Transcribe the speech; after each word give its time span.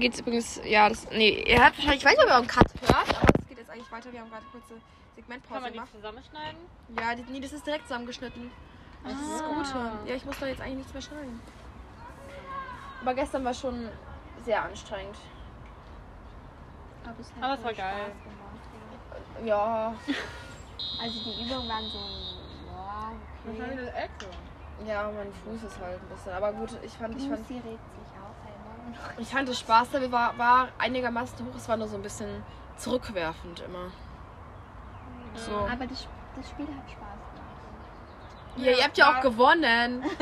geht's 0.00 0.20
übrigens, 0.20 0.60
ja, 0.64 0.88
das, 0.88 1.08
nee, 1.10 1.44
ihr 1.46 1.62
habt 1.64 1.76
wahrscheinlich, 1.76 2.00
ich 2.00 2.04
weiß 2.04 2.12
nicht, 2.16 2.22
ob 2.24 2.28
ihr 2.28 2.34
auch 2.34 2.38
einen 2.38 2.46
Cut 2.48 2.66
hört, 2.80 3.08
aber 3.16 3.28
es 3.40 3.48
geht 3.48 3.58
jetzt 3.58 3.70
eigentlich 3.70 3.90
weiter. 3.92 4.12
Wir 4.12 4.20
haben 4.20 4.30
gerade 4.30 4.44
kurze 4.52 4.68
Kann 4.74 4.82
Segmentpause 5.16 5.60
man 5.60 5.72
die 5.72 5.92
zusammenschneiden? 5.96 6.60
Ja, 6.98 7.14
die, 7.14 7.22
nee, 7.32 7.40
das 7.40 7.52
ist 7.52 7.66
direkt 7.66 7.84
zusammengeschnitten. 7.84 8.50
Das 9.04 9.12
ist 9.12 9.30
das 9.32 9.42
Ah. 9.42 9.54
Gute. 9.54 10.08
Ja, 10.10 10.14
ich 10.16 10.24
muss 10.24 10.38
da 10.38 10.46
jetzt 10.46 10.60
eigentlich 10.60 10.78
nichts 10.78 10.92
mehr 10.92 11.02
schneiden. 11.02 11.40
Aber 13.00 13.14
gestern 13.14 13.44
war 13.44 13.54
schon 13.54 13.88
sehr 14.44 14.62
anstrengend. 14.62 15.16
Aber 17.04 17.14
es 17.20 17.32
Aber 17.40 17.54
es 17.54 17.64
war 17.64 17.72
geil. 17.74 18.06
Gemacht, 18.24 19.46
Ja, 19.46 19.46
ja. 19.46 19.94
Also 21.00 21.14
die 21.24 21.44
Übungen 21.44 21.68
waren 21.68 21.84
so, 21.84 21.98
ja, 22.66 23.12
okay. 23.48 23.62
eine 23.62 23.92
Ecke. 23.94 24.26
ja, 24.86 25.10
mein 25.12 25.32
Fuß 25.32 25.62
ist 25.70 25.78
halt 25.80 26.00
ein 26.00 26.08
bisschen. 26.08 26.32
Aber 26.32 26.52
gut, 26.52 26.70
ich 26.82 26.92
fand, 26.92 27.16
ich 27.16 27.28
fand, 27.28 27.38
Lucy 27.40 27.54
regt 27.54 27.64
sich 27.64 28.17
Mann. 28.90 29.10
ich 29.18 29.28
fand 29.28 29.48
das 29.48 29.58
Spaß 29.60 29.90
dabei 29.92 30.10
war, 30.12 30.38
war 30.38 30.68
einigermaßen 30.78 31.46
hoch. 31.46 31.54
Es 31.56 31.68
war 31.68 31.76
nur 31.76 31.88
so 31.88 31.96
ein 31.96 32.02
bisschen 32.02 32.42
zurückwerfend 32.76 33.60
immer. 33.60 33.90
So. 35.34 35.52
Aber 35.52 35.86
das, 35.86 36.06
das 36.36 36.50
Spiel 36.50 36.66
hat 36.66 36.90
Spaß 36.90 36.98
gemacht. 36.98 38.56
Ja, 38.56 38.72
ihr 38.72 38.84
habt 38.84 38.98
ja 38.98 39.16
auch 39.16 39.20
gewonnen. 39.20 40.04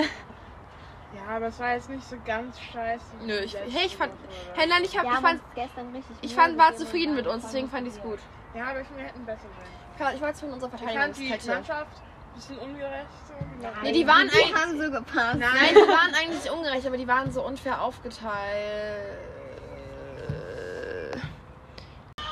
Ja, 1.15 1.37
aber 1.37 1.47
es 1.47 1.59
war 1.59 1.73
jetzt 1.73 1.89
nicht 1.89 2.07
so 2.07 2.17
ganz 2.27 2.61
scheiße. 2.61 3.05
Nö, 3.25 3.39
ich, 3.39 3.55
hey, 3.57 3.87
ich 3.87 3.97
fand, 3.97 4.13
hey, 4.55 4.67
nein, 4.69 4.83
ich, 4.85 4.99
hab, 4.99 5.05
Wir 5.05 5.13
ich 5.13 5.19
fand, 5.19 5.41
gestern 5.55 5.95
richtig 5.95 6.17
ich 6.21 6.35
fand, 6.35 6.59
war 6.59 6.77
zufrieden 6.77 7.11
und 7.11 7.17
mit 7.17 7.27
uns, 7.27 7.45
deswegen 7.45 7.71
fand 7.71 7.87
ich 7.87 7.95
es 7.95 8.01
gut. 8.03 8.19
Ja, 8.55 8.67
aber 8.71 8.81
ich 8.81 8.87
finde, 8.87 9.03
wir 9.03 9.09
hätten 9.09 9.25
besser 9.25 9.43
sein. 9.43 9.67
Ja, 9.99 10.13
Ich 10.13 10.21
war 10.21 10.29
jetzt 10.29 10.41
von 10.41 10.53
unserer 10.53 10.75
Ich 10.75 10.81
fand 10.81 11.17
die 11.17 11.29
Verteidigungskette. 11.29 11.55
Mannschaft 11.55 12.03
bisschen 12.37 12.59
ungerecht. 12.59 13.07
So. 13.27 13.35
Die 13.35 13.83
Nee, 13.83 13.93
die 13.93 14.07
waren 14.07 14.29
Die 14.29 14.35
eigentlich. 14.37 14.55
haben 14.55 14.81
so 14.81 14.91
gepasst. 14.91 15.39
Nein, 15.39 15.71
die 15.75 15.89
waren 15.89 16.15
eigentlich 16.15 16.51
ungerecht, 16.51 16.87
aber 16.87 16.97
die 16.97 17.09
waren 17.09 17.31
so 17.33 17.43
unfair 17.45 17.83
aufgeteilt. 17.83 19.19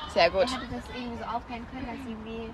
Sehr 0.08 0.30
gut. 0.30 0.42
Ihr 0.42 0.56
hättet 0.60 0.72
das 0.72 0.84
irgendwie 0.94 1.18
so 1.18 1.24
aufklären 1.24 1.66
können, 1.70 1.86
dass 1.86 2.06
sie 2.06 2.16
wie 2.24 2.52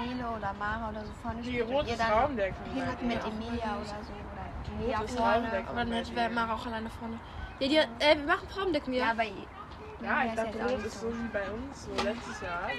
Nele 0.00 0.28
oder 0.30 0.52
Mara 0.58 0.88
oder 0.90 1.04
so 1.04 1.12
vorne 1.22 1.42
Die 1.42 1.50
steht 1.54 1.68
ihr 1.88 1.96
dann 1.96 2.12
Raumdecken. 2.12 2.56
mit 3.02 3.24
Emilia 3.24 3.76
oder 3.76 3.98
so. 4.02 4.12
Oder 4.12 4.74
Emilia 4.78 4.98
vorne. 5.06 5.64
Aber 5.68 5.76
dann 5.84 5.92
hätte 5.92 6.16
wäre 6.16 6.30
Mara 6.30 6.54
auch 6.54 6.66
alleine 6.66 6.88
vorne. 6.90 7.18
Ja, 7.60 7.68
die, 7.68 7.76
äh, 7.76 8.16
wir 8.16 8.24
machen 8.26 8.48
Raumdecken, 8.56 8.94
Ja, 8.94 9.04
ja. 9.06 9.10
aber 9.10 9.24
Ja, 9.24 10.24
ich 10.24 10.34
dachte, 10.34 10.58
rot 10.58 10.76
nicht 10.76 10.86
ist 10.86 11.00
so 11.00 11.08
wie 11.12 11.28
bei 11.32 11.50
uns, 11.50 11.84
so 11.84 11.90
letztes 12.04 12.40
Jahr. 12.40 12.62
Also, 12.62 12.78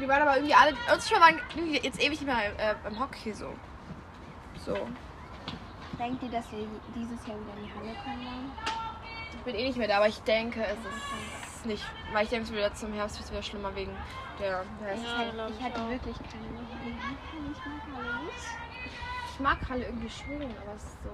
Die 0.00 0.08
waren 0.08 0.22
aber 0.22 0.36
irgendwie 0.36 0.54
alle. 0.54 0.74
Uns 0.92 1.08
schon 1.08 1.20
waren 1.20 1.40
irgendwie 1.54 1.78
jetzt 1.80 1.98
ewig 2.00 2.20
nicht 2.20 2.26
mehr 2.26 2.52
äh, 2.58 2.74
beim 2.84 2.98
Hockey 2.98 3.32
so. 3.32 3.52
So. 4.64 4.76
Denkt 5.98 6.22
ihr, 6.22 6.30
dass 6.30 6.50
wir 6.52 6.66
dieses 6.94 7.26
Jahr 7.26 7.36
wieder 7.40 7.56
in 7.58 7.64
die 7.64 7.72
Halle 7.72 7.96
kommen 8.04 8.24
wollen? 8.24 8.52
Ich 9.32 9.42
bin 9.42 9.54
eh 9.54 9.66
nicht 9.66 9.78
mehr 9.78 9.88
da, 9.88 9.96
aber 9.96 10.08
ich 10.08 10.20
denke, 10.22 10.64
es 10.64 10.78
ist 10.78 11.66
nicht. 11.66 11.84
Weil 12.12 12.24
ich 12.24 12.30
denke, 12.30 12.44
es 12.44 12.50
wird 12.52 12.60
wieder 12.60 12.74
zum 12.74 12.92
Herbst 12.92 13.16
wird 13.16 13.24
es 13.26 13.30
wieder 13.32 13.42
schlimmer 13.42 13.74
wegen 13.74 13.92
der. 14.38 14.64
der 14.80 14.94
Ich, 14.94 15.02
Ja, 15.02 15.30
glaub 15.32 15.50
ich 15.50 15.56
ich 15.58 15.62
hatte 15.64 15.80
auch. 15.80 15.88
wirklich 15.90 16.16
keine 16.16 16.46
Lust. 16.54 16.68
Ich 16.84 17.00
mag 17.00 17.88
Halle 17.98 18.22
nicht. 18.24 18.42
ich 19.32 19.40
mag 19.40 19.58
Halle 19.68 19.84
irgendwie 19.86 20.10
schon, 20.10 20.42
aber 20.62 20.74
es 20.76 20.84
ist 20.84 21.02
so. 21.02 21.10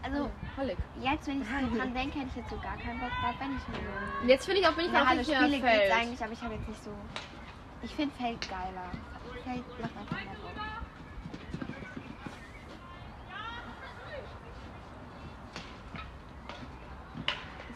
Also, 0.00 0.30
Hallig. 0.56 0.78
jetzt, 1.00 1.26
wenn 1.26 1.42
ich 1.42 1.48
so 1.48 1.76
dran 1.76 1.92
denke, 1.92 2.18
hätte 2.20 2.28
ich 2.30 2.36
jetzt 2.36 2.50
so 2.50 2.56
gar 2.58 2.76
keinen 2.76 3.00
Bock 3.00 3.10
drauf, 3.20 3.34
wenn 3.40 3.56
ich 3.56 3.66
nur 3.68 4.28
jetzt 4.30 4.46
finde 4.46 4.60
ich 4.60 4.66
auch, 4.68 4.72
bin 4.74 4.86
ich 4.86 4.92
auch 4.96 5.04
Halle 5.06 5.18
nicht 5.18 5.28
mehr 5.28 5.40
spiele, 5.42 5.60
geht's 5.60 5.92
eigentlich, 5.92 6.22
aber 6.22 6.32
ich 6.32 6.40
habe 6.42 6.54
jetzt 6.54 6.68
nicht 6.68 6.84
so. 6.84 6.90
Ich 7.82 7.94
finde 7.94 8.14
Feld 8.16 8.48
geiler. 8.48 8.90
Feld 9.44 9.64
macht 9.80 9.96
einfach 9.96 10.12
mehr 10.12 10.34
Bock. 10.42 10.78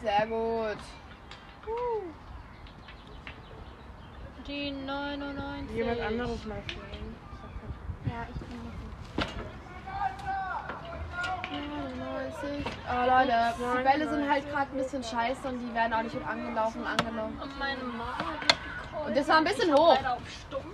Sehr 0.01 0.27
gut. 0.27 0.77
Die 4.45 4.71
99. 4.71 5.75
jemand 5.75 6.01
anderes 6.01 6.45
mal 6.45 6.61
fragen. 6.63 7.15
Ja, 8.05 8.27
ich 8.29 8.39
bin 8.41 8.61
nicht. 8.61 8.83
99. 11.51 12.65
Oh 12.89 13.05
Leute, 13.07 13.53
die 13.57 13.83
Bälle 13.83 14.09
sind 14.09 14.29
halt 14.29 14.49
gerade 14.49 14.71
ein 14.71 14.77
bisschen 14.77 15.03
scheiße 15.03 15.47
und 15.47 15.59
die 15.59 15.73
werden 15.73 15.93
auch 15.93 16.03
nicht 16.03 16.13
gut 16.13 16.27
angelaufen 16.27 16.81
und 16.81 16.87
angenommen. 16.87 17.39
Und 17.41 17.57
meine 17.57 17.83
Mama 17.83 18.17
hat. 18.17 18.72
Und 19.05 19.17
das 19.17 19.27
war 19.27 19.37
ein 19.37 19.43
bisschen 19.43 19.73
hoch. 19.73 19.95
Leider 19.95 20.13
auf 20.13 20.19
stumm. 20.29 20.73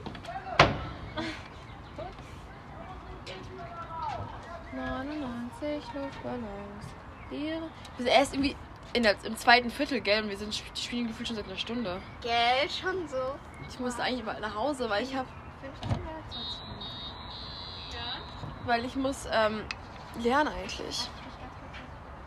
99 4.73 5.83
Luftballons. 5.93 6.85
Ihre. 7.31 7.61
Wir 7.61 7.69
sind 7.97 8.07
erst 8.07 8.33
irgendwie 8.33 8.55
in 8.93 9.03
der, 9.03 9.15
im 9.23 9.35
zweiten 9.35 9.69
Viertel, 9.69 10.01
gell? 10.01 10.23
Und 10.23 10.29
wir 10.29 10.37
sind, 10.37 10.63
die 10.75 10.81
spielen 10.81 11.07
gefühlt 11.07 11.27
schon 11.27 11.35
seit 11.35 11.45
einer 11.45 11.57
Stunde. 11.57 12.01
Gell, 12.21 12.69
schon 12.69 13.07
so. 13.07 13.35
Ich 13.69 13.79
musste 13.79 14.01
eigentlich 14.03 14.25
bald 14.25 14.39
nach 14.41 14.55
Hause, 14.55 14.89
weil 14.89 15.03
ich 15.03 15.15
habe, 15.15 15.27
Stunden? 15.77 16.07
weil 18.65 18.85
ich 18.85 18.95
muss 18.95 19.27
ähm, 19.31 19.63
lernen 20.19 20.53
eigentlich. 20.53 21.09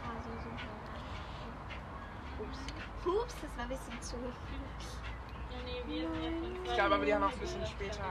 Ah. 0.05 0.11
Ups. 2.43 2.59
Ups, 3.07 3.35
das 3.41 3.57
war 3.57 3.65
ein 3.65 3.69
bisschen 3.69 4.01
zu. 4.01 4.17
Ja, 4.17 5.59
nee, 5.65 5.72
wir 5.72 5.72
sind 5.72 5.72
jetzt 5.72 5.72
in 5.72 5.72
Ich 6.65 6.75
glaube 6.75 6.95
aber, 6.95 7.05
die 7.05 7.15
haben 7.15 7.25
auch 7.25 7.33
ein 7.33 7.39
bisschen 7.39 7.67
später. 7.67 8.05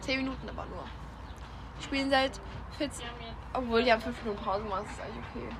10 0.00 0.18
Minuten 0.18 0.48
aber 0.48 0.64
nur. 0.66 0.84
Die 1.78 1.84
spielen 1.84 2.10
seit 2.10 2.40
14. 2.78 3.00
Wir 3.00 3.10
haben 3.10 3.20
jetzt 3.20 3.36
Obwohl 3.52 3.84
die 3.84 3.92
haben 3.92 4.00
5 4.00 4.22
Minuten 4.22 4.42
Pause 4.42 4.64
gemacht, 4.64 4.84
das 4.84 4.92
ist 4.92 5.00
eigentlich 5.02 5.24
okay. 5.34 5.56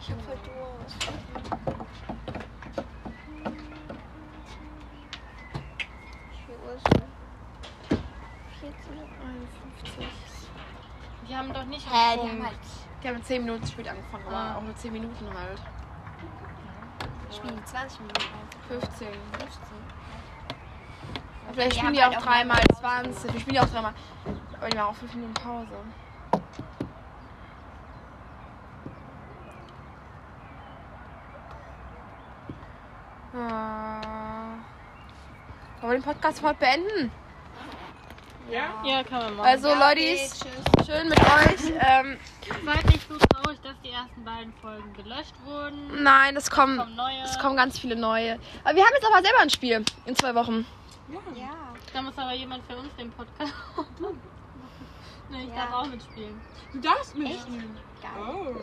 Ich 0.00 0.10
hab 0.10 0.20
voll 0.22 0.38
Durst. 0.44 1.08
Wie 6.30 6.38
viel 6.44 6.56
Uhr 6.66 6.74
ist 6.74 6.88
es? 6.88 7.96
14.51 10.00 10.08
Wir 11.26 11.38
haben 11.38 11.52
doch 11.52 11.64
nicht. 11.64 11.86
Hä, 11.86 12.16
die 12.22 12.28
haben 12.28 12.44
halt. 12.44 12.58
Die 13.04 13.08
haben 13.10 13.22
10 13.22 13.44
Minuten 13.44 13.66
spät 13.66 13.86
angefangen, 13.86 14.24
aber 14.26 14.34
Ah. 14.36 14.56
auch 14.56 14.62
nur 14.62 14.74
10 14.76 14.90
Minuten 14.90 15.26
halt. 15.26 15.60
Spielen 17.30 17.54
die 17.56 17.64
20 17.64 18.00
Minuten. 18.00 18.22
15. 18.66 19.08
15. 19.08 19.12
Aber 21.44 21.52
vielleicht 21.52 21.72
Die 21.72 21.78
spielen 21.78 21.92
die 21.92 22.02
halt 22.02 22.16
auch 22.16 22.22
dreimal 22.22 22.56
lange 22.56 22.80
Pause 22.80 23.12
20. 23.12 23.32
Wir 23.34 23.40
spielen 23.40 23.54
die 23.56 23.60
auch 23.60 23.68
dreimal. 23.68 23.92
Aber 24.58 24.70
die 24.70 24.76
machen 24.78 24.88
auch 24.88 24.94
5 24.94 25.14
Minuten 25.14 25.34
Pause. 25.34 25.76
Ah. 33.34 34.58
Wollen 35.80 35.92
wir 35.92 35.98
den 35.98 36.02
Podcast 36.04 36.42
heute 36.42 36.58
beenden? 36.60 37.10
Ja? 38.50 38.82
Ja, 38.84 39.02
kann 39.04 39.22
man 39.24 39.36
machen. 39.36 39.46
Also, 39.48 39.68
Leute, 39.68 40.00
tschüss. 40.00 40.40
schön 40.86 41.08
mit 41.08 41.18
euch. 41.18 41.72
Ähm, 41.80 42.16
Seid 42.64 42.86
nicht 42.86 43.08
so 43.08 43.16
traurig, 43.16 43.58
dass 43.62 43.74
die 43.82 43.90
ersten 43.90 44.24
beiden 44.24 44.52
Folgen 44.60 44.92
gelöscht 44.92 45.34
wurden. 45.44 46.02
nein, 46.02 46.36
es 46.36 46.50
kommen, 46.50 46.78
Kommen 46.78 46.94
neue. 46.96 47.22
es 47.24 47.38
kommen 47.38 47.56
ganz 47.56 47.78
viele 47.78 47.96
neue. 47.96 48.38
Aber 48.64 48.76
wir 48.76 48.82
haben 48.84 48.92
jetzt 48.94 49.06
aber 49.06 49.22
selber 49.22 49.40
ein 49.40 49.50
Spiel 49.50 49.84
in 50.04 50.14
zwei 50.16 50.34
Wochen. 50.34 50.66
Ja. 51.34 51.50
Da 51.92 52.02
muss 52.02 52.16
aber 52.18 52.32
jemand 52.34 52.64
für 52.66 52.76
uns 52.76 52.94
den 52.96 53.10
Podcast 53.12 53.52
machen. 53.76 54.20
Nee, 55.30 55.44
ich 55.44 55.48
Ja. 55.48 55.64
darf 55.64 55.72
auch 55.72 55.86
mitspielen. 55.86 56.38
Du 56.74 56.80
darfst 56.80 57.16
mitspielen. 57.16 57.78
Geil. 58.02 58.10
Oh. 58.28 58.54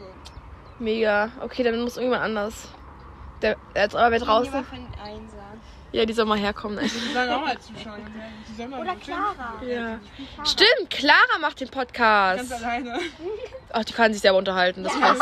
Mega. 0.78 1.30
Okay, 1.42 1.64
dann 1.64 1.82
muss 1.82 1.98
irgendjemand 1.98 2.24
anders. 2.24 2.68
Der, 3.42 3.56
der 3.74 3.82
jetzt 3.84 3.96
aber 3.96 4.12
wer 4.12 4.20
draußen. 4.20 4.54
Ja, 5.94 6.06
die 6.06 6.14
soll 6.14 6.26
mal 6.26 6.38
herkommen. 6.38 6.78
ey. 6.78 6.88
Die 6.88 7.14
sollen 7.14 7.30
auch 7.30 7.42
mal 7.42 7.60
zuschauen. 7.60 8.02
Die 8.50 8.56
sollen 8.56 8.70
mal 8.70 8.80
Oder 8.82 8.96
Clara. 8.96 9.62
Ja. 9.68 10.00
Stimmt, 10.46 10.90
Clara 10.90 11.38
macht 11.42 11.60
den 11.60 11.70
Ganz 11.70 11.88
Podcast. 11.88 12.54
alleine. 12.54 12.98
Ach, 13.74 13.84
die 13.84 13.94
kann 13.94 14.14
sich 14.14 14.22
selber 14.22 14.38
unterhalten. 14.38 14.84
Das 14.84 14.98
passt. 14.98 15.22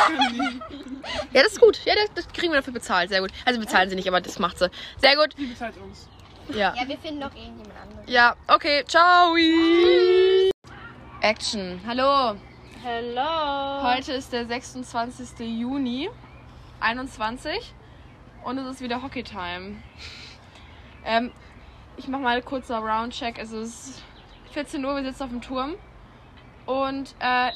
Ja, 1.33 1.41
das 1.43 1.53
ist 1.53 1.59
gut. 1.61 1.79
Ja, 1.85 1.93
das, 1.95 2.13
das 2.13 2.27
kriegen 2.33 2.51
wir 2.51 2.57
dafür 2.59 2.73
bezahlt. 2.73 3.09
Sehr 3.09 3.21
gut. 3.21 3.31
Also 3.45 3.59
bezahlen 3.59 3.89
sie 3.89 3.95
nicht, 3.95 4.07
aber 4.07 4.21
das 4.21 4.37
macht 4.37 4.59
sie. 4.59 4.69
Sehr 4.97 5.15
gut. 5.15 5.35
Die 5.37 5.45
bezahlt 5.47 5.75
uns. 5.77 6.07
Ja. 6.49 6.73
Ja, 6.75 6.87
wir 6.87 6.97
finden 6.99 7.19
noch 7.19 7.33
irgendjemand 7.35 7.79
anderes. 7.81 8.03
Ja, 8.07 8.35
okay. 8.47 8.83
Ciao. 8.87 9.35
Action. 11.21 11.81
Hallo. 11.87 12.35
Hello. 12.83 13.83
Heute 13.83 14.13
ist 14.13 14.31
der 14.31 14.45
26. 14.45 15.39
Juni 15.39 16.09
21 16.79 17.73
und 18.43 18.57
es 18.57 18.67
ist 18.75 18.81
wieder 18.81 19.01
Hockey 19.01 19.23
Time. 19.23 19.75
Ähm, 21.05 21.31
ich 21.97 22.07
mache 22.07 22.21
mal 22.21 22.41
kurzer 22.41 22.79
Roundcheck. 22.79 23.37
Es 23.39 23.51
ist 23.51 24.01
14 24.51 24.83
Uhr, 24.83 24.95
wir 24.95 25.03
sitzen 25.03 25.23
auf 25.23 25.29
dem 25.29 25.41
Turm 25.41 25.75
und 26.65 27.13
äh, 27.19 27.51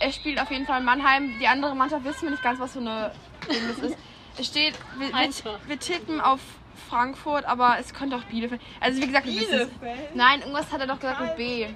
er 0.00 0.12
spielt 0.12 0.40
auf 0.40 0.50
jeden 0.50 0.66
Fall 0.66 0.80
in 0.80 0.84
Mannheim. 0.86 1.38
Die 1.40 1.46
andere 1.48 1.74
Mannschaft 1.74 2.04
wissen 2.04 2.22
wir 2.24 2.30
nicht 2.30 2.42
ganz, 2.42 2.60
was 2.60 2.72
für 2.72 2.78
eine 2.80 3.12
Ding 3.50 3.56
das 3.68 3.78
ist. 3.90 3.98
Es 4.38 4.46
steht, 4.46 4.74
wir, 4.98 5.08
wir, 5.08 5.58
wir 5.66 5.78
tippen 5.80 6.20
auf 6.20 6.40
Frankfurt, 6.88 7.44
aber 7.44 7.76
es 7.80 7.92
könnte 7.92 8.14
auch 8.16 8.22
Bielefeld. 8.24 8.60
Also 8.80 9.02
wie 9.02 9.06
gesagt, 9.06 9.26
es- 9.26 9.34
Bielefeld? 9.34 10.14
Nein, 10.14 10.40
irgendwas 10.40 10.70
hat 10.72 10.80
er 10.80 10.86
doch 10.86 11.00
gesagt 11.00 11.20
mit 11.20 11.36
B. 11.36 11.66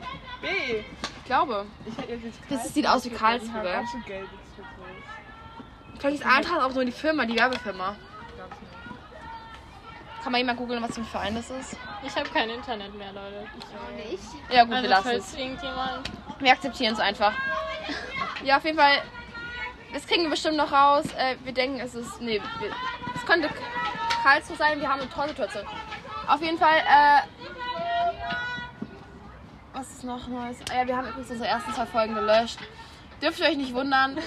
B. 0.40 0.48
Ich 1.18 1.24
glaube. 1.24 1.66
Ich 1.86 1.96
hätte 1.98 2.12
jetzt 2.24 2.40
Das 2.48 2.72
sieht 2.72 2.86
aus 2.86 3.04
wie 3.04 3.10
Karlsruhe. 3.10 3.82
Vielleicht 5.98 6.16
ist 6.20 6.26
Eintracht 6.26 6.60
auch 6.62 6.74
nur 6.74 6.84
die 6.84 6.92
Firma, 6.92 7.24
die 7.26 7.36
Werbefirma. 7.36 7.96
Ich. 10.22 10.24
Kann 10.24 10.32
man 10.32 10.38
jemand 10.38 10.58
googeln, 10.58 10.80
was 10.82 10.94
für 10.94 11.00
ein 11.00 11.06
Verein 11.06 11.34
das 11.34 11.50
ist? 11.50 11.76
Ich 12.06 12.14
habe 12.14 12.28
kein 12.28 12.48
Internet 12.48 12.94
mehr, 12.94 13.12
Leute. 13.12 13.44
Nicht. 13.96 14.22
Ja 14.50 14.62
gut, 14.62 14.70
wir 14.70 14.76
Also 14.78 14.88
lassen 14.88 15.02
falls 15.08 15.26
es. 15.28 15.34
irgendjemand. 15.34 16.10
Wir 16.38 16.52
akzeptieren 16.52 16.94
es 16.94 17.00
einfach. 17.00 17.32
Ja, 18.44 18.56
auf 18.58 18.64
jeden 18.64 18.78
Fall. 18.78 19.02
Das 19.92 20.06
kriegen 20.06 20.22
wir 20.22 20.30
bestimmt 20.30 20.56
noch 20.56 20.70
raus. 20.72 21.04
Äh, 21.18 21.36
wir 21.44 21.52
denken, 21.52 21.80
es 21.80 21.94
ist. 21.94 22.20
Nee, 22.20 22.40
wir, 22.60 22.70
es 23.14 23.26
könnte 23.26 23.50
Karlsruhe 24.22 24.56
sein. 24.56 24.80
Wir 24.80 24.88
haben 24.88 25.00
eine 25.00 25.10
Torsituation. 25.10 25.64
Auf 26.28 26.40
jeden 26.40 26.58
Fall. 26.58 26.78
Äh, 26.78 27.22
was 29.74 29.90
ist 29.90 30.04
noch 30.04 30.28
Neues? 30.28 30.58
Ah, 30.70 30.76
ja, 30.76 30.86
wir 30.86 30.96
haben 30.96 31.08
übrigens 31.08 31.30
unsere 31.30 31.48
ersten 31.48 31.72
zwei 31.72 31.86
Folgen 31.86 32.14
gelöscht. 32.14 32.58
Dürft 33.20 33.40
ihr 33.40 33.46
euch 33.46 33.56
nicht 33.56 33.74
wundern, 33.74 34.18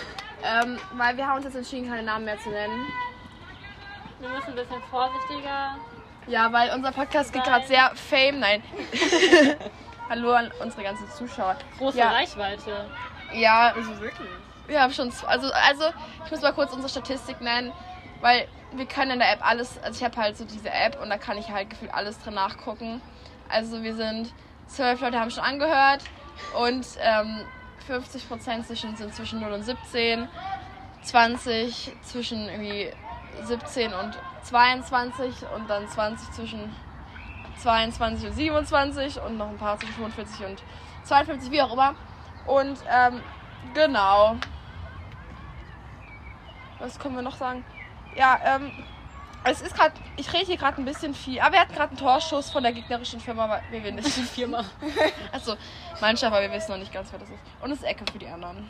ähm, 0.44 0.78
weil 0.94 1.16
wir 1.18 1.28
haben 1.28 1.38
uns 1.38 1.46
jetzt 1.46 1.56
entschieden, 1.56 1.88
keine 1.90 2.04
Namen 2.04 2.26
mehr 2.26 2.40
zu 2.40 2.50
nennen. 2.50 2.86
Wir 4.20 4.30
müssen 4.30 4.50
ein 4.50 4.56
bisschen 4.56 4.82
vorsichtiger. 4.90 5.76
Ja, 6.28 6.52
weil 6.52 6.72
unser 6.74 6.92
Podcast 6.92 7.34
geht 7.34 7.44
gerade 7.44 7.68
sehr 7.68 7.92
fame. 7.96 8.40
Nein. 8.40 8.64
Hallo 10.10 10.34
an 10.34 10.52
unsere 10.62 10.84
ganzen 10.84 11.10
Zuschauer. 11.12 11.56
Große 11.78 11.98
Ja. 11.98 12.12
Reichweite. 12.12 12.86
Ja, 13.34 13.74
Also 13.76 14.00
wirklich. 14.00 14.30
wir 14.68 14.82
haben 14.82 14.94
schon. 14.94 15.12
Also, 15.28 15.52
also, 15.52 15.84
ich 16.26 16.32
muss 16.32 16.42
mal 16.42 16.54
kurz 16.54 16.72
unsere 16.72 16.90
Statistik 16.90 17.42
nennen, 17.42 17.72
weil 18.22 18.48
wir 18.74 18.86
können 18.86 19.12
in 19.12 19.20
der 19.20 19.32
App 19.34 19.46
alles. 19.46 19.78
Also, 19.84 19.98
ich 20.00 20.04
habe 20.04 20.18
halt 20.22 20.38
so 20.38 20.46
diese 20.46 20.70
App 20.72 21.00
und 21.02 21.10
da 21.10 21.18
kann 21.18 21.38
ich 21.38 21.50
halt 21.50 21.70
gefühlt 21.70 21.94
alles 21.94 22.18
drin 22.20 22.36
nachgucken. 22.36 23.02
Also, 23.50 23.84
wir 23.84 23.96
sind. 23.96 24.34
Zwölf 24.68 25.00
Leute 25.00 25.20
haben 25.20 25.30
schon 25.30 25.44
angehört 25.44 26.02
und 26.60 26.88
ähm, 27.00 27.46
50% 27.88 28.64
zwischen, 28.66 28.96
sind 28.98 29.14
zwischen 29.14 29.40
0 29.40 29.52
und 29.52 29.62
17. 29.62 30.28
20 31.04 31.94
zwischen 32.02 32.50
irgendwie 32.50 32.92
17 33.44 33.94
und 33.94 34.18
22 34.44 35.46
und 35.56 35.70
dann 35.70 35.88
20 35.88 36.32
zwischen 36.32 36.76
22 37.58 38.30
und 38.30 38.36
27 38.36 39.22
und 39.22 39.38
noch 39.38 39.50
ein 39.50 39.58
paar 39.58 39.78
zwischen 39.80 39.94
45 39.94 40.46
und 40.46 40.64
52, 41.04 41.52
wie 41.52 41.62
auch 41.62 41.74
immer. 41.74 41.96
Und 42.46 42.78
ähm, 42.90 43.22
genau. 43.74 44.36
Was 46.80 47.00
können 47.00 47.16
wir 47.16 47.22
noch 47.22 47.36
sagen? 47.36 47.64
Ja, 48.16 48.40
ähm, 48.44 48.72
es 49.44 49.62
ist 49.62 49.76
gerade, 49.76 49.94
ich 50.18 50.32
rede 50.34 50.46
hier 50.46 50.58
gerade 50.58 50.82
ein 50.82 50.86
bisschen 50.86 51.14
viel, 51.14 51.40
aber 51.40 51.54
wir 51.54 51.60
hatten 51.60 51.74
gerade 51.74 51.90
einen 51.90 52.00
Torschuss 52.00 52.50
von 52.50 52.64
der 52.64 52.74
gegnerischen 52.74 53.20
Firma, 53.20 53.46
aber 53.46 53.62
wir 53.70 53.84
wissen 53.84 53.96
nicht. 54.22 54.32
Firma. 54.34 54.66
Also, 55.32 55.56
Mannschaft, 56.02 56.34
aber 56.34 56.42
wir 56.42 56.52
wissen 56.52 56.72
noch 56.72 56.80
nicht 56.80 56.92
ganz, 56.92 57.12
wer 57.12 57.20
das 57.20 57.30
ist. 57.30 57.40
Und 57.62 57.72
es 57.72 57.80
ist 57.80 57.84
Ecke 57.84 58.06
für 58.12 58.18
die 58.18 58.28
anderen. 58.28 58.70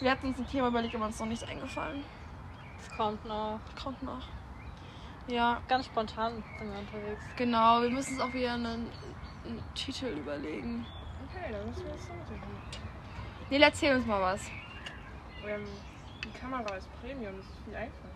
Wir 0.00 0.10
hatten 0.10 0.28
uns 0.28 0.38
ein 0.38 0.48
Thema 0.48 0.68
überlegt, 0.68 0.94
aber 0.94 1.06
uns 1.06 1.18
noch 1.18 1.26
nichts 1.26 1.46
eingefallen. 1.46 2.04
Kommt 2.96 3.24
noch. 3.24 3.60
Kommt 3.82 4.02
noch. 4.02 4.22
Ja, 5.26 5.60
Ganz 5.68 5.86
spontan 5.86 6.42
sind 6.58 6.70
wir 6.70 6.78
unterwegs. 6.78 7.22
genau. 7.36 7.80
Wir 7.82 7.90
müssen 7.90 8.14
uns 8.14 8.20
auch 8.22 8.32
wieder 8.34 8.54
einen, 8.54 8.90
einen 9.44 9.62
Titel 9.74 10.06
überlegen. 10.06 10.86
Okay, 11.28 11.50
dann 11.50 11.66
müssen 11.66 11.84
wir 11.84 11.92
damit 11.92 12.28
hin. 12.28 12.40
Nee, 13.50 13.58
erzähl 13.58 13.96
uns 13.96 14.06
mal 14.06 14.20
was. 14.20 14.42
Ähm, 15.46 15.64
die 16.24 16.38
Kamera 16.38 16.76
ist 16.76 16.88
Premium, 17.00 17.34
das 17.36 17.46
ist 17.46 17.64
viel 17.64 17.74
einfacher. 17.76 18.08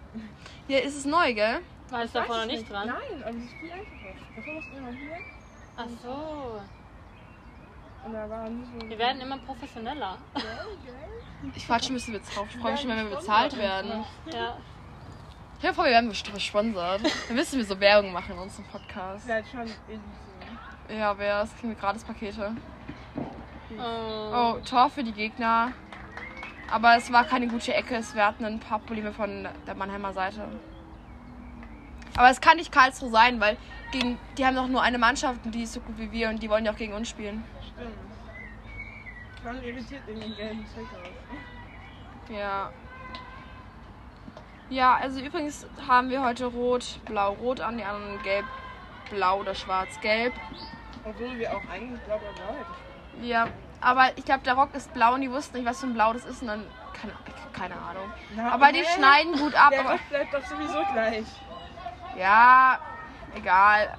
Ja, 0.69 0.79
ist 0.79 0.97
es 0.97 1.05
neu, 1.05 1.35
gell? 1.35 1.61
War 1.91 2.03
es 2.03 2.13
davor 2.13 2.37
noch 2.39 2.45
ich 2.47 2.53
nicht 2.61 2.71
dran? 2.71 2.89
Nein, 2.89 3.23
aber 3.23 3.31
es 3.31 3.37
ist 3.45 3.53
viel 3.53 3.71
einfacher. 3.73 4.15
Davor 4.37 4.55
musst 4.55 4.69
du 4.73 4.77
immer 4.77 4.93
hier 4.93 5.19
Ach 5.77 5.87
so. 6.03 6.61
So. 8.13 8.89
Wir 8.89 8.99
werden 8.99 9.21
immer 9.21 9.39
professioneller. 9.39 10.19
Ich 11.55 11.69
warte 11.69 11.87
schon, 11.87 11.95
bis 11.95 12.09
wir 12.09 12.15
jetzt 12.15 12.35
drauf. 12.35 12.47
Ich 12.51 12.57
freue 12.61 12.73
mich 12.73 12.81
schon, 12.81 12.91
wenn 12.91 13.09
wir 13.09 13.17
bezahlt 13.17 13.57
werden. 13.57 14.05
Ja. 14.33 14.57
Ich 15.61 15.69
hoffe, 15.69 15.85
wir 15.85 15.91
werden 15.91 16.09
gesponsert. 16.09 17.01
Dann 17.27 17.37
müssen 17.37 17.59
wir 17.59 17.65
so 17.65 17.79
Werbung 17.81 18.13
machen 18.13 18.33
in 18.33 18.39
unserem 18.39 18.65
Podcast. 18.67 19.29
Schon. 19.51 19.71
Ja, 20.97 21.19
wer 21.19 21.43
es 21.43 21.55
kriegen 21.57 21.71
wir 21.71 21.77
gratis 21.77 22.05
Pakete. 22.05 22.53
Oh. 23.77 24.35
Oh, 24.35 24.59
Tor 24.65 24.89
für 24.89 25.05
die 25.05 25.13
Gegner. 25.13 25.73
Aber 26.71 26.97
es 26.97 27.13
war 27.13 27.25
keine 27.25 27.49
gute 27.49 27.75
Ecke. 27.75 28.01
Wir 28.15 28.27
hatten 28.27 28.45
ein 28.45 28.61
paar 28.61 28.79
Probleme 28.79 29.13
von 29.13 29.49
der 29.67 29.75
Mannheimer 29.75 30.13
Seite. 30.13 30.49
Aber 32.17 32.31
es 32.31 32.41
kann 32.41 32.57
nicht 32.57 32.73
Karlsruhe 32.73 33.11
sein, 33.11 33.41
weil 33.41 33.57
gegen, 33.91 34.19
die 34.37 34.45
haben 34.47 34.57
doch 34.57 34.69
nur 34.69 34.83
eine 34.83 34.99
Mannschaft 34.99 35.41
und 35.45 35.53
die 35.55 35.63
ist 35.63 35.73
so 35.73 35.81
gut 35.81 35.99
wie 35.99 36.11
wir 36.13 36.29
und 36.29 36.43
die 36.43 36.51
wollen 36.51 36.65
ja 36.65 36.73
auch 36.73 36.77
gegen 36.77 36.93
uns 36.95 37.09
spielen. 37.09 37.45
Stimmt. 37.75 37.95
Schon 39.43 39.63
irritiert 39.63 40.03
in 40.09 40.21
den 40.21 40.37
gelben 40.37 40.65
Trikots. 40.75 41.09
Ja. 42.29 42.71
Ja, 44.71 44.97
also 44.97 45.21
übrigens 45.21 45.67
haben 45.87 46.11
wir 46.11 46.23
heute 46.23 46.47
rot, 46.47 47.01
blau, 47.07 47.33
rot 47.35 47.61
an, 47.61 47.79
die 47.79 47.85
anderen 47.85 48.23
gelb, 48.23 48.45
blau 49.11 49.41
oder 49.41 49.55
schwarz, 49.55 49.99
gelb. 50.01 50.35
Obwohl 51.05 51.39
wir 51.39 51.57
auch 51.57 51.63
eigentlich 51.73 52.01
blau 52.03 52.19
blau 52.19 52.33
blau 52.35 52.55
hätten. 52.59 53.25
Ja, 53.27 53.49
aber 53.81 54.11
ich 54.17 54.25
glaube, 54.25 54.45
der 54.45 54.55
Rock 54.55 54.75
ist 54.75 54.93
blau 54.93 55.15
und 55.15 55.23
die 55.23 55.31
wussten 55.31 55.57
nicht, 55.57 55.67
was 55.67 55.81
für 55.81 55.87
ein 55.87 55.95
Blau 55.95 56.13
das 56.13 56.25
ist 56.25 56.43
und 56.43 56.49
dann, 56.49 56.65
keine, 56.93 57.13
keine 57.53 57.75
Ahnung. 57.81 58.11
Na, 58.37 58.53
Aber 58.53 58.73
die 58.73 58.81
hä? 58.81 58.85
schneiden 58.97 59.39
gut 59.39 59.55
ab. 59.55 59.71
Der 59.71 59.81
Aber, 59.81 59.91
Rest 59.93 60.09
bleibt 60.11 60.35
doch 60.35 60.45
sowieso 60.45 60.85
gleich. 60.93 61.25
ja, 62.19 62.79
egal. 63.35 63.97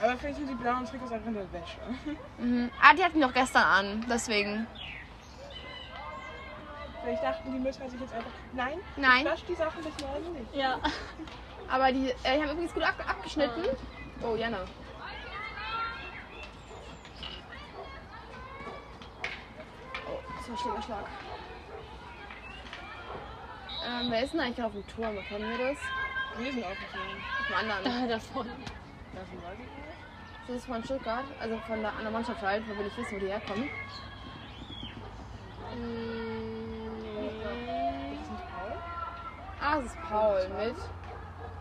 Aber 0.00 0.16
vielleicht 0.16 0.36
sind 0.38 0.48
die 0.48 0.54
blauen 0.54 0.84
Trikots 0.86 1.12
einfach 1.12 1.28
in 1.28 1.34
der 1.34 1.52
Wäsche. 1.52 1.78
Mhm. 2.38 2.70
Ah, 2.82 2.94
die 2.94 3.04
hatten 3.04 3.14
die 3.18 3.20
doch 3.20 3.32
gestern 3.32 3.62
an, 3.62 4.04
deswegen. 4.08 4.66
Vielleicht 7.02 7.22
dachten 7.22 7.52
die 7.52 7.58
Mütter 7.58 7.88
sich 7.88 8.00
jetzt 8.00 8.14
einfach, 8.14 8.30
nein, 8.54 8.78
Nein. 8.96 9.26
ich 9.26 9.32
wasch 9.32 9.44
die 9.46 9.54
Sachen 9.54 9.82
bis 9.82 9.92
morgen 10.00 10.32
nicht. 10.32 10.54
Ja. 10.54 10.78
Aber 11.70 11.92
die, 11.92 12.10
äh, 12.10 12.36
die 12.36 12.42
haben 12.42 12.50
übrigens 12.50 12.72
gut 12.74 12.82
ab, 12.82 12.94
abgeschnitten. 13.06 13.62
Oh, 14.22 14.36
Jana. 14.36 14.58
Oh, 20.06 20.18
das 20.38 20.48
war 20.48 20.54
ein 20.54 20.58
schlimmer 20.58 20.82
Schlag. 20.82 21.04
Ähm, 23.86 24.10
wer 24.10 24.22
ist 24.24 24.32
denn 24.32 24.40
eigentlich 24.40 24.64
auf 24.64 24.72
dem 24.72 24.86
Turm? 24.86 25.16
Kennen 25.28 25.50
wir 25.58 25.68
das? 25.72 25.78
Wir 26.38 26.52
sind. 26.52 26.64
Auf 26.64 26.76
dem 27.48 27.56
anderen. 27.56 27.84
Da 28.08 28.14
davon. 28.14 28.46
Davon 29.14 29.42
weiß 29.42 29.54
ich 29.54 29.58
nicht. 29.58 29.70
Das 30.46 30.56
ist 30.56 30.66
von 30.66 30.84
Stuttgart, 30.84 31.24
also 31.40 31.56
von 31.66 31.80
der 31.80 31.90
anderen 31.92 32.12
Mannschaft 32.12 32.42
halt, 32.42 32.62
wo 32.68 32.76
wir 32.76 32.84
nicht 32.84 32.96
wissen, 32.98 33.16
wo 33.16 33.18
die 33.20 33.28
herkommen. 33.28 33.64
Ist 33.64 33.70
das 38.20 38.30
nicht 38.30 38.44
Paul? 38.52 38.72
Ah, 39.60 39.78
es 39.78 39.84
ist 39.86 39.96
Paul 40.08 40.48
mit. 40.58 40.76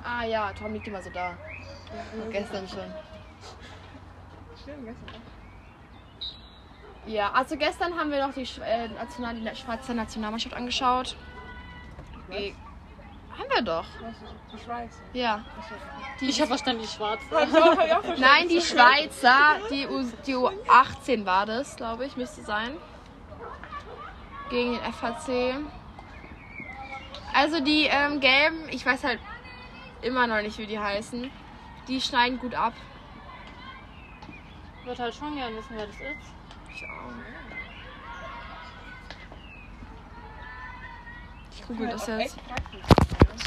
Ah 0.03 0.24
ja, 0.25 0.51
Tom 0.53 0.74
liegt 0.74 0.88
immer 0.88 1.01
so 1.01 1.10
da. 1.12 1.38
Gestern 2.32 2.68
schon. 2.68 2.94
Stimmt, 4.62 4.86
gestern 4.86 5.10
auch. 5.10 7.08
Ja, 7.08 7.32
also 7.34 7.58
gestern 7.58 7.98
haben 8.00 8.12
wir 8.12 8.25
noch 8.25 8.34
die, 8.34 8.48
äh, 8.62 8.88
National, 8.88 9.36
die 9.36 9.56
Schweizer 9.56 9.94
Nationalmannschaft 9.94 10.56
angeschaut. 10.56 11.15
Ge- 12.30 12.53
Haben 13.38 13.50
wir 13.56 13.62
doch. 13.63 13.86
Die 14.54 14.60
Schweiz. 14.63 15.02
Ja. 15.13 15.44
Achso. 15.60 15.75
Ich 16.22 16.40
habe 16.40 16.48
verstanden, 16.50 16.82
die 16.84 16.88
schwarze. 16.88 17.24
Hab 17.32 17.48
ich 17.48 17.56
auch- 17.56 17.78
hab 17.78 17.86
ich 17.86 17.94
auch 17.94 18.04
verstanden. 18.04 18.22
Nein, 18.22 18.48
die 18.50 18.62
Schweizer, 18.62 19.56
die, 19.70 19.88
U, 19.88 20.04
die 20.25 20.36
U18 20.36 21.25
war 21.25 21.46
das, 21.46 21.75
glaube 21.75 22.06
ich, 22.06 22.16
müsste 22.16 22.44
sein. 22.44 22.78
Gegen 24.50 24.74
den 24.74 24.82
FHC. 24.94 25.56
Also 27.34 27.60
die 27.62 27.86
ähm, 27.86 28.20
gelben, 28.20 28.70
ich 28.70 28.86
weiß 28.86 29.04
halt 29.04 29.20
immer 30.04 30.28
noch 30.28 30.42
nicht, 30.42 30.58
wie 30.60 30.68
die 30.68 30.78
heißen. 30.80 31.32
Die 31.88 32.00
schneiden 32.00 32.38
gut 32.40 32.54
ab. 32.54 32.74
Ich 34.82 34.86
würde 34.86 35.02
halt 35.02 35.16
schon 35.16 35.36
gerne 35.36 35.56
wissen, 35.56 35.70
wer 35.75 35.88
das 35.88 35.96
ist. 35.96 36.34
Ich 36.75 36.84
auch. 36.84 37.12
Ich 41.56 41.68
google 41.68 41.88
das 41.90 42.06
jetzt. 42.08 42.38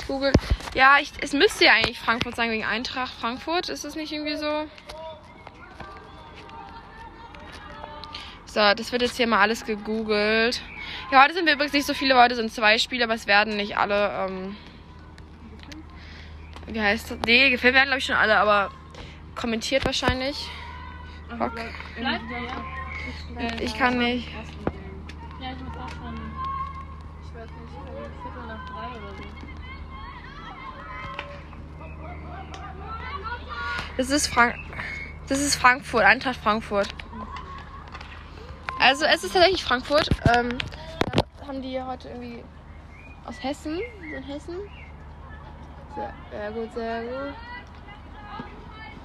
Google. 0.07 0.33
Ja, 0.75 0.99
ich, 1.01 1.13
es 1.21 1.33
müsste 1.33 1.65
ja 1.65 1.73
eigentlich 1.73 1.99
Frankfurt 1.99 2.37
sein 2.37 2.51
wegen 2.51 2.65
Eintracht 2.65 3.13
Frankfurt. 3.15 3.69
Ist 3.69 3.85
das 3.85 3.95
nicht 3.97 4.13
irgendwie 4.13 4.37
so? 4.37 4.67
So, 8.47 8.75
das 8.75 8.91
wird 8.91 9.03
jetzt 9.03 9.17
hier 9.17 9.27
mal 9.27 9.41
alles 9.41 9.67
gegoogelt. 9.67 10.63
Ja, 11.11 11.23
heute 11.23 11.35
sind 11.35 11.47
wir 11.47 11.53
übrigens 11.55 11.75
nicht 11.75 11.87
so 11.87 11.93
viele, 11.93 12.17
heute 12.17 12.35
sind 12.37 12.51
zwei 12.51 12.79
Spiele, 12.79 13.05
aber 13.05 13.15
es 13.15 13.27
werden 13.27 13.57
nicht 13.57 13.77
alle, 13.77 14.27
ähm, 14.27 14.57
wie 16.67 16.81
heißt 16.81 17.11
das? 17.11 17.19
Nee, 17.27 17.51
gefilmt 17.51 17.75
werden 17.75 17.89
glaube 17.89 17.99
ich 17.99 18.07
schon 18.07 18.17
alle, 18.17 18.39
aber 18.39 18.71
kommentiert 19.35 19.85
wahrscheinlich. 19.85 20.49
Ihr, 21.29 22.03
ja? 22.03 22.21
Ich 23.61 23.77
kann 23.77 23.99
nicht. 23.99 24.29
Ersten 24.35 24.65
Game. 24.65 25.07
Ja, 25.41 25.53
ich 25.53 25.59
muss 25.63 25.77
auch 25.77 25.91
schon. 25.91 26.15
Ich 27.23 27.35
weiß 27.35 27.51
nicht, 27.51 27.75
äh, 27.77 28.09
Viertel 28.23 28.47
nach 28.47 28.65
drei 28.67 28.89
oder 28.99 29.11
so. 29.17 29.23
Das 33.97 34.11
ist 34.11 34.27
Frank. 34.27 34.57
Das 35.29 35.41
ist 35.41 35.57
Frankfurt, 35.57 36.05
Eintracht 36.05 36.37
Frankfurt. 36.37 36.89
Also 38.79 39.05
es 39.07 39.25
ist 39.25 39.33
tatsächlich 39.33 39.65
Frankfurt. 39.65 40.09
Ähm, 40.35 40.59
da 41.41 41.47
haben 41.49 41.63
die 41.63 41.83
heute 41.83 42.09
irgendwie 42.09 42.45
aus 43.25 43.43
Hessen. 43.43 43.81
In 44.15 44.23
Hessen. 44.23 44.57
Sehr, 45.95 46.13
sehr 46.31 46.51
gut, 46.53 46.73
sehr 46.75 47.03
gut. 47.03 47.35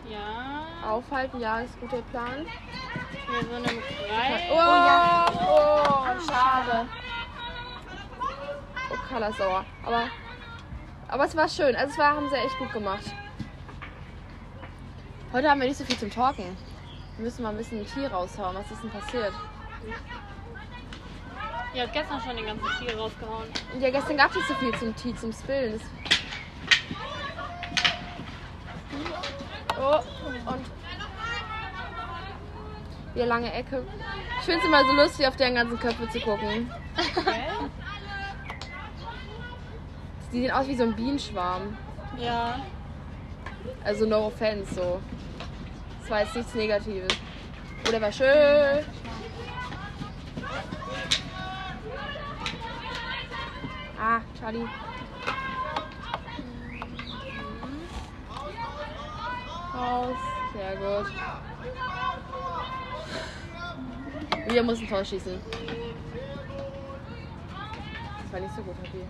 Ja. 0.09 0.67
Aufhalten, 0.85 1.39
ja, 1.39 1.61
ist 1.61 1.79
guter 1.79 2.01
Plan. 2.11 2.45
Wir 3.29 3.39
sind 3.39 3.71
im 3.71 3.81
Kreis. 3.81 4.41
Oh, 4.51 4.55
ja. 4.55 5.25
Oh, 5.47 6.29
schade. 6.29 6.87
Oh, 8.91 8.97
Carla 9.07 9.31
sauer. 9.31 9.65
Aber, 9.85 10.03
aber 11.07 11.25
es 11.25 11.35
war 11.35 11.47
schön. 11.47 11.75
Also 11.77 11.93
es 11.93 11.97
war, 11.97 12.15
haben 12.15 12.29
sie 12.29 12.35
echt 12.35 12.57
gut 12.57 12.73
gemacht. 12.73 13.05
Heute 15.33 15.49
haben 15.49 15.61
wir 15.61 15.67
nicht 15.69 15.77
so 15.77 15.85
viel 15.85 15.97
zum 15.97 16.11
Talken. 16.11 16.57
Wir 17.15 17.23
müssen 17.23 17.43
mal 17.43 17.51
ein 17.51 17.57
bisschen 17.57 17.85
Tee 17.87 18.05
raushauen. 18.05 18.53
Was 18.53 18.69
ist 18.69 18.83
denn 18.83 18.89
passiert? 18.89 19.31
Ihr 21.73 21.83
habt 21.83 21.93
gestern 21.93 22.19
schon 22.19 22.35
den 22.35 22.47
ganzen 22.47 22.67
Tier 22.79 22.97
rausgehauen. 22.97 23.47
Ja, 23.79 23.89
gestern 23.91 24.17
gab 24.17 24.31
es 24.31 24.35
nicht 24.35 24.47
so 24.49 24.53
viel 24.55 24.77
zum 24.77 24.93
Tee, 24.93 25.15
zum 25.15 25.31
Spillen. 25.31 25.79
Das 29.69 29.79
oh, 29.79 30.51
und 30.51 30.65
die 33.15 33.19
lange 33.21 33.53
Ecke. 33.53 33.85
Ich 34.39 34.45
finde 34.45 34.59
es 34.59 34.65
immer 34.65 34.83
so 34.83 34.91
lustig, 34.91 35.27
auf 35.27 35.37
deren 35.37 35.55
ganzen 35.55 35.79
Köpfe 35.79 36.09
zu 36.09 36.19
gucken. 36.19 36.69
Die 40.33 40.41
sehen 40.41 40.51
aus 40.51 40.67
wie 40.67 40.75
so 40.75 40.83
ein 40.83 40.93
Bienenschwarm. 40.93 41.77
Ja. 42.17 42.59
Also 43.83 44.05
no 44.05 44.27
offense 44.27 44.75
so. 44.75 44.99
Das 46.01 46.09
war 46.09 46.21
jetzt 46.21 46.35
nichts 46.35 46.55
Negatives. 46.55 47.13
Oh, 47.87 47.91
der 47.91 48.01
war 48.01 48.11
schön. 48.11 48.85
Ah, 53.99 54.21
Charlie. 54.39 54.67
Raus. 59.73 60.17
Sehr 60.53 60.75
gut. 60.75 61.11
Wir 64.47 64.63
mussten 64.63 64.87
Tor 64.87 65.05
schießen. 65.05 65.39
Das 68.23 68.33
war 68.33 68.39
nicht 68.39 68.55
so 68.55 68.63
gut, 68.63 68.75
Happy. 68.77 69.05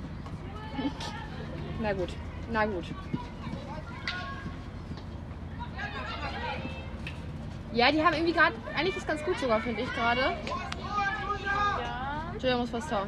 Na 1.82 1.94
gut. 1.94 2.14
Na 2.52 2.66
gut. 2.66 2.86
Ja, 7.74 7.90
die 7.92 8.04
haben 8.04 8.13
irgendwie 8.13 8.34
gerade. 8.34 8.54
Eigentlich 8.75 8.98
ist 8.98 9.08
ganz 9.08 9.24
gut 9.24 9.40
sogar, 9.40 9.62
finde 9.62 9.82
ich 9.82 9.94
gerade. 9.94 10.20
Ja. 10.22 10.36
Entschuldigung, 12.34 12.62
muss 12.62 12.74
was 12.74 12.88
da. 12.90 13.08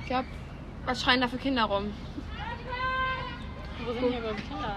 Ich 0.00 0.06
glaube, 0.06 0.26
was 0.84 1.00
schreien 1.00 1.20
da 1.20 1.28
für 1.28 1.38
Kinder 1.38 1.64
rum? 1.64 1.92
Wo 3.84 3.92
sind 3.92 4.08
hier 4.08 4.18
überhaupt 4.18 4.40
Kinder? 4.48 4.76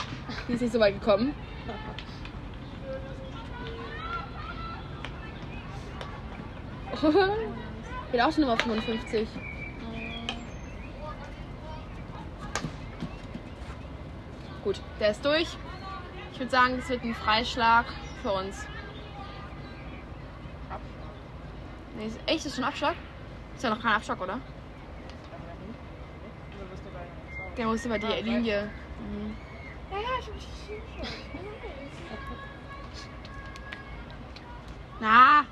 Die 0.48 0.52
ist 0.52 0.60
nicht 0.62 0.72
so 0.72 0.80
weit 0.80 0.94
gekommen. 0.94 1.34
Geht 8.12 8.20
auch 8.20 8.32
schon 8.32 8.42
Nummer 8.42 8.56
55. 8.56 9.28
Gut, 14.64 14.80
der 14.98 15.10
ist 15.10 15.24
durch. 15.24 15.56
Ich 16.32 16.38
würde 16.38 16.50
sagen, 16.50 16.78
es 16.78 16.88
wird 16.88 17.04
ein 17.04 17.14
Freischlag 17.14 17.86
für 18.22 18.32
uns. 18.32 18.66
Nee, 21.96 22.06
ist, 22.06 22.18
echt, 22.26 22.46
ist 22.46 22.56
schon 22.56 22.64
Abschlag? 22.64 22.94
Ist 23.54 23.64
ja 23.64 23.70
noch 23.70 23.80
kein 23.80 23.92
Abschlag, 23.92 24.20
oder? 24.20 24.40
Der 27.56 27.66
muss 27.66 27.84
über 27.86 27.98
die 27.98 28.06
Linie. 28.22 28.70
Mhm. 29.00 29.36
Na. 35.00 35.44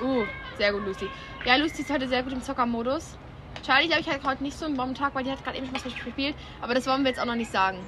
Uh, 0.00 0.26
sehr 0.56 0.72
gut, 0.72 0.84
Lucy. 0.84 1.08
Ja, 1.44 1.56
Lucy 1.56 1.82
ist 1.82 1.90
heute 1.90 2.08
sehr 2.08 2.22
gut 2.22 2.32
im 2.32 2.42
Zockermodus. 2.42 3.16
Charlie, 3.64 3.86
glaube 3.86 4.00
ich, 4.02 4.10
hat 4.10 4.24
heute 4.24 4.42
nicht 4.42 4.58
so 4.58 4.66
einen 4.66 4.76
Bombentag, 4.76 5.14
weil 5.14 5.24
die 5.24 5.30
hat 5.30 5.42
gerade 5.42 5.56
eben 5.56 5.66
schon 5.66 5.74
was 5.74 5.84
gespielt. 5.84 6.34
Aber 6.60 6.74
das 6.74 6.86
wollen 6.86 7.02
wir 7.02 7.10
jetzt 7.10 7.20
auch 7.20 7.24
noch 7.24 7.34
nicht 7.34 7.50
sagen. 7.50 7.78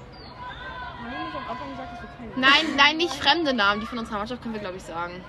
Nein, 2.36 2.76
nein, 2.76 2.96
nicht 2.96 3.12
fremde 3.14 3.52
Namen. 3.52 3.80
Die 3.80 3.86
von 3.86 3.98
unserer 3.98 4.18
Mannschaft 4.18 4.42
können 4.42 4.54
wir, 4.54 4.60
glaube 4.60 4.76
ich, 4.76 4.82
sagen. 4.82 5.22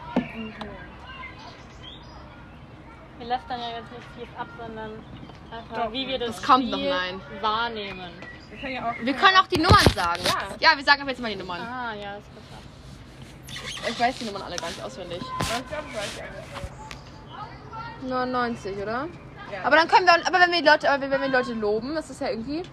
Wir 3.17 3.27
lästern 3.27 3.59
ja 3.59 3.69
jetzt 3.77 3.91
nicht 3.91 4.07
viel 4.15 4.27
ab, 4.37 4.47
sondern 4.57 4.91
einfach, 5.51 5.85
Doch, 5.85 5.91
wie 5.91 6.07
wir 6.07 6.19
das, 6.19 6.35
das 6.37 6.43
kommt 6.43 6.67
Spiel 6.67 6.89
noch, 6.89 6.99
nein. 6.99 7.21
wahrnehmen. 7.41 8.11
Wir 8.49 8.57
können 8.59 8.73
ja 8.73 8.89
auch. 8.89 8.95
Wir 8.99 9.13
können 9.13 9.37
auch 9.37 9.47
die 9.47 9.59
Nummern 9.59 9.93
sagen. 9.93 10.21
Ja. 10.25 10.71
Ja, 10.71 10.77
wir 10.77 10.83
sagen 10.83 11.01
aber 11.01 11.09
jetzt 11.09 11.21
mal 11.21 11.29
die 11.31 11.35
Nummern. 11.37 11.61
Ah, 11.61 11.93
ja, 11.95 12.15
ist 12.17 12.29
besser. 12.33 13.89
Ich 13.89 13.99
weiß 13.99 14.17
die 14.19 14.25
Nummern 14.25 14.43
alle 14.43 14.55
gar 14.55 14.67
nicht 14.69 14.81
auswendig. 14.81 15.19
Ich 15.19 15.47
glaube, 15.47 15.85
ich 15.89 15.97
weiß 15.97 16.15
die 16.15 16.21
eine. 16.21 16.86
99, 18.01 18.77
oder? 18.77 19.07
Ja. 19.51 19.63
Aber 19.63 19.75
dann 19.77 19.87
können 19.87 20.05
wir, 20.05 20.13
aber 20.27 20.39
wenn 20.39 20.51
wir 20.51 20.61
die 20.61 20.67
Leute, 20.67 20.89
aber 20.89 21.09
wenn 21.09 21.21
wir 21.21 21.27
die 21.27 21.33
Leute 21.33 21.53
loben, 21.53 21.95
das 21.95 22.09
ist 22.09 22.21
ja 22.21 22.29
irgendwie. 22.29 22.63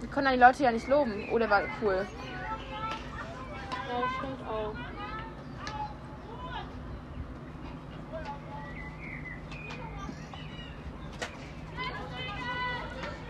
Wir 0.00 0.08
können 0.08 0.26
dann 0.26 0.34
die 0.34 0.40
Leute 0.40 0.62
ja 0.62 0.70
nicht 0.70 0.86
loben. 0.88 1.28
Oh, 1.32 1.38
der 1.38 1.50
war 1.50 1.62
cool. 1.82 2.06
Ja, 3.88 4.00
das 4.00 4.10
stimmt 4.18 4.48
auch. 4.48 4.74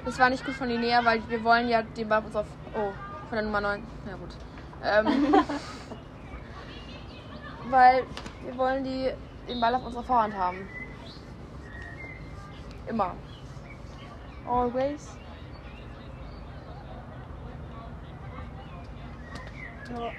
Das 0.05 0.19
war 0.21 0.31
nicht 0.31 0.47
gut 0.47 0.55
von 0.55 0.69
Linnea, 0.69 1.05
weil 1.05 1.21
wir 1.29 1.43
wollen 1.43 1.69
ja 1.69 1.83
den 1.83 2.09
Ball 2.09 2.21
auf 2.21 2.27
uns 2.27 2.37
auf. 2.37 2.47
Oh, 2.75 2.93
von 3.29 3.37
der 3.37 3.43
Nummer 3.43 3.61
9. 3.61 3.83
Na 4.07 4.15
gut. 4.15 4.31
Ähm, 4.85 5.35
weil 7.71 8.05
wir 8.45 8.57
wollen 8.57 8.85
die, 8.85 9.11
den 9.49 9.61
Ball 9.61 9.75
auf 9.75 9.85
unserer 9.85 10.03
Vorhand 10.03 10.35
haben. 10.35 10.69
Immer. 12.87 13.15
Always. 14.49 15.17
Ja. 19.91 20.11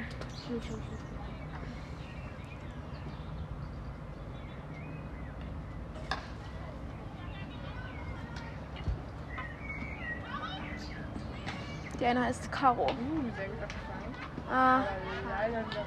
Die 12.00 12.06
eine 12.06 12.24
heißt 12.26 12.52
Caro. 12.52 12.84
Uh, 12.84 12.88
sehr 13.36 13.50
gut 13.50 13.64
abgefangen. 13.64 14.16
Ah, 14.50 14.76
Aber 14.78 14.88
leider 15.30 15.68
wieder. 15.68 15.86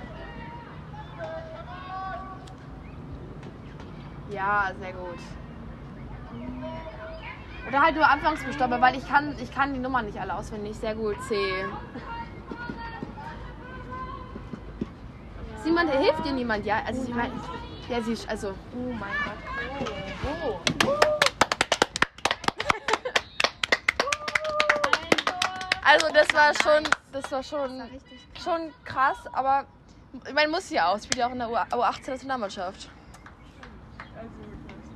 Ja, 4.30 4.70
sehr 4.80 4.92
gut. 4.92 5.18
Oder 7.68 7.82
halt 7.82 7.94
nur 7.94 8.08
Anfangsbuchstabe, 8.08 8.80
weil 8.80 8.96
ich 8.96 9.06
kann, 9.06 9.36
ich 9.38 9.54
kann 9.54 9.74
die 9.74 9.80
Nummern 9.80 10.06
nicht 10.06 10.18
alle 10.18 10.34
auswendig. 10.34 10.76
Sehr 10.76 10.94
gut. 10.94 11.16
C. 11.28 11.36
Simon, 15.62 15.88
hilft 15.88 16.24
dir 16.24 16.32
niemand, 16.32 16.64
ja? 16.64 16.82
Also, 16.86 17.04
ich 17.04 17.14
meine, 17.14 17.32
ja, 17.88 18.00
sie 18.02 18.12
ist, 18.12 18.28
also. 18.28 18.54
Oh 18.74 18.92
mein 18.92 19.12
Gott. 19.24 19.36
Oh. 20.42 20.60
Oh. 20.86 21.00
Also, 25.84 26.06
das 26.14 26.32
war 26.32 26.52
schon, 26.62 26.88
das 27.12 27.30
war 27.30 27.42
schon, 27.42 27.82
schon 28.42 28.72
krass, 28.84 29.18
aber 29.32 29.66
man 30.34 30.50
muss 30.50 30.70
ja 30.70 30.88
auch. 30.88 30.98
Spielt 30.98 31.16
ja 31.16 31.26
auch 31.26 31.32
in 31.32 31.38
der 31.38 31.48
U18 31.48 32.10
Nationalmannschaft. 32.10 32.88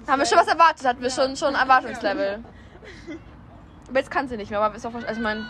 Haben 0.07 0.19
wir 0.19 0.27
schon 0.27 0.39
was 0.39 0.49
erwartet, 0.49 0.87
hatten 0.87 1.03
wir 1.03 1.11
schon, 1.11 1.37
schon 1.37 1.55
ein 1.55 1.61
Erwartungslevel. 1.63 2.45
Aber 3.89 3.99
jetzt 3.99 4.11
kann 4.11 4.29
sie 4.29 4.37
nicht 4.37 4.51
mehr, 4.51 4.61
aber 4.61 4.75
ist 4.75 4.87
auch, 4.87 4.95
also 4.95 5.07
ich 5.09 5.19
meine. 5.19 5.47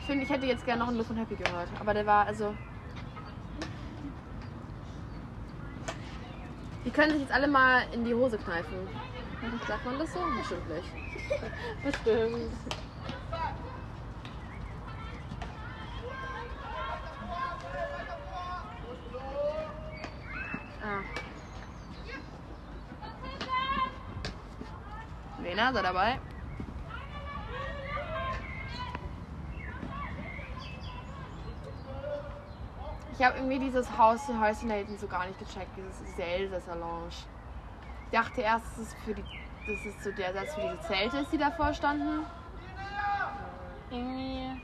Ich 0.00 0.06
finde, 0.06 0.24
ich 0.24 0.30
hätte 0.30 0.46
jetzt 0.46 0.64
gerne 0.64 0.80
noch 0.80 0.88
einen 0.88 0.96
Luft 0.96 1.08
von 1.08 1.16
Happy 1.16 1.36
gehört, 1.36 1.68
aber 1.78 1.94
der 1.94 2.06
war, 2.06 2.26
also. 2.26 2.54
Die 6.84 6.90
können 6.90 7.12
sich 7.12 7.20
jetzt 7.20 7.32
alle 7.32 7.46
mal 7.46 7.82
in 7.92 8.04
die 8.04 8.14
Hose 8.14 8.38
kneifen. 8.38 8.88
Sagt 9.68 9.84
man 9.84 9.98
das 9.98 10.12
so? 10.12 10.20
Bestimmt 10.36 10.68
nicht. 10.68 10.88
Bestimmt. 11.84 12.52
Sei 25.72 25.80
dabei. 25.80 26.18
Ich 33.14 33.24
habe 33.24 33.38
irgendwie 33.38 33.58
dieses 33.58 33.96
Haus, 33.96 34.28
Häuschen 34.28 34.68
da 34.68 34.74
hinten 34.74 34.98
so 34.98 35.06
gar 35.06 35.26
nicht 35.26 35.38
gecheckt, 35.38 35.70
dieses 35.76 36.16
Lounge. 36.66 37.08
Ich 37.08 38.18
dachte 38.18 38.42
erst, 38.42 38.66
das 38.66 38.78
ist 38.78 38.96
für 39.04 39.14
die, 39.14 39.24
das 39.66 39.86
ist 39.86 40.04
so 40.04 40.10
der 40.12 40.34
Satz 40.34 40.54
für 40.54 40.60
diese 40.60 40.80
Zelte, 40.80 41.18
ist, 41.18 41.32
die 41.32 41.38
davor 41.38 41.72
standen. 41.72 42.26
Irgendwie. 43.90 44.60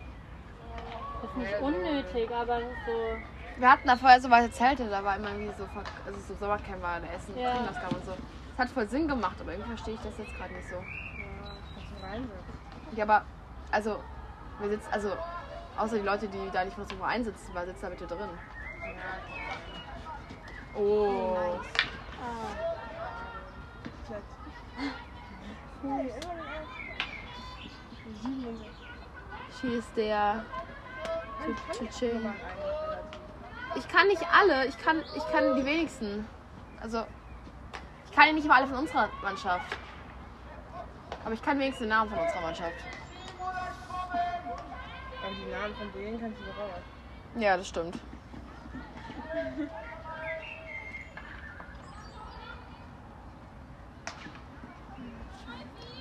Das 1.23 1.31
ist 1.31 1.37
nicht 1.37 1.61
unnötig, 1.61 2.31
aber 2.31 2.59
es 2.59 2.65
ist 2.65 2.87
so. 2.87 3.61
Wir 3.61 3.71
hatten 3.71 3.88
da 3.88 3.97
vorher 3.97 4.21
so 4.21 4.29
weiße 4.29 4.50
Zelte, 4.50 4.88
da 4.88 5.03
war 5.03 5.17
immer 5.17 5.31
irgendwie 5.31 5.55
so, 5.57 5.65
also 6.07 6.21
so 6.21 6.35
Sommercamp 6.35 6.83
war 6.83 7.00
da 7.00 7.07
Essen, 7.07 7.38
Ja. 7.38 7.55
ja. 7.55 7.88
und 7.88 8.05
so. 8.05 8.12
Das 8.59 8.67
hat 8.67 8.75
voll 8.75 8.88
Sinn 8.88 9.07
gemacht, 9.07 9.37
aber 9.41 9.53
irgendwie 9.53 9.69
verstehe 9.69 9.95
ich 9.95 10.00
das 10.00 10.19
jetzt 10.19 10.37
gerade 10.37 10.53
nicht 10.53 10.69
so. 10.69 10.83
Ja, 12.97 13.05
aber, 13.05 13.25
also, 13.71 14.00
wir 14.59 14.71
sitzen, 14.71 14.88
also, 14.91 15.12
außer 15.77 15.97
die 15.97 16.05
Leute, 16.05 16.27
die 16.27 16.50
da 16.53 16.65
nicht 16.65 16.77
mehr 16.77 16.87
so 16.88 17.00
einsitzen, 17.00 17.50
wer 17.53 17.67
sitzt 17.67 17.85
da 17.85 17.88
bitte 17.88 18.09
drin? 18.09 18.29
Oh. 20.75 21.37
Ah. 22.21 22.49
67. 28.23 28.71
Hier 29.61 29.79
ist 29.79 29.97
der. 29.97 30.45
Ich 33.77 33.88
kann 33.88 34.09
nicht 34.09 34.27
alle, 34.33 34.67
ich 34.67 34.77
kann, 34.79 35.00
ich 35.15 35.27
kann 35.31 35.55
die 35.55 35.65
wenigsten. 35.65 36.27
Also, 36.81 37.05
ich 38.18 38.25
kann 38.25 38.34
nicht 38.34 38.48
mal 38.48 38.56
alle 38.56 38.66
von 38.66 38.78
unserer 38.78 39.08
Mannschaft. 39.22 39.76
Aber 41.25 41.34
ich 41.34 41.40
kann 41.40 41.56
wenigstens 41.58 41.84
den 41.84 41.90
Namen 41.90 42.10
von 42.10 42.18
unserer 42.18 42.40
Mannschaft. 42.40 42.75
Aber 43.38 45.34
die 45.34 45.52
Namen 45.52 45.75
von 45.76 45.92
denen 45.92 46.20
kannst 46.20 46.40
du 46.40 46.44
doch 46.46 46.58
auch. 46.58 47.40
Ja, 47.40 47.56
das 47.56 47.68
stimmt. 47.68 47.96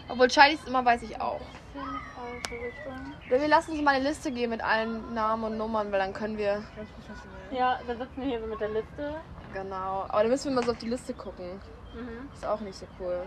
Obwohl 0.09 0.31
Charlies 0.31 0.63
immer 0.63 0.83
weiß 0.83 1.03
ich 1.03 1.21
auch. 1.21 1.41
Ja, 3.29 3.39
Wir 3.39 3.47
lassen 3.47 3.73
uns 3.73 3.81
mal 3.81 3.93
eine 3.93 4.09
Liste 4.09 4.31
geben 4.31 4.53
mit 4.53 4.63
allen 4.63 5.13
Namen 5.13 5.43
und 5.43 5.57
Nummern, 5.57 5.91
weil 5.91 5.99
dann 5.99 6.13
können 6.13 6.39
wir. 6.39 6.63
Ja, 7.51 7.79
dann 7.85 7.97
sitzen 7.99 8.21
wir 8.21 8.25
hier 8.25 8.41
so 8.41 8.47
mit 8.47 8.59
der 8.59 8.69
Liste. 8.69 9.21
Genau. 9.53 10.05
Aber 10.07 10.21
dann 10.21 10.31
müssen 10.31 10.49
wir 10.49 10.55
mal 10.55 10.63
so 10.63 10.71
auf 10.71 10.77
die 10.79 10.89
Liste 10.89 11.13
gucken. 11.13 11.61
Mhm. 11.97 12.29
Ist 12.33 12.45
auch 12.45 12.59
nicht 12.59 12.77
so 12.77 12.85
cool. 12.99 13.23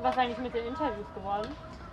Was 0.00 0.12
ist 0.12 0.18
eigentlich 0.18 0.38
mit 0.38 0.54
den 0.54 0.66
Interviews 0.66 1.06
geworden? 1.14 1.48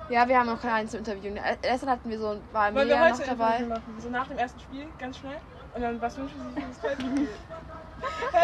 Ja, 0.10 0.28
wir 0.28 0.40
haben 0.40 0.46
noch 0.48 0.62
keinen 0.62 0.88
zu 0.88 0.98
interviewen. 0.98 1.38
Erst 1.38 1.82
heute 1.82 1.92
hatten 1.92 2.10
wir 2.10 2.20
so, 2.20 2.38
war 2.52 2.74
Wollen 2.76 2.88
wir 2.88 3.10
noch 3.10 3.20
dabei. 3.20 3.58
Interview 3.58 3.68
machen? 3.70 3.96
So 3.98 4.10
nach 4.10 4.28
dem 4.28 4.38
ersten 4.38 4.60
Spiel, 4.60 4.88
ganz 5.00 5.18
schnell. 5.18 5.38
Und 5.74 5.82
dann, 5.82 6.00
was 6.00 6.18
wünschen 6.18 6.40
Sie 6.40 6.54
sich 6.54 6.64
für 6.64 6.70
das 6.70 6.80
zweite 6.80 7.02
Spiel? 7.02 7.28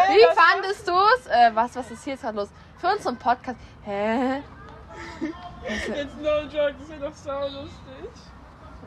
Wie 0.09 0.35
fandest 0.35 0.87
du's? 0.87 1.27
Äh, 1.27 1.51
was, 1.53 1.75
was 1.75 1.91
ist 1.91 2.03
hier 2.03 2.13
jetzt 2.13 2.23
gerade 2.23 2.37
los? 2.37 2.49
Für 2.77 2.87
unseren 2.87 3.17
Podcast. 3.17 3.57
Hä? 3.83 4.41
Jetzt 5.67 6.17
no 6.17 6.41
joke, 6.41 6.75
das 6.79 6.89
wird 6.89 7.03
doch 7.03 7.13
sau 7.13 7.41
lustig. 7.43 7.71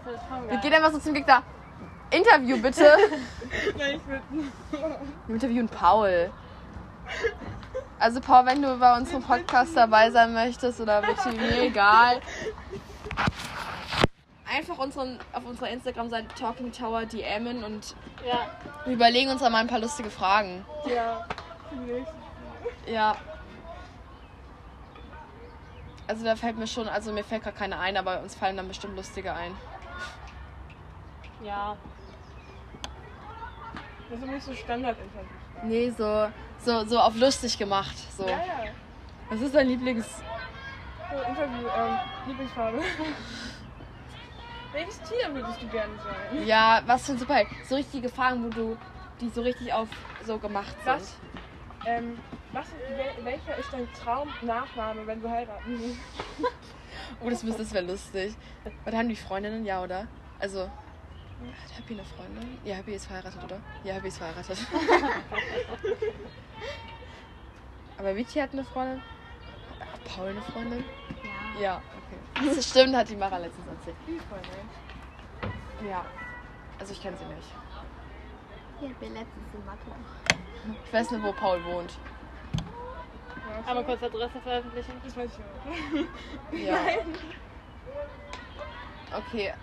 Das 0.05 0.21
schon 0.29 0.51
Wir 0.51 0.59
gehen 0.59 0.75
einfach 0.75 0.91
so 0.91 0.99
zum 0.99 1.15
Gegner. 1.15 1.43
Interview 2.11 2.61
bitte. 2.61 2.97
Nein, 3.79 3.97
ich 3.97 4.07
würde. 4.07 4.23
Wir 5.27 5.35
interviewen 5.35 5.69
Paul. 5.69 6.31
Also 8.05 8.21
Paul, 8.21 8.45
wenn 8.45 8.61
du 8.61 8.77
bei 8.77 8.99
unserem 8.99 9.23
Podcast 9.23 9.75
dabei 9.75 10.11
sein 10.11 10.35
möchtest 10.35 10.79
oder 10.79 11.01
bitte 11.01 11.33
mir 11.41 11.63
egal. 11.63 12.21
Einfach 14.47 14.77
unseren, 14.77 15.19
auf 15.33 15.47
unserer 15.47 15.71
Instagram-Seite 15.71 16.29
Talking 16.39 16.71
Tower 16.71 17.07
DMen 17.07 17.65
und 17.65 17.97
Ja, 18.23 18.51
wir 18.85 18.93
überlegen 18.93 19.31
uns 19.31 19.41
dann 19.41 19.53
mal 19.53 19.61
ein 19.61 19.69
paar 19.69 19.79
lustige 19.79 20.11
Fragen. 20.11 20.67
Ja, 20.85 21.27
für 21.71 21.77
die 21.77 21.93
nächste. 21.93 22.15
Ja. 22.93 23.17
Also 26.07 26.27
da 26.27 26.37
fällt 26.37 26.59
mir 26.59 26.67
schon, 26.67 26.87
also 26.87 27.11
mir 27.11 27.25
fällt 27.25 27.45
gerade 27.45 27.57
keine 27.57 27.79
ein, 27.79 27.97
aber 27.97 28.21
uns 28.21 28.35
fallen 28.35 28.59
dann 28.59 28.69
bestimmt 28.69 28.97
lustige 28.97 29.33
ein. 29.33 29.57
ja. 31.43 31.75
Das 34.11 34.21
sind 34.21 34.31
nicht 34.31 34.45
so 34.45 34.53
Standard-Interviews. 34.53 35.44
Nee, 35.65 35.91
so, 35.91 36.29
so, 36.59 36.85
so 36.85 36.99
auf 36.99 37.17
lustig 37.17 37.57
gemacht. 37.59 37.97
So. 38.17 38.25
Ja, 38.25 38.39
ja. 38.39 38.71
Was 39.31 39.41
ist 39.41 39.55
dein 39.55 39.69
Lieblings... 39.69 40.07
So, 41.11 41.21
Interview, 41.21 41.69
ähm, 41.77 41.99
Lieblingsfarbe. 42.27 42.81
Welches 44.73 45.01
Tier 45.03 45.33
würdest 45.33 45.63
du 45.63 45.69
gerne 45.69 45.93
sein? 45.97 46.47
Ja, 46.47 46.83
was 46.87 47.07
für 47.07 47.13
ein 47.13 47.19
Superheld. 47.19 47.49
So 47.69 47.77
richtige 47.77 48.09
Fragen, 48.09 48.45
wo 48.45 48.49
du 48.49 48.77
die 49.21 49.29
so 49.29 49.43
richtig 49.43 49.73
auf 49.73 49.89
so 50.27 50.39
gemacht 50.39 50.75
sind. 50.83 50.87
Was? 50.87 51.17
Ähm, 51.87 52.19
was, 52.53 52.67
wel, 52.89 53.25
welcher 53.25 53.57
ist 53.57 53.73
dein 53.73 53.89
Traumnachname, 53.93 55.07
wenn 55.07 55.21
du 55.21 55.29
heiraten 55.29 55.81
willst? 55.81 55.99
Oh, 57.21 57.29
das, 57.29 57.45
das 57.45 57.73
wäre 57.73 57.85
lustig. 57.85 58.35
Und 58.85 58.95
haben 58.95 59.09
die 59.09 59.17
Freundinnen, 59.17 59.65
ja, 59.65 59.83
oder? 59.83 60.07
Also, 60.39 60.71
hat 61.53 61.77
Happy 61.77 61.95
eine 61.95 62.05
Freundin? 62.05 62.59
Ja, 62.65 62.75
Happy 62.77 62.93
ist 62.93 63.07
verheiratet, 63.07 63.43
oder? 63.45 63.61
Ja, 63.85 63.95
Happy 63.95 64.09
ist 64.09 64.19
verheiratet. 64.19 64.59
Aber 67.99 68.17
Vicky 68.17 68.41
hat 68.41 68.53
eine 68.53 68.65
Freundin. 68.65 69.03
Hat 69.81 70.05
Paul 70.05 70.29
eine 70.29 70.43
Freundin? 70.43 70.85
Ja. 71.23 71.61
Ja, 71.61 71.83
okay. 72.35 72.55
Das 72.55 72.69
stimmt, 72.69 72.97
hat 72.97 73.09
die 73.09 73.17
Mara 73.17 73.39
letztens 73.39 73.67
erzählt. 73.69 73.97
Die 74.07 74.19
Freundin. 74.19 74.69
Ja. 75.89 76.05
Also 76.79 76.93
ich 76.93 77.01
kenne 77.03 77.17
sie 77.17 77.25
nicht. 77.27 77.49
Hat 78.81 79.01
mir 79.01 79.09
letztens 79.09 79.55
in 79.55 79.65
Mathe. 79.65 79.91
Ich 80.85 80.93
weiß 80.93 81.11
nur, 81.13 81.23
wo 81.23 81.33
Paul 81.33 81.65
wohnt. 81.65 81.99
Einmal 83.67 83.85
kurz 83.85 84.03
Adresse 84.03 84.41
veröffentlichen. 84.41 85.01
Das 85.05 85.17
weiß 85.17 85.31
ich 85.33 85.41
auch. 85.41 86.59
Ja. 86.59 86.79
Okay. 89.15 89.55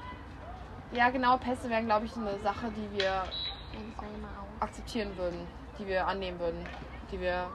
Ja, 0.94 1.10
genau, 1.10 1.38
Pässe 1.38 1.70
wären, 1.70 1.86
glaube 1.86 2.06
ich, 2.06 2.16
eine 2.16 2.38
Sache, 2.40 2.70
die 2.72 3.00
wir 3.00 3.24
die 3.72 4.62
akzeptieren 4.62 5.16
würden, 5.18 5.48
die 5.80 5.88
wir 5.88 6.06
annehmen 6.06 6.40
würden, 6.40 6.66
die 7.12 7.20
wir 7.20 7.48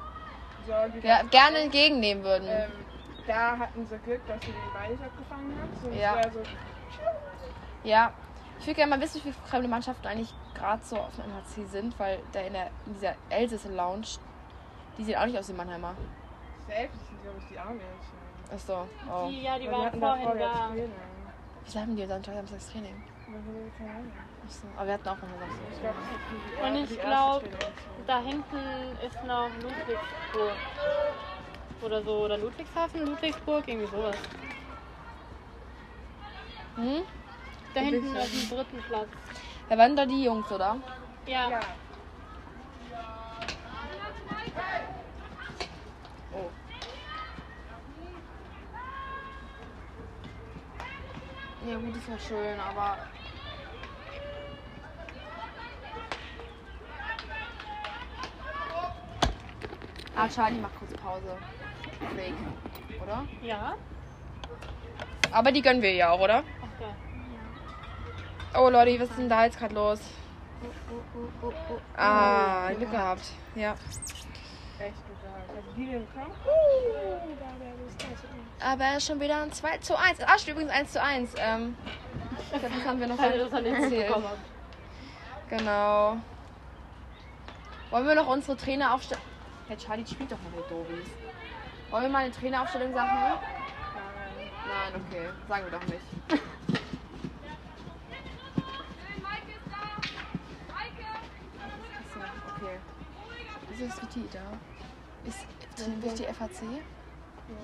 So, 0.66 0.72
die 0.94 1.00
ger 1.00 1.22
gerne 1.30 1.58
entgegennehmen 1.58 2.24
würden. 2.24 2.48
Ähm, 2.48 2.70
da 3.26 3.58
hatten 3.58 3.86
sie 3.86 3.98
Glück, 3.98 4.26
dass 4.26 4.40
sie 4.40 4.52
den 4.52 4.72
Ball 4.72 4.90
nicht 4.90 5.02
abgefangen 5.02 5.58
hat. 5.60 5.68
Sonst 5.82 5.96
Ja. 5.96 6.32
so, 6.32 6.40
Ja, 7.84 8.12
ich 8.58 8.66
würde 8.66 8.74
gerne 8.74 8.90
mal 8.96 9.00
wissen, 9.02 9.18
wie 9.18 9.32
viele 9.32 9.46
fremde 9.46 9.68
Mannschaften 9.68 10.06
eigentlich 10.06 10.34
gerade 10.54 10.82
so 10.82 10.96
auf 10.96 11.14
dem 11.16 11.26
MHC 11.26 11.66
sind, 11.70 11.98
weil 11.98 12.20
da 12.32 12.40
in, 12.40 12.54
der, 12.54 12.70
in 12.86 12.94
dieser 12.94 13.14
Elsässer 13.28 13.68
Lounge, 13.68 14.06
die 14.96 15.04
sieht 15.04 15.16
auch 15.16 15.26
nicht 15.26 15.38
aus 15.38 15.48
wie 15.50 15.52
Mannheimer. 15.52 15.94
das 16.66 16.76
sind, 16.78 17.22
glaube 17.22 17.38
ich, 17.38 17.48
die 17.48 17.58
Arme. 17.58 17.80
Achso, 18.50 18.86
oh. 19.10 19.28
Die, 19.28 19.42
ja, 19.42 19.58
die 19.58 19.66
Weil 19.66 20.00
waren 20.00 20.00
vorhin 20.00 20.38
da. 20.38 20.70
Wieso 21.64 21.80
haben 21.80 21.96
die 21.96 22.06
dann 22.06 22.22
Samstags 22.22 22.70
Training? 22.70 23.02
Aber 23.36 24.48
so, 24.48 24.86
wir 24.86 24.94
hatten 24.94 25.08
auch 25.08 25.18
glaube, 25.80 25.98
ist 26.00 26.10
die, 26.30 26.36
Und 26.62 26.74
ich 26.76 26.80
erste 26.82 26.96
glaub- 26.96 27.40
Trainingswoche. 27.40 27.72
Da 28.06 28.20
hinten 28.20 28.96
ist 29.06 29.24
noch 29.24 29.50
Ludwigsburg. 29.62 30.56
Oder 31.82 32.02
so. 32.02 32.24
Oder 32.24 32.38
Ludwigshafen, 32.38 33.06
Ludwigsburg, 33.06 33.68
irgendwie 33.68 33.86
sowas. 33.86 34.16
Hm? 36.76 37.02
Da 37.74 37.80
hinten 37.80 38.16
auf 38.16 38.30
dem 38.30 38.48
dritten 38.48 38.82
Platz. 38.82 39.08
Da 39.68 39.78
waren 39.78 39.96
da 39.96 40.06
die 40.06 40.24
Jungs, 40.24 40.50
oder? 40.50 40.78
Ja. 41.26 41.50
Ja. 41.50 41.60
Oh. 46.32 46.50
Ja 51.68 51.76
gut, 51.76 51.96
ist 51.96 52.08
ja 52.08 52.18
schön, 52.18 52.60
aber... 52.60 53.15
Ah, 60.16 60.28
Charlie 60.28 60.58
macht 60.58 60.78
kurz 60.78 60.92
Pause. 60.94 61.36
Fake, 62.16 63.02
oder? 63.02 63.26
Ja? 63.42 63.74
Aber 65.30 65.52
die 65.52 65.60
gönnen 65.60 65.82
wir 65.82 65.92
ja 65.92 66.10
auch, 66.10 66.20
oder? 66.20 66.42
Ach 66.62 66.80
ja. 66.80 68.60
Oh 68.60 68.70
Leute, 68.70 68.98
was 68.98 69.10
ist 69.10 69.18
denn 69.18 69.28
da 69.28 69.44
jetzt 69.44 69.58
gerade 69.58 69.74
los? 69.74 70.00
Oh, 70.62 70.94
oh, 71.14 71.46
oh, 71.46 71.52
oh. 71.70 72.00
Ah, 72.00 72.70
Glück 72.72 72.90
gehabt. 72.90 73.30
Ja. 73.54 73.72
Echt 73.72 74.94
gut 75.06 75.20
gehabt. 75.22 75.50
Also 75.54 75.70
die, 75.76 75.84
die 75.84 75.92
bekommen. 75.92 76.32
Uh, 76.46 77.34
da 77.38 77.60
wäre 77.60 77.74
das 77.86 77.98
Ganze. 77.98 78.26
Aber 78.58 79.00
schon 79.00 79.20
wieder 79.20 79.42
ein 79.42 79.52
2 79.52 79.78
zu 79.78 79.98
1. 79.98 80.20
Ah, 80.22 80.38
steht 80.38 80.54
übrigens 80.54 80.72
1 80.72 80.92
zu 80.92 81.02
1. 81.02 81.34
Ähm, 81.36 81.76
ich 82.40 82.60
glaube, 82.60 82.74
das 82.74 82.86
haben 82.86 83.00
wir 83.00 83.06
noch 83.06 83.20
nicht 83.60 83.66
erzählt. 83.66 84.14
Genau. 85.50 86.16
Wollen 87.90 88.06
wir 88.06 88.14
noch 88.14 88.28
unsere 88.28 88.56
Traineraufstellung. 88.56 89.22
Herr 89.68 89.76
Charlie 89.76 90.06
spielt 90.06 90.30
doch 90.30 90.38
noch 90.42 90.56
mit 90.56 90.70
Dobis. 90.70 91.08
Wollen 91.90 92.04
wir 92.04 92.10
mal 92.10 92.24
eine 92.24 92.32
Traineraufstellung 92.32 92.92
sagen? 92.92 93.38
Nein, 94.68 95.02
okay. 95.08 95.28
Sagen 95.48 95.64
wir 95.64 95.72
doch 95.72 95.86
nicht. 95.86 96.02
Okay. 102.56 102.78
Ist 103.86 103.98
VT 103.98 104.16
da? 104.32 104.40
Ist 105.28 105.46
trainiert 105.76 106.18
die 106.18 106.24
FHC? 106.24 106.82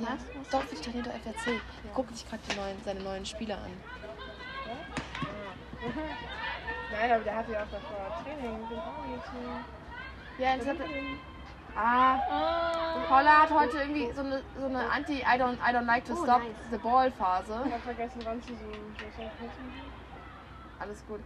Ja. 0.00 0.18
Doch, 0.50 0.62
wirklich 0.62 0.80
trainiert 0.80 1.06
der 1.06 1.14
FHC. 1.14 1.60
Gucken 1.94 2.14
sich 2.14 2.28
gerade 2.28 2.42
die 2.50 2.56
neuen, 2.56 2.76
seine 2.84 3.00
neuen 3.00 3.24
Spieler 3.24 3.58
an. 3.58 3.72
Nein, 6.92 7.12
aber 7.12 7.24
der 7.24 7.36
hatte 7.36 7.52
ja 7.52 7.62
auch 7.62 7.70
davor 7.70 8.22
Training 8.22 8.68
dem 8.68 8.78
Army-Team. 8.78 9.64
Ja, 10.38 10.56
das 10.56 10.66
hat, 10.66 10.76
Ah, 11.74 12.18
Paula 13.08 13.42
hat 13.42 13.50
heute 13.50 13.78
irgendwie 13.78 14.12
so 14.12 14.20
eine, 14.20 14.42
so 14.58 14.66
eine 14.66 14.90
Anti 14.90 15.20
I 15.20 15.38
don't, 15.38 15.54
I 15.54 15.74
don't 15.74 15.86
like 15.86 16.04
to 16.04 16.12
Oh, 16.12 16.22
stop 16.24 16.42
nice. 16.42 16.50
the 16.70 16.76
ball 16.78 17.10
Phase. 17.10 17.62
Ich 17.66 17.72
hab 17.72 17.80
vergessen 17.82 18.20
kurz 19.38 19.52
Alles 20.78 21.04
gut. 21.06 21.20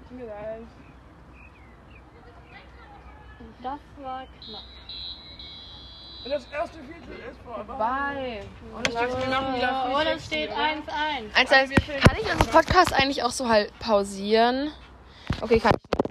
Das 3.63 3.79
war 4.03 4.23
knapp. 4.25 4.63
Und 6.25 6.33
das 6.33 6.47
erste 6.53 6.79
Viertel 6.81 7.15
ist 7.31 7.41
vorbei. 7.43 7.75
Bye. 7.77 8.41
Und 8.75 8.89
ich 8.89 8.95
wir 8.95 9.29
machen 9.29 9.55
wieder 9.55 9.87
Oh, 9.87 9.93
Frühstück, 9.95 10.13
das 10.15 10.25
steht 10.27 10.51
oder? 10.51 10.61
1-1. 10.61 11.35
Eins, 11.35 11.53
eins. 11.53 11.71
Kann 11.71 12.17
ich 12.21 12.33
unseren 12.33 12.51
Podcast 12.51 12.93
eigentlich 12.93 13.23
auch 13.23 13.31
so 13.31 13.49
halt 13.49 13.77
pausieren? 13.79 14.73
Okay, 15.41 15.61
kann 15.61 15.73
ich 15.75 16.01
nicht. 16.01 16.06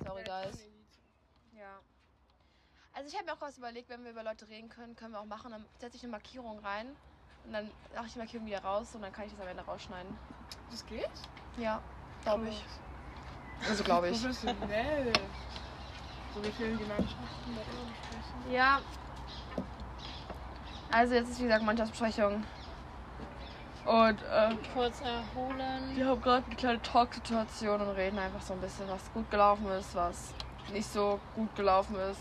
Also 3.05 3.13
ich 3.13 3.21
habe 3.21 3.29
mir 3.29 3.37
auch 3.37 3.47
was 3.47 3.59
überlegt, 3.59 3.87
wenn 3.89 4.03
wir 4.03 4.09
über 4.09 4.23
Leute 4.23 4.47
reden 4.47 4.67
können, 4.67 4.95
können 4.95 5.11
wir 5.11 5.19
auch 5.19 5.25
machen. 5.25 5.51
Dann 5.51 5.63
setze 5.77 5.95
ich 5.95 6.01
eine 6.01 6.13
Markierung 6.13 6.57
rein 6.57 6.87
und 7.45 7.53
dann 7.53 7.69
mache 7.93 8.07
ich 8.07 8.13
die 8.13 8.17
Markierung 8.17 8.47
wieder 8.47 8.63
raus 8.63 8.95
und 8.95 9.03
dann 9.03 9.13
kann 9.13 9.25
ich 9.25 9.31
das 9.31 9.41
am 9.41 9.47
Ende 9.47 9.61
rausschneiden. 9.61 10.17
Das 10.71 10.83
geht? 10.87 11.11
Ja, 11.57 11.83
glaube 12.23 12.47
ich. 12.49 12.63
Also 13.69 13.83
glaube 13.83 14.09
ich. 14.09 14.19
Professionell. 14.23 15.13
So 16.33 16.43
wie 16.43 16.51
vielen 16.53 16.79
die 16.79 16.83
Mannschaften 16.85 17.59
da. 18.47 18.51
Ja. 18.51 18.81
Also 20.91 21.13
jetzt 21.13 21.29
ist 21.29 21.39
wie 21.41 21.43
gesagt 21.43 21.63
Mannschaftsbesprechung. 21.63 22.43
Und 23.85 24.21
äh, 24.23 24.55
Kurz 24.73 25.01
erholen. 25.01 25.95
wir 25.95 26.07
haben 26.07 26.21
gerade 26.23 26.43
eine 26.47 26.55
kleine 26.55 26.81
Talksituation 26.81 27.81
und 27.81 27.89
reden 27.89 28.17
einfach 28.17 28.41
so 28.41 28.53
ein 28.53 28.61
bisschen, 28.61 28.87
was 28.87 29.13
gut 29.13 29.29
gelaufen 29.29 29.69
ist, 29.69 29.93
was 29.93 30.33
nicht 30.73 30.91
so 30.91 31.19
gut 31.35 31.55
gelaufen 31.55 31.97
ist. 31.97 32.19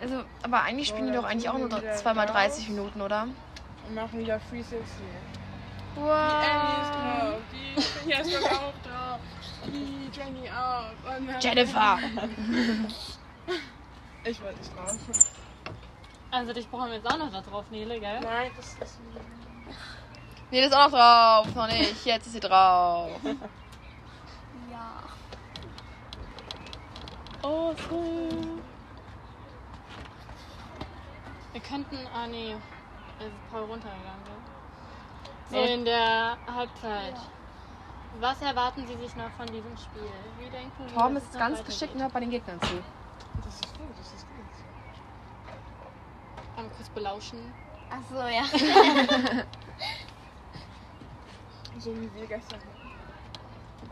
Also, 0.00 0.22
aber 0.42 0.62
eigentlich 0.62 0.88
spielen 0.88 1.06
die 1.06 1.12
doch 1.14 1.24
eigentlich 1.24 1.48
auch 1.48 1.56
nur 1.58 1.70
wir 1.70 1.78
wieder 1.80 1.92
zweimal 1.96 2.26
30 2.26 2.64
raus. 2.64 2.68
Minuten, 2.70 3.00
oder? 3.00 3.22
Und 3.88 3.94
machen 3.94 4.18
wieder 4.18 4.38
360. 4.50 4.78
Die 5.96 6.00
Wow. 6.00 6.12
Ellie 6.42 6.82
ist 6.82 6.92
drauf. 6.92 7.38
Die 7.52 7.80
Finja 7.82 8.18
ist 8.18 8.34
doch 8.34 8.50
auch 8.52 8.72
drauf. 8.84 9.20
Die 9.66 10.10
Jenny 10.12 10.50
auch. 10.50 11.16
Und 11.18 11.26
dann- 11.28 11.40
Jennifer! 11.40 11.98
Ich 14.24 14.42
wollte 14.42 14.58
nicht 14.58 14.76
drauf. 14.76 14.96
Also 16.32 16.52
dich 16.52 16.68
brauchen 16.68 16.88
wir 16.88 16.96
jetzt 16.96 17.06
auch 17.06 17.16
noch 17.16 17.30
da 17.30 17.40
drauf, 17.42 17.64
Nele, 17.70 18.00
gell? 18.00 18.18
Nein, 18.18 18.50
das 18.56 18.66
ist. 18.74 18.98
Nee, 20.50 20.60
das 20.62 20.70
ist 20.70 20.76
auch 20.76 20.90
noch 20.90 20.98
drauf. 20.98 21.54
Noch 21.54 21.68
nicht. 21.68 22.04
Jetzt 22.04 22.26
ist 22.26 22.32
sie 22.32 22.40
drauf. 22.40 23.08
Ja. 24.70 25.02
Oh, 27.42 27.72
cool. 27.88 28.55
Wir 31.56 31.62
könnten. 31.62 31.96
Ah, 32.14 32.26
nee. 32.26 32.54
Es 33.18 33.24
ist 33.24 33.50
Paul 33.50 33.62
runtergegangen, 33.62 34.20
gell? 35.50 35.66
So 35.66 35.72
in 35.72 35.86
der 35.86 36.36
Halbzeit. 36.54 37.14
Was 38.20 38.42
erwarten 38.42 38.86
Sie 38.86 38.94
sich 38.94 39.16
noch 39.16 39.30
von 39.38 39.46
diesem 39.46 39.74
Spiel? 39.78 40.02
Wie 40.38 40.50
denken 40.50 40.86
Sie, 40.86 40.94
Torben 40.94 41.16
ist 41.16 41.32
ganz 41.32 41.64
geschickt 41.64 41.94
und 41.94 42.02
hört 42.02 42.12
bei 42.12 42.20
den 42.20 42.28
Gegnern 42.28 42.60
zu. 42.60 42.82
Das 43.42 43.54
ist 43.54 43.72
gut, 43.72 43.88
das 43.98 44.06
ist 44.12 44.26
gut. 44.28 44.44
Einmal 46.58 46.74
kurz 46.76 46.90
belauschen. 46.90 47.38
Ach 47.90 48.02
so, 48.10 48.16
ja. 48.16 48.44
So 51.78 51.94
wie 51.94 52.10
wir 52.16 52.26
gestern. 52.26 52.60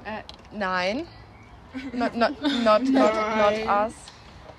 Äh, 0.05 0.23
nein. 0.53 1.07
Not, 1.95 2.15
not, 2.15 2.43
not, 2.43 2.53
not, 2.63 2.85
not 2.85 3.67
us. 3.67 3.95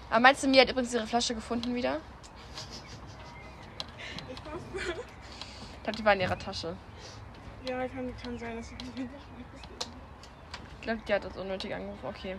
Aber 0.10 0.20
meinst 0.22 0.44
du, 0.44 0.48
Mia 0.48 0.62
hat 0.64 0.72
übrigens 0.72 0.94
ihre 0.94 1.06
Flasche 1.06 1.36
gefunden 1.36 1.76
wieder? 1.76 2.00
Ich 4.76 5.84
glaube, 5.84 5.98
die 5.98 6.06
war 6.06 6.14
in 6.14 6.22
ihrer 6.22 6.38
Tasche. 6.38 6.76
Ja, 7.68 7.88
kann, 7.88 8.14
kann 8.22 8.38
sein, 8.38 8.58
dass 8.58 8.72
ich 8.72 8.78
nicht 8.80 8.98
mehr 8.98 9.08
Ich 10.76 10.82
glaube, 10.82 11.02
die 11.08 11.14
hat 11.14 11.26
uns 11.26 11.38
unnötig 11.38 11.74
angerufen. 11.74 12.06
Okay. 12.06 12.36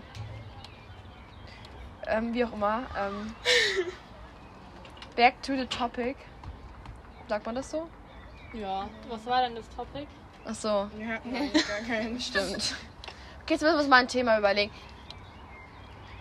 Ähm, 2.07 2.33
wie 2.35 2.45
auch 2.45 2.53
immer. 2.53 2.83
Ähm, 2.97 3.35
back 5.17 5.43
to 5.43 5.57
the 5.57 5.67
topic. 5.67 6.17
Sagt 7.29 7.47
man 7.47 7.57
das 7.57 7.71
so? 7.71 7.89
Ja. 8.53 8.89
Was 9.09 9.27
war 9.27 9.43
denn 9.43 9.57
das 9.57 9.69
Topic? 9.71 10.07
Ach 10.45 10.55
so, 10.55 10.89
Wir 10.97 11.09
hatten 11.09 11.33
gar 11.33 11.81
keinen. 11.87 12.21
stimmt. 12.21 12.77
Okay, 13.43 13.55
jetzt 13.55 13.63
müssen 13.63 13.75
wir 13.75 13.81
uns 13.81 13.89
mal 13.89 13.97
ein 13.97 14.09
Thema 14.09 14.39
überlegen. 14.39 14.73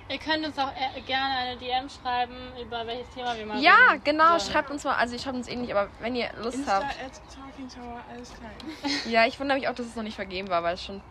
Ihr 0.07 0.19
könnt 0.19 0.45
uns 0.45 0.57
auch 0.59 0.71
äh, 0.71 1.01
gerne 1.01 1.33
eine 1.35 1.57
DM 1.57 1.89
schreiben, 1.89 2.35
über 2.61 2.85
welches 2.85 3.09
Thema 3.09 3.35
wir 3.35 3.45
mal 3.45 3.59
Ja, 3.59 3.73
reden 3.91 4.03
genau. 4.03 4.37
sollen. 4.37 4.51
Schreibt 4.51 4.69
uns 4.69 4.83
mal. 4.83 4.93
Also, 4.95 5.15
ich 5.15 5.21
schreibe 5.23 5.37
uns 5.37 5.47
eh 5.47 5.55
nicht, 5.55 5.71
aber 5.75 5.89
wenn 5.99 6.15
ihr 6.15 6.29
Lust 6.43 6.57
Insta 6.57 6.83
habt. 6.83 6.85
at 7.03 7.21
Talking 7.33 7.67
Tower, 7.67 8.01
alles 8.09 8.31
klein. 8.33 8.91
Ja, 9.11 9.25
ich 9.25 9.39
wundere 9.39 9.57
mich 9.57 9.67
auch, 9.67 9.73
dass 9.73 9.87
es 9.87 9.95
noch 9.95 10.03
nicht 10.03 10.15
vergeben 10.15 10.47
war, 10.49 10.61
weil 10.61 10.75
es 10.75 10.83
schon 10.83 10.97
ein 10.97 11.03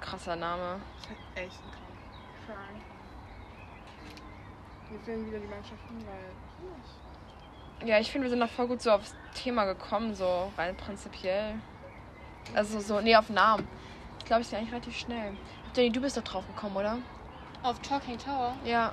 krasser 0.00 0.36
Name. 0.36 0.80
Das 1.00 1.10
hat 1.10 1.16
echt 1.34 1.58
einen 1.62 1.72
Traum. 1.72 1.88
Krank. 2.46 2.82
Wir 4.90 5.00
filmen 5.00 5.26
wieder 5.26 5.38
die 5.40 5.46
Mannschaften, 5.48 6.04
weil. 6.06 7.88
Ja, 7.88 7.98
ich 7.98 8.12
finde, 8.12 8.26
wir 8.26 8.30
sind 8.30 8.38
noch 8.38 8.50
voll 8.50 8.68
gut 8.68 8.82
so 8.82 8.92
aufs 8.92 9.16
Thema 9.34 9.64
gekommen, 9.64 10.14
so 10.14 10.52
rein 10.56 10.76
prinzipiell. 10.76 11.54
Also 12.54 12.78
so, 12.78 13.00
nee, 13.00 13.16
auf 13.16 13.28
Namen. 13.30 13.66
Ich 14.20 14.24
glaube, 14.26 14.42
ich 14.42 14.48
bin 14.48 14.58
eigentlich 14.58 14.72
relativ 14.72 14.96
schnell. 14.96 15.32
Jenny, 15.74 15.90
du 15.90 16.00
bist 16.00 16.16
doch 16.16 16.22
drauf 16.22 16.46
gekommen, 16.46 16.76
oder? 16.76 16.98
Auf 17.62 17.78
Talking 17.80 18.18
Tower. 18.18 18.54
Ja. 18.64 18.92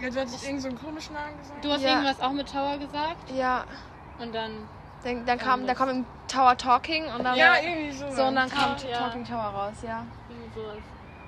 Ja, 0.00 0.08
du 0.10 0.20
hattest 0.20 0.44
irgend 0.46 0.62
so 0.62 0.68
einen 0.68 0.78
komischen 0.80 1.14
Namen 1.14 1.38
gesagt. 1.38 1.64
Du 1.64 1.70
hast 1.70 1.82
Ja. 1.82 1.90
irgendwas 1.90 2.20
auch 2.20 2.32
mit 2.32 2.50
Tower 2.50 2.78
gesagt 2.78 3.30
Ja. 3.34 3.64
und 4.18 4.34
dann. 4.34 4.68
Dann, 5.04 5.24
dann 5.26 5.38
kam, 5.38 5.66
da 5.66 5.74
kam 5.74 5.88
im 5.88 6.06
Tower 6.28 6.56
Talking 6.56 7.04
und 7.06 7.24
dann. 7.24 7.36
Ja, 7.36 7.54
irgendwie 7.62 7.92
so. 7.92 8.10
so, 8.10 8.24
und 8.24 8.34
dann 8.36 8.48
kam 8.50 8.76
ja. 8.90 8.98
Talking 8.98 9.24
Tower 9.24 9.44
raus, 9.44 9.74
ja. 9.82 10.04
Irgendwie 10.28 10.60
sowas. 10.60 10.76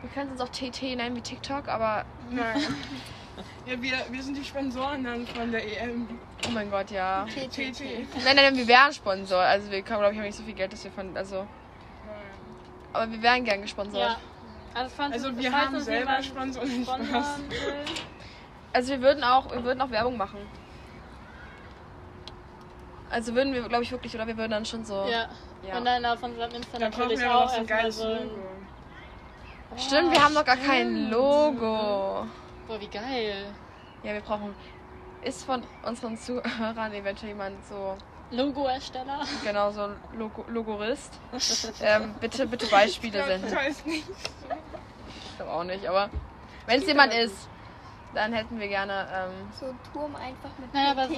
Wir 0.02 0.10
können 0.10 0.32
es 0.34 0.40
uns 0.40 0.50
auch 0.50 0.52
TT 0.52 0.96
nennen 0.96 1.16
wie 1.16 1.20
TikTok, 1.20 1.68
aber 1.68 2.04
Nein. 2.30 2.60
Ja, 3.64 3.80
wir, 3.80 3.92
wir 4.10 4.22
sind 4.22 4.36
die 4.36 4.44
Sponsoren 4.44 5.04
dann 5.04 5.26
von 5.26 5.50
der 5.50 5.64
EM. 5.64 6.06
oh 6.46 6.50
mein 6.50 6.70
Gott, 6.70 6.90
ja. 6.90 7.24
TT. 7.24 7.80
Nein, 8.24 8.36
nein, 8.36 8.56
wir 8.56 8.68
wären 8.68 8.92
Sponsor. 8.92 9.38
Also 9.38 9.70
wir 9.70 9.80
können, 9.82 10.00
glaube 10.00 10.12
ich, 10.12 10.18
haben 10.18 10.26
nicht 10.26 10.36
so 10.36 10.42
viel 10.42 10.54
Geld, 10.54 10.72
dass 10.72 10.84
wir 10.84 10.90
von. 10.90 11.16
Also. 11.16 11.46
Aber 12.92 13.10
wir 13.10 13.22
wären 13.22 13.44
gern 13.44 13.62
gesponsert. 13.62 14.02
Ja. 14.02 14.16
Also, 14.74 15.02
Also 15.02 15.36
wir 15.36 15.52
haben 15.52 15.74
uns 15.74 15.84
selber 15.84 16.22
Sponsoren. 16.22 16.84
Spaß. 16.84 17.38
will. 17.48 17.74
Also 18.72 18.92
wir 18.92 19.02
würden 19.02 19.24
auch, 19.24 19.50
wir 19.50 19.64
würden 19.64 19.80
auch 19.80 19.90
Werbung 19.90 20.16
machen. 20.16 20.38
Also 23.10 23.34
würden 23.34 23.52
wir, 23.52 23.68
glaube 23.68 23.82
ich, 23.82 23.92
wirklich, 23.92 24.14
oder 24.14 24.26
wir 24.26 24.36
würden 24.36 24.52
dann 24.52 24.64
schon 24.64 24.84
so. 24.84 25.06
Ja. 25.06 25.28
Ja. 25.66 25.78
Und 25.78 25.84
dann 25.84 26.04
auf 26.06 26.22
unserem 26.22 26.50
Insta 26.52 26.78
Dann 26.78 26.90
natürlich 26.90 27.20
wir 27.20 27.34
auch 27.34 27.48
so 27.48 27.60
ein 27.60 27.66
geiles 27.66 27.98
so 27.98 28.04
ein. 28.04 28.24
Logo. 28.24 28.38
Stimmt, 29.76 30.12
wir 30.12 30.24
haben 30.24 30.34
noch 30.34 30.44
gar 30.44 30.56
kein 30.56 31.10
Logo. 31.10 32.26
Boah, 32.66 32.80
wie 32.80 32.88
geil. 32.88 33.46
Ja, 34.02 34.12
wir 34.14 34.20
brauchen. 34.20 34.54
Ist 35.22 35.44
von 35.44 35.62
unseren 35.84 36.16
Zuhörern 36.16 36.92
eventuell 36.92 37.32
jemand 37.32 37.64
so, 37.66 37.96
Logo-Ersteller. 38.32 39.20
genau 39.44 39.70
so 39.70 39.88
Logo, 40.16 40.44
Logorist? 40.48 41.12
ähm, 41.82 42.14
bitte, 42.20 42.46
bitte 42.46 42.66
Beispiele 42.66 43.20
Ich 43.20 43.24
senden. 43.26 43.54
weiß 43.54 43.84
nicht. 43.86 44.08
Ich 44.08 45.36
glaube 45.36 45.52
auch 45.52 45.64
nicht, 45.64 45.86
aber 45.86 46.10
wenn 46.66 46.80
es 46.80 46.86
jemand 46.86 47.14
ist, 47.14 47.48
dann 48.14 48.32
hätten 48.32 48.58
wir 48.60 48.68
gerne. 48.68 49.06
Ähm, 49.14 49.30
So 49.58 49.66
ein 49.66 49.78
Turm 49.92 50.14
einfach 50.16 50.50
mit 50.58 50.72
Naja, 50.74 50.90
aber 50.90 51.08
so. 51.08 51.14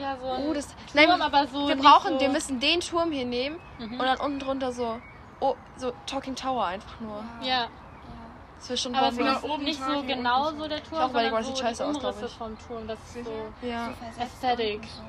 Ja, 0.00 0.16
so 0.20 0.30
ein 0.32 0.48
oh, 0.48 0.52
das. 0.54 0.66
Turm, 0.66 0.76
Nein, 0.94 1.20
aber 1.20 1.46
so. 1.46 1.68
wir 1.68 1.76
brauchen, 1.76 2.14
so, 2.14 2.20
wir 2.20 2.28
müssen 2.28 2.58
den 2.60 2.80
Turm 2.80 3.12
hier 3.12 3.24
nehmen 3.26 3.58
Mhm. 3.78 3.92
und 4.00 4.06
dann 4.06 4.18
unten 4.18 4.38
drunter 4.40 4.72
so. 4.72 5.00
Oh, 5.40 5.54
so 5.76 5.92
Talking 6.06 6.34
Tower 6.34 6.64
einfach 6.66 6.98
nur. 7.00 7.22
Ja, 7.42 7.68
Das 8.58 8.68
wäre 8.68 8.78
schon 8.78 8.94
aber 8.94 9.08
es 9.08 9.18
ist 9.18 9.44
oben 9.44 9.64
nicht 9.64 9.80
so 9.82 10.02
genau 10.02 10.50
so 10.52 10.66
der 10.66 10.82
Turm, 10.82 11.00
auch 11.02 11.10
überlegt, 11.10 11.44
sondern 11.44 11.74
so 11.74 11.84
die 11.84 11.98
glaub 12.00 12.14
Umrisse 12.14 12.26
ich. 12.26 12.32
vom 12.32 12.58
Turm. 12.66 12.86
Das 12.88 12.98
ist 13.14 13.24
so 13.24 13.32
Ja. 13.66 13.90
Aesthetic. 14.18 14.82
so. 14.84 15.02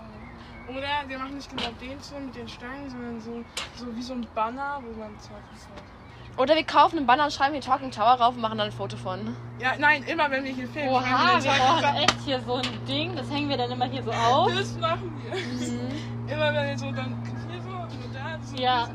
Oder 0.70 1.08
wir 1.08 1.18
machen 1.20 1.36
nicht 1.36 1.50
genau 1.50 1.70
den 1.80 2.00
Turm 2.02 2.26
mit 2.26 2.36
den 2.36 2.48
Steinen, 2.48 2.90
sondern 2.90 3.20
so, 3.22 3.44
so 3.76 3.96
wie 3.96 4.02
so 4.02 4.14
ein 4.14 4.26
Banner, 4.34 4.80
wo 4.84 4.98
man 5.00 5.12
Talking 5.18 5.58
Tower. 5.60 6.38
Oder 6.42 6.56
wir 6.56 6.64
kaufen 6.66 6.98
einen 6.98 7.06
Banner 7.08 7.26
und 7.26 7.32
schreiben 7.34 7.54
hier 7.54 7.62
Talking 7.62 7.92
Tower 7.92 8.14
rauf 8.20 8.36
und 8.36 8.42
machen 8.42 8.58
dann 8.58 8.68
ein 8.68 8.74
Foto 8.74 8.98
von. 8.98 9.36
Ja, 9.60 9.74
nein, 9.78 10.04
immer 10.04 10.30
wenn 10.32 10.44
wir 10.44 10.52
hier 10.52 10.68
filmen. 10.68 10.90
Oha, 10.90 11.36
wir 11.36 11.52
den 11.52 11.60
brauchen 11.60 11.96
echt 11.96 12.20
hier 12.26 12.42
so 12.42 12.56
ein 12.56 12.86
Ding. 12.88 13.16
Das 13.16 13.30
hängen 13.32 13.48
wir 13.50 13.58
dann 13.58 13.72
immer 13.72 13.86
hier 13.86 14.04
so 14.04 14.12
auf. 14.12 14.52
Das 14.54 14.76
machen 14.78 15.14
wir. 15.24 15.36
Mhm. 15.40 16.28
Immer 16.28 16.54
wenn 16.54 16.68
wir 16.68 16.78
so 16.78 16.92
dann 16.92 17.24
hier 17.50 17.62
so 17.62 17.70
und 17.70 18.14
da 18.14 18.40
Ja, 18.60 18.88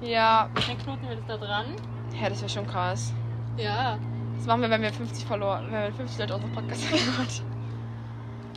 Ja, 0.00 0.48
dann 0.54 0.78
knoten 0.78 1.08
wir 1.08 1.16
das 1.16 1.26
da 1.28 1.36
dran. 1.36 1.66
ja, 2.20 2.28
das 2.28 2.40
wäre 2.40 2.48
schon 2.48 2.66
krass. 2.66 3.12
Ja. 3.58 3.98
Das 4.38 4.46
machen 4.46 4.62
wir, 4.62 4.70
wenn 4.70 4.82
wir 4.82 4.92
50 4.92 5.24
verloren, 5.24 5.66
wenn 5.70 5.82
wir 5.82 5.92
50 5.92 6.18
Leute 6.18 6.34
unseren 6.34 6.52
Podcast 6.52 6.82
hören. 6.90 7.28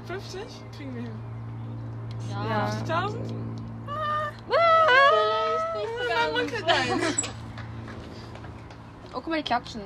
50? 0.07 0.41
Kriegen 0.75 0.95
wir 0.95 1.01
hin. 1.03 1.11
Ja. 2.29 2.45
Ja. 2.49 2.69
50.000? 2.69 3.15
Vielleicht 5.99 6.33
Man 6.33 6.45
nicht 6.45 6.57
so 6.57 6.65
ganz. 6.65 7.17
Oh, 9.13 9.21
guck 9.21 9.27
mal, 9.27 9.37
die 9.37 9.43
klatschen. 9.43 9.81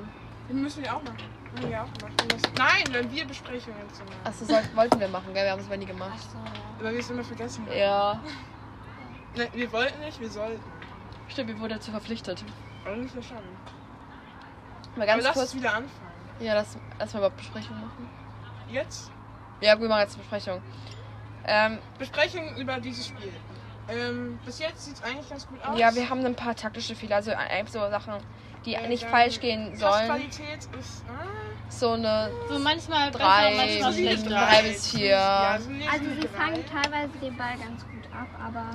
Den 0.49 0.62
müssen 0.63 0.84
wir 0.84 0.95
auch 0.95 1.04
machen. 1.04 1.17
Müssen 1.54 1.69
wir 1.69 1.82
auch 1.84 1.88
machen. 2.02 2.15
Müssen- 2.32 2.54
Nein, 2.58 2.84
wenn 2.91 3.12
wir 3.12 3.25
Besprechungen 3.28 3.93
zu 3.93 4.04
machen. 4.04 4.15
Achso, 4.23 4.75
wollten 4.75 4.99
wir 4.99 5.08
machen, 5.08 5.34
gell? 5.34 5.43
Wir 5.45 5.52
haben 5.52 5.60
es 5.60 5.65
aber 5.67 5.78
nie 5.78 5.86
gemacht. 5.86 6.12
Ach 6.15 6.21
so, 6.32 6.38
ja. 6.38 6.52
Aber 6.80 6.91
wir 6.91 6.99
es 6.99 7.10
immer 7.10 7.23
vergessen 7.23 7.65
haben. 7.65 7.78
Ja. 7.78 8.19
Nein, 9.36 9.47
wir 9.54 9.71
wollten 9.71 9.99
nicht, 9.99 10.19
wir 10.19 10.30
sollten. 10.30 10.63
Stimmt, 11.28 11.49
wir 11.49 11.60
wurden 11.60 11.73
dazu 11.73 11.91
verpflichtet. 11.91 12.43
Eigentlich 12.86 13.13
ja 13.13 13.21
schon. 13.21 13.38
Mal 13.38 13.43
Aber 14.95 15.06
ganz 15.06 15.23
lass 15.23 15.34
kurz. 15.34 15.54
uns 15.54 15.62
wieder 15.62 15.69
anfangen. 15.75 16.10
Ja, 16.39 16.54
lass 16.56 16.78
erstmal 16.97 17.21
überhaupt 17.21 17.38
Besprechung 17.38 17.75
machen. 17.75 18.10
Jetzt? 18.71 19.12
Ja, 19.62 19.80
wir 19.80 19.88
machen 19.88 20.02
jetzt 20.02 20.17
Besprechung. 20.17 20.62
Ähm, 21.45 21.80
Besprechungen 21.97 22.56
über 22.58 22.80
dieses 22.80 23.08
Spiel. 23.08 23.34
Ähm, 23.88 24.39
bis 24.45 24.60
jetzt 24.60 24.86
sieht 24.86 24.95
es 24.95 25.04
eigentlich 25.04 25.30
ganz 25.30 25.47
gut 25.47 25.63
aus. 25.63 25.80
ja, 25.80 25.93
wir 25.95 26.10
haben 26.10 26.23
ein 26.25 26.36
paar 26.36 26.56
taktische 26.56 26.95
Fehler, 26.95 27.15
also 27.17 27.32
so 27.65 27.80
Sachen, 27.89 28.13
die 28.65 28.75
Äh, 28.75 28.88
nicht 28.88 29.06
falsch 29.06 29.39
gehen 29.39 29.75
sollen. 29.75 30.08
Passqualität 30.08 30.67
ist. 30.80 31.04
Ah, 31.08 31.23
So 31.69 31.93
eine 31.93 32.30
So 32.49 32.60
manchmal 32.60 33.10
besser, 33.10 33.23
drei, 33.23 33.56
manchmal 33.56 33.93
solide 33.93 34.12
schlechter. 34.17 34.30
drei 34.30 34.62
bis 34.63 34.91
vier. 34.91 35.06
Ja, 35.08 35.52
Also 35.54 35.69
sie 35.69 36.19
drei. 36.19 36.28
fangen 36.38 36.65
teilweise 36.67 37.17
den 37.19 37.36
Ball 37.38 37.58
ganz 37.58 37.82
gut 37.82 38.06
ab, 38.13 38.28
aber 38.45 38.65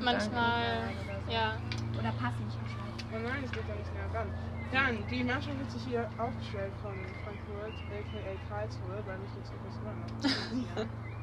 Manchmal, 0.00 0.90
ja. 1.30 1.52
oder 1.98 2.10
passen 2.18 2.44
nicht 2.46 2.58
gescheit. 2.64 3.06
Oh 3.14 3.18
nein, 3.22 3.42
es 3.44 3.52
geht 3.52 3.62
ja 3.68 3.74
nicht 3.76 3.94
näher 3.94 4.20
ran. 4.20 4.28
Dann, 4.72 5.06
die 5.08 5.22
Mannschaft 5.22 5.56
wird 5.58 5.70
sich 5.70 5.82
hier 5.84 6.08
aufgestellt 6.18 6.72
von 6.82 6.94
Frankfurt, 7.22 7.74
aka 7.94 8.34
Karlsruhe, 8.48 8.98
weil 9.06 9.18
ich 9.22 9.34
jetzt 9.38 9.52
etwas 9.54 9.74
immer 9.78 10.82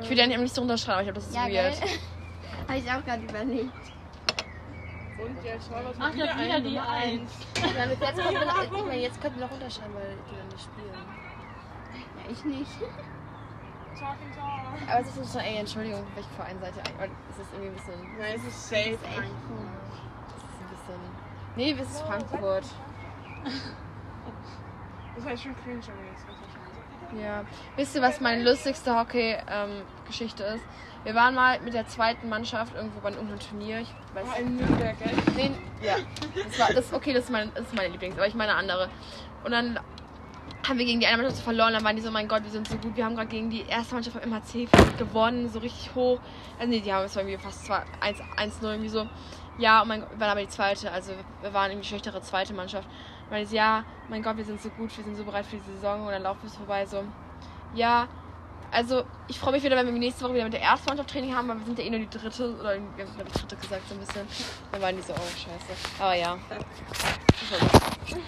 Ich 0.00 0.10
will 0.10 0.18
ja 0.18 0.26
nicht, 0.26 0.38
nicht 0.38 0.54
so 0.54 0.62
unterschreiben, 0.62 1.08
aber 1.08 1.08
ich 1.08 1.12
glaube, 1.12 1.20
das 1.20 1.28
ist 1.28 1.34
Ja, 1.34 1.62
weird. 1.62 1.80
Habe 2.68 2.78
ich 2.78 2.90
auch 2.90 3.04
gerade 3.04 3.22
überlegt. 3.22 3.72
Und 5.16 5.44
jetzt 5.44 5.68
Charlotte 5.68 5.96
Ach, 5.98 6.06
hat 6.06 6.18
das 6.18 6.30
ist 6.30 6.38
wieder 6.38 6.60
die 6.60 6.68
Nummer 6.74 6.88
Eins. 6.88 7.32
Ja, 7.56 7.84
jetzt, 7.86 8.00
könnten 8.70 8.90
wir, 8.90 8.98
jetzt 8.98 9.20
könnten 9.20 9.38
wir 9.38 9.46
noch 9.46 9.54
unterschreiben, 9.54 9.94
weil 9.94 10.16
die 10.30 10.36
dann 10.36 10.48
nicht 10.48 10.64
spielen. 10.64 10.94
Ja, 11.94 12.30
ich 12.30 12.44
nicht. 12.44 12.70
Aber 14.90 15.00
es 15.00 15.16
ist 15.16 15.32
so, 15.32 15.38
ey, 15.38 15.56
Entschuldigung, 15.56 16.04
welche 16.14 16.28
Verein 16.30 16.58
seid 16.60 16.76
ihr 16.76 16.82
eigentlich? 17.00 17.12
Es 17.30 17.38
ist 17.38 17.52
irgendwie 17.52 17.68
ein 17.68 17.74
bisschen. 17.74 18.18
Nein, 18.18 18.34
es 18.36 18.44
ist 18.44 18.68
safe. 18.68 18.90
Es 18.90 18.98
ist 18.98 19.10
ein 20.60 20.68
bisschen. 20.68 21.00
Nee, 21.56 21.72
es 21.72 21.90
ist 21.90 22.00
Frankfurt. 22.02 22.64
Das 25.14 25.24
heißt 25.24 25.42
schon 25.44 25.54
cringe, 25.62 25.80
wir 25.80 26.10
jetzt 26.10 26.26
Ja. 27.20 27.44
Wisst 27.76 27.94
ihr, 27.94 28.02
was 28.02 28.20
meine 28.20 28.42
lustigste 28.42 28.96
Hockey-Geschichte 28.96 30.42
ist? 30.44 30.64
Wir 31.04 31.14
waren 31.14 31.34
mal 31.34 31.60
mit 31.60 31.74
der 31.74 31.86
zweiten 31.86 32.28
Mannschaft 32.28 32.74
irgendwo 32.74 33.00
bei 33.00 33.10
irgendeinem 33.10 33.38
Turnier. 33.38 33.80
Ich 33.80 33.94
weiß 34.14 34.24
Oh, 34.26 34.40
in 34.40 34.56
Nürnberg, 34.56 34.96
gell? 34.98 35.12
Nee, 35.36 35.50
ja. 35.82 35.96
Das 36.34 36.58
war, 36.58 36.72
das, 36.72 36.92
okay, 36.94 37.12
das 37.12 37.24
ist, 37.24 37.30
mein, 37.30 37.50
das 37.54 37.66
ist 37.66 37.74
meine 37.74 37.88
Lieblings, 37.88 38.16
aber 38.16 38.26
ich 38.26 38.34
meine 38.34 38.54
andere. 38.54 38.88
Und 39.44 39.50
dann 39.50 39.78
haben 40.66 40.78
wir 40.78 40.86
gegen 40.86 41.00
die 41.00 41.06
eine 41.06 41.18
Mannschaft 41.18 41.42
verloren. 41.42 41.74
Dann 41.74 41.84
waren 41.84 41.94
die 41.94 42.00
so, 42.00 42.10
mein 42.10 42.26
Gott, 42.26 42.42
wir 42.42 42.50
sind 42.50 42.66
so 42.66 42.78
gut. 42.78 42.96
Wir 42.96 43.04
haben 43.04 43.16
gerade 43.16 43.28
gegen 43.28 43.50
die 43.50 43.66
erste 43.68 43.94
Mannschaft 43.94 44.18
vom 44.18 44.30
MHC 44.30 44.66
gewonnen, 44.98 45.50
so 45.50 45.58
richtig 45.58 45.94
hoch. 45.94 46.18
Also 46.58 46.70
nee, 46.70 46.80
die 46.80 46.90
haben 46.90 47.04
es 47.04 47.14
irgendwie 47.14 47.36
fast 47.36 47.66
2 47.66 47.82
1 48.00 48.18
1-0 48.38 48.62
irgendwie 48.62 48.88
so. 48.88 49.06
Ja, 49.58 49.82
und 49.82 49.88
mein 49.88 50.00
Gott, 50.00 50.10
wir 50.12 50.20
waren 50.20 50.30
aber 50.30 50.40
die 50.40 50.48
zweite, 50.48 50.90
also 50.90 51.12
wir 51.42 51.52
waren 51.52 51.70
irgendwie 51.70 51.82
die 51.82 51.88
schlechtere 51.88 52.22
zweite 52.22 52.54
Mannschaft. 52.54 52.88
Dann 53.30 53.42
ist, 53.42 53.52
ja, 53.52 53.84
mein 54.08 54.22
Gott, 54.22 54.36
wir 54.36 54.44
sind 54.44 54.60
so 54.60 54.68
gut, 54.70 54.96
wir 54.96 55.04
sind 55.04 55.16
so 55.16 55.24
bereit 55.24 55.46
für 55.46 55.56
die 55.56 55.72
Saison 55.72 56.06
und 56.06 56.12
dann 56.12 56.22
laufen 56.22 56.42
wir 56.42 56.50
es 56.50 56.56
vorbei, 56.56 56.86
so. 56.86 57.04
Ja, 57.74 58.06
also 58.70 59.04
ich 59.28 59.38
freue 59.38 59.52
mich 59.52 59.62
wieder, 59.62 59.76
wenn 59.76 59.86
wir 59.86 59.92
nächste 59.92 60.24
Woche 60.24 60.34
wieder 60.34 60.44
mit 60.44 60.52
der 60.52 60.62
ersten 60.62 60.88
Mannschaft 60.88 61.10
Training 61.10 61.34
haben, 61.34 61.48
weil 61.48 61.58
wir 61.58 61.64
sind 61.64 61.78
ja 61.78 61.84
eh 61.84 61.90
nur 61.90 62.00
die 62.00 62.10
dritte, 62.10 62.54
oder 62.58 62.74
wir 62.74 63.06
haben 63.06 63.26
ich 63.26 63.32
dritte 63.32 63.56
gesagt, 63.56 63.88
so 63.88 63.94
ein 63.94 64.00
bisschen. 64.00 64.26
Dann 64.72 64.82
waren 64.82 64.96
die 64.96 65.02
so, 65.02 65.12
oh 65.12 65.16
scheiße. 65.16 66.00
Aber 66.00 66.14
ja. 66.14 66.36
Das 66.48 66.60
war 67.52 67.60
gut. 67.60 68.18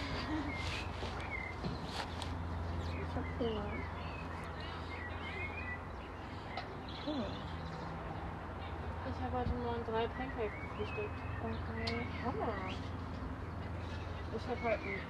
Ich 9.07 9.23
habe 9.23 9.39
heute 9.39 9.51
Morgen 9.65 9.85
drei 9.91 10.07
Pancakes 10.09 10.61
gefrühstückt. 10.71 11.11
Okay, 11.43 12.07
Hammer. 12.25 12.53
Ich 14.37 14.47
habe 14.49 14.63
halt 14.63 14.81
einen 14.81 15.01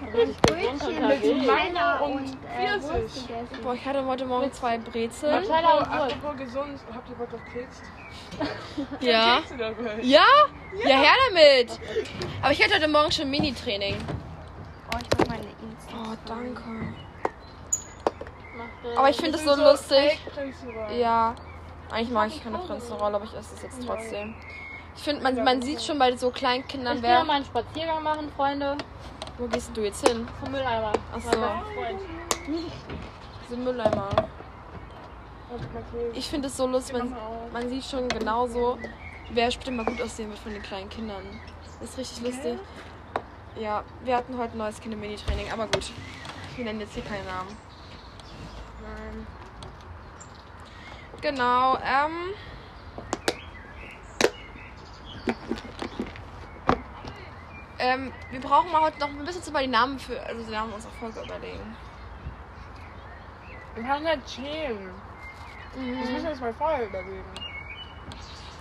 Habe 0.00 0.22
ein 0.22 0.34
Brötchen 0.42 1.08
mit. 1.08 1.46
Mango 1.46 2.04
und 2.04 2.36
äh. 2.52 2.82
Wurst 2.82 3.28
gegessen. 3.28 3.62
Boah, 3.62 3.74
ich 3.74 3.84
hatte 3.86 4.04
heute 4.04 4.26
Morgen 4.26 4.52
zwei 4.52 4.78
Brezeln. 4.78 5.42
Nutella 5.42 5.78
und 5.78 5.86
Wurst. 5.88 6.16
apropos 6.16 6.36
gesund, 6.38 6.80
habt 6.92 7.08
ihr 7.08 7.14
Bock 7.14 7.28
auf 7.34 7.44
Keks? 7.52 7.82
Ja. 9.00 9.40
Dabei. 9.56 10.00
Ja? 10.02 10.24
Ja, 10.84 10.96
her 10.98 11.12
damit. 11.28 11.78
Aber 12.42 12.52
ich 12.52 12.62
hatte 12.62 12.74
heute 12.74 12.88
Morgen 12.88 13.12
schon 13.12 13.30
Mini-Training. 13.30 13.96
Oh, 14.92 14.98
ich 15.00 15.18
mach 15.18 15.26
meine 15.28 15.44
Insta. 15.44 15.94
Oh, 15.94 16.16
danke. 16.26 16.94
Äh, 18.84 18.96
Aber 18.96 19.08
ich 19.10 19.16
finde 19.16 19.32
Das 19.32 19.44
so 19.44 19.54
lustig. 19.54 20.18
Ja. 20.98 21.34
Eigentlich 21.90 22.10
mag 22.10 22.28
ich 22.28 22.42
keine 22.42 22.58
Prinzenrolle, 22.58 23.16
aber 23.16 23.24
ich 23.24 23.34
esse 23.34 23.54
es 23.54 23.62
jetzt 23.62 23.86
trotzdem. 23.86 24.34
Ich 24.96 25.02
finde, 25.02 25.22
man, 25.22 25.42
man 25.44 25.60
sieht 25.62 25.82
schon 25.82 25.98
bei 25.98 26.16
so 26.16 26.30
kleinen 26.30 26.66
Kindern, 26.66 26.96
Ich 26.98 27.02
will 27.02 27.10
noch 27.10 27.18
wer. 27.18 27.24
mal 27.24 27.32
einen 27.34 27.44
Spaziergang 27.44 28.02
machen, 28.02 28.30
Freunde. 28.36 28.76
Wo 29.38 29.46
gehst 29.48 29.70
du 29.74 29.82
jetzt 29.82 30.06
hin? 30.06 30.26
Zum 30.42 30.52
Mülleimer. 30.52 30.92
Ach 31.12 31.20
so. 31.20 31.30
Freund. 31.30 32.00
Diese 33.48 33.56
Mülleimer. 33.56 34.08
Ich 36.14 36.28
finde 36.28 36.48
es 36.48 36.56
so 36.56 36.66
lustig, 36.66 36.96
man, 36.96 37.14
man 37.52 37.68
sieht 37.68 37.84
schon 37.84 38.08
genauso, 38.08 38.78
wer 39.30 39.46
bestimmt 39.46 39.76
mal 39.76 39.84
gut 39.86 40.00
aussehen 40.00 40.28
wird 40.30 40.38
von 40.38 40.52
den 40.52 40.62
kleinen 40.62 40.88
Kindern. 40.88 41.22
Das 41.80 41.90
ist 41.90 41.98
richtig 41.98 42.22
lustig. 42.24 42.58
Ja, 43.60 43.84
wir 44.04 44.16
hatten 44.16 44.36
heute 44.36 44.52
ein 44.52 44.58
neues 44.58 44.80
Kinder-Mini-Training, 44.80 45.52
aber 45.52 45.66
gut. 45.66 45.92
Wir 46.56 46.64
nennen 46.64 46.80
jetzt 46.80 46.94
hier 46.94 47.04
keinen 47.04 47.24
Namen. 47.26 47.56
Nein. 48.82 49.26
Genau, 51.20 51.76
ähm. 51.76 52.34
Ähm, 57.78 58.12
wir 58.30 58.40
brauchen 58.40 58.70
mal 58.72 58.82
heute 58.82 58.98
noch 58.98 59.08
ein 59.08 59.24
bisschen 59.24 59.42
zu 59.42 59.52
mal 59.52 59.62
die 59.62 59.70
Namen 59.70 59.98
für, 59.98 60.18
also 60.24 60.42
die 60.42 60.50
Namen 60.50 60.72
unserer 60.72 60.92
Folge 60.92 61.20
überlegen. 61.20 61.76
Wir 63.74 63.88
haben 63.88 64.04
ja 64.04 64.16
Themen. 64.16 64.90
Das 65.74 65.82
müssen 65.82 66.22
wir 66.22 66.30
uns 66.30 66.40
mal 66.40 66.54
vorher 66.54 66.86
überlegen. 66.86 67.24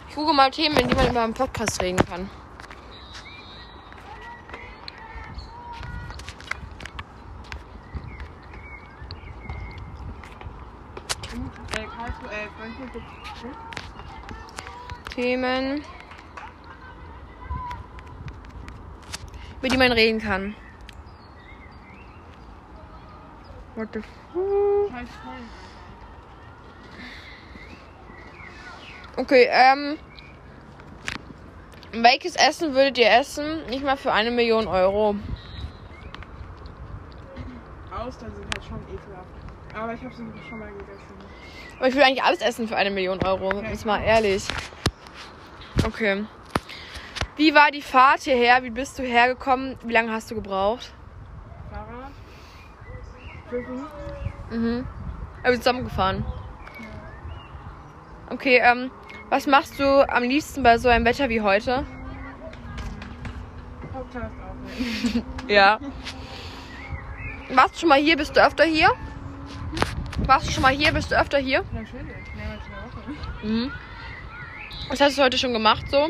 Ich 0.09 0.15
gucke 0.15 0.33
mal 0.33 0.51
Themen, 0.51 0.77
in 0.77 0.87
die 0.87 0.95
man 0.95 1.09
über 1.09 1.21
einen 1.21 1.33
Podcast 1.33 1.81
reden 1.81 2.03
kann. 2.05 2.29
Äh, 11.75 11.85
Karlsruhe, 11.85 12.29
äh, 12.31 12.47
hm? 13.41 13.51
Themen, 15.15 15.83
über 19.63 19.69
die 19.69 19.77
man 19.77 19.93
reden 19.93 20.19
kann. 20.19 20.55
What 23.75 23.87
the 23.93 24.01
fuck? 24.01 24.91
Okay, 29.15 29.47
ähm. 29.49 29.97
Welches 31.93 32.35
Essen 32.35 32.73
würdet 32.73 32.97
ihr 32.97 33.09
essen? 33.09 33.65
Nicht 33.67 33.85
mal 33.85 33.95
für 33.95 34.11
eine 34.11 34.31
Million 34.31 34.67
Euro. 34.67 35.15
Austern 37.89 38.35
sind 38.35 38.43
halt 38.43 38.65
schon 38.67 38.81
ekelhaft. 38.93 39.27
Aber 39.75 39.93
ich 39.93 40.03
habe 40.03 40.13
sie 40.13 40.23
schon 40.49 40.59
mal 40.59 40.71
gegessen. 40.71 41.15
Aber 41.77 41.87
ich 41.87 41.95
will 41.95 42.03
eigentlich 42.03 42.23
alles 42.23 42.41
essen 42.41 42.67
für 42.67 42.75
eine 42.75 42.91
Million 42.91 43.23
Euro. 43.23 43.61
Ist 43.61 43.85
mal 43.85 44.01
ehrlich. 44.03 44.43
Okay. 45.85 46.25
Wie 47.35 47.55
war 47.55 47.71
die 47.71 47.81
Fahrt 47.81 48.21
hierher? 48.21 48.63
Wie 48.63 48.69
bist 48.69 48.99
du 48.99 49.03
hergekommen? 49.03 49.77
Wie 49.83 49.93
lange 49.93 50.11
hast 50.11 50.29
du 50.29 50.35
gebraucht? 50.35 50.93
Fahrrad. 51.71 52.11
Fünf 53.49 53.67
Minuten. 53.67 53.89
Mhm. 54.51 54.87
Sind 55.43 55.57
zusammengefahren. 55.57 56.25
Okay, 58.29 58.61
ähm, 58.63 58.91
was 59.29 59.47
machst 59.47 59.79
du 59.79 60.07
am 60.09 60.23
liebsten 60.23 60.63
bei 60.63 60.77
so 60.77 60.89
einem 60.89 61.05
Wetter 61.05 61.29
wie 61.29 61.41
heute? 61.41 61.85
Podcast 63.91 64.33
aufnehmen. 64.39 65.25
Ja. 65.47 65.79
Warst 67.49 67.75
du 67.75 67.79
schon 67.81 67.89
mal 67.89 67.99
hier? 67.99 68.15
Bist 68.15 68.35
du 68.35 68.43
öfter 68.43 68.63
hier? 68.63 68.89
Warst 70.25 70.47
du 70.47 70.51
schon 70.51 70.61
mal 70.63 70.73
hier? 70.73 70.91
Bist 70.93 71.11
du 71.11 71.19
öfter 71.19 71.37
hier? 71.37 71.63
Natürlich. 71.71 71.93
Mehrmals 72.35 72.61
in 72.65 72.71
der 72.71 72.83
Woche. 72.83 73.47
Mhm. 73.47 73.71
Was 74.89 75.01
hast 75.01 75.17
du 75.17 75.23
heute 75.23 75.37
schon 75.37 75.53
gemacht 75.53 75.85
so? 75.91 76.09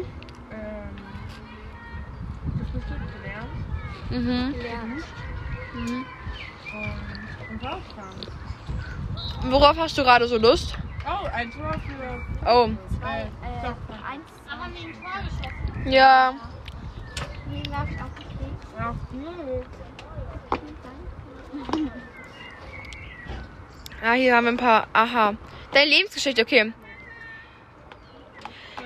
Mhm. 4.13 4.53
geduscht 4.53 5.07
mhm. 5.73 6.05
und, 6.73 7.49
und 7.49 7.65
rausfahren. 7.65 8.27
Worauf 9.45 9.77
hast 9.77 9.97
du 9.97 10.03
gerade 10.03 10.27
so 10.27 10.37
Lust? 10.37 10.75
Oh, 11.05 11.27
ein 11.33 11.51
Tor 11.51 11.73
für. 11.73 12.49
Oh. 12.49 12.69
Zwei, 12.99 13.21
Äh, 13.21 13.65
eins. 14.05 14.29
Aber 14.49 14.63
ein 14.63 14.73
Tor 14.75 15.13
geschossen. 15.23 15.91
Ja. 15.91 16.35
Wie 17.49 17.63
darf 17.63 17.89
ich 17.89 17.97
auch 17.97 18.15
gekriegt? 18.15 18.67
Ja, 18.77 18.95
nö. 19.11 19.63
Ah, 24.03 24.13
hier 24.13 24.35
haben 24.35 24.45
wir 24.45 24.51
ein 24.51 24.57
paar. 24.57 24.87
Aha. 24.93 25.35
Deine 25.71 25.89
Lebensgeschichte, 25.89 26.43
okay. 26.43 26.71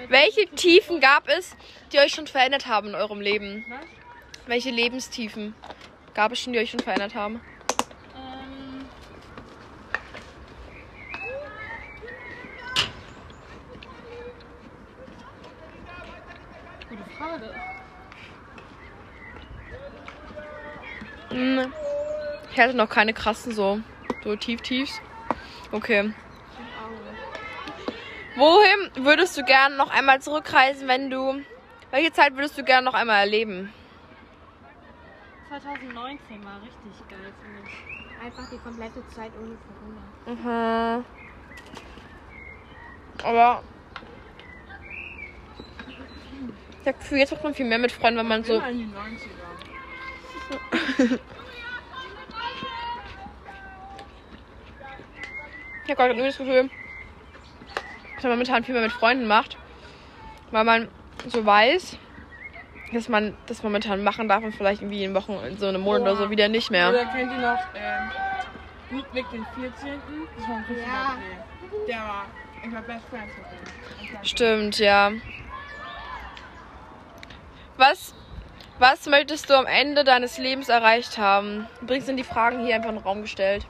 Welche 0.07 0.47
Tiefen 0.55 1.01
gab 1.01 1.27
es, 1.27 1.55
die 1.91 1.99
euch 1.99 2.13
schon 2.13 2.27
verändert 2.27 2.67
haben 2.67 2.89
in 2.89 2.95
eurem 2.95 3.19
Leben? 3.19 3.65
Was? 3.67 3.96
Welche 4.47 4.71
Lebenstiefen 4.71 5.53
gab 6.13 6.31
es 6.31 6.39
schon, 6.39 6.53
die 6.53 6.59
euch 6.59 6.71
schon 6.71 6.79
verändert 6.79 7.15
haben? 7.15 7.41
Ähm, 8.15 8.85
gute 16.89 17.09
Frage. 17.17 17.53
Hm, 21.29 21.73
Ich 22.53 22.59
hatte 22.59 22.73
noch 22.73 22.89
keine 22.89 23.13
krassen 23.13 23.51
so, 23.51 23.81
so 24.23 24.35
tief 24.37 24.61
tiefs. 24.61 25.01
Okay. 25.73 26.13
Wohin 28.37 29.05
würdest 29.05 29.37
du 29.37 29.43
gerne 29.43 29.75
noch 29.75 29.89
einmal 29.89 30.21
zurückreisen, 30.21 30.87
wenn 30.87 31.09
du. 31.09 31.41
Welche 31.91 32.13
Zeit 32.13 32.35
würdest 32.35 32.57
du 32.57 32.63
gerne 32.63 32.85
noch 32.85 32.93
einmal 32.93 33.19
erleben? 33.19 33.73
2019 35.47 36.43
war 36.43 36.61
richtig 36.61 37.07
geil 37.09 37.33
für 37.41 37.49
mich. 37.61 37.71
Einfach 38.23 38.49
die 38.49 38.57
komplette 38.57 39.07
Zeit 39.09 39.31
ohne 39.39 39.55
Corona. 40.25 40.25
Mhm. 40.25 41.05
Aber. 43.23 43.63
Ich 46.81 46.87
hab 46.87 46.99
Gefühl, 46.99 47.19
jetzt 47.19 47.31
macht 47.31 47.43
man 47.43 47.53
viel 47.53 47.65
mehr 47.65 47.79
mit 47.79 47.91
Freunden, 47.91 48.19
wenn 48.19 48.27
man 48.27 48.43
so. 48.43 48.55
Immer 48.55 48.69
in 48.69 48.77
die 48.77 48.85
90er. 48.85 48.89
Ich 55.83 55.89
habe 55.91 55.95
gerade 55.95 56.15
nur 56.15 56.25
das 56.25 56.37
Gefühl, 56.37 56.69
dass 58.15 58.23
man 58.23 58.31
momentan 58.33 58.63
viel 58.63 58.73
mehr 58.73 58.83
mit 58.83 58.91
Freunden 58.91 59.27
macht. 59.27 59.57
Weil 60.51 60.63
man 60.63 60.87
so 61.27 61.45
weiß, 61.45 61.97
dass 62.93 63.09
man 63.09 63.35
das 63.47 63.63
momentan 63.63 64.03
machen 64.03 64.27
darf 64.29 64.43
und 64.43 64.55
vielleicht 64.55 64.81
irgendwie 64.81 65.03
in 65.03 65.13
Wochen, 65.13 65.33
in 65.45 65.57
so 65.57 65.67
einem 65.67 65.81
Monat 65.81 66.01
oder 66.01 66.15
so 66.15 66.29
wieder 66.29 66.47
nicht 66.47 66.71
mehr. 66.71 66.89
Oder 66.89 67.05
kennt 67.05 67.31
ihr 67.31 67.37
noch 67.39 67.59
ähm, 67.75 68.11
Ludwig 68.91 69.25
den 69.31 69.45
14.? 69.55 69.73
Das 70.37 70.47
war 70.47 70.55
ein 70.57 70.65
Ja. 70.79 71.17
Der 71.87 71.97
war, 71.97 72.25
ich 72.65 72.73
war 72.73 72.81
Best 72.83 73.05
Friends 73.09 73.33
mit 73.37 74.15
dem. 74.19 74.23
Stimmt, 74.25 74.79
ja. 74.79 75.11
Was, 77.77 78.15
was 78.79 79.05
möchtest 79.07 79.49
du 79.49 79.53
am 79.55 79.65
Ende 79.65 80.03
deines 80.03 80.37
Lebens 80.37 80.69
erreicht 80.69 81.17
haben? 81.17 81.67
Übrigens 81.81 82.05
sind 82.05 82.17
die 82.17 82.23
Fragen 82.23 82.65
hier 82.65 82.75
einfach 82.75 82.89
in 82.89 82.95
den 82.95 83.03
Raum 83.03 83.21
gestellt. 83.21 83.65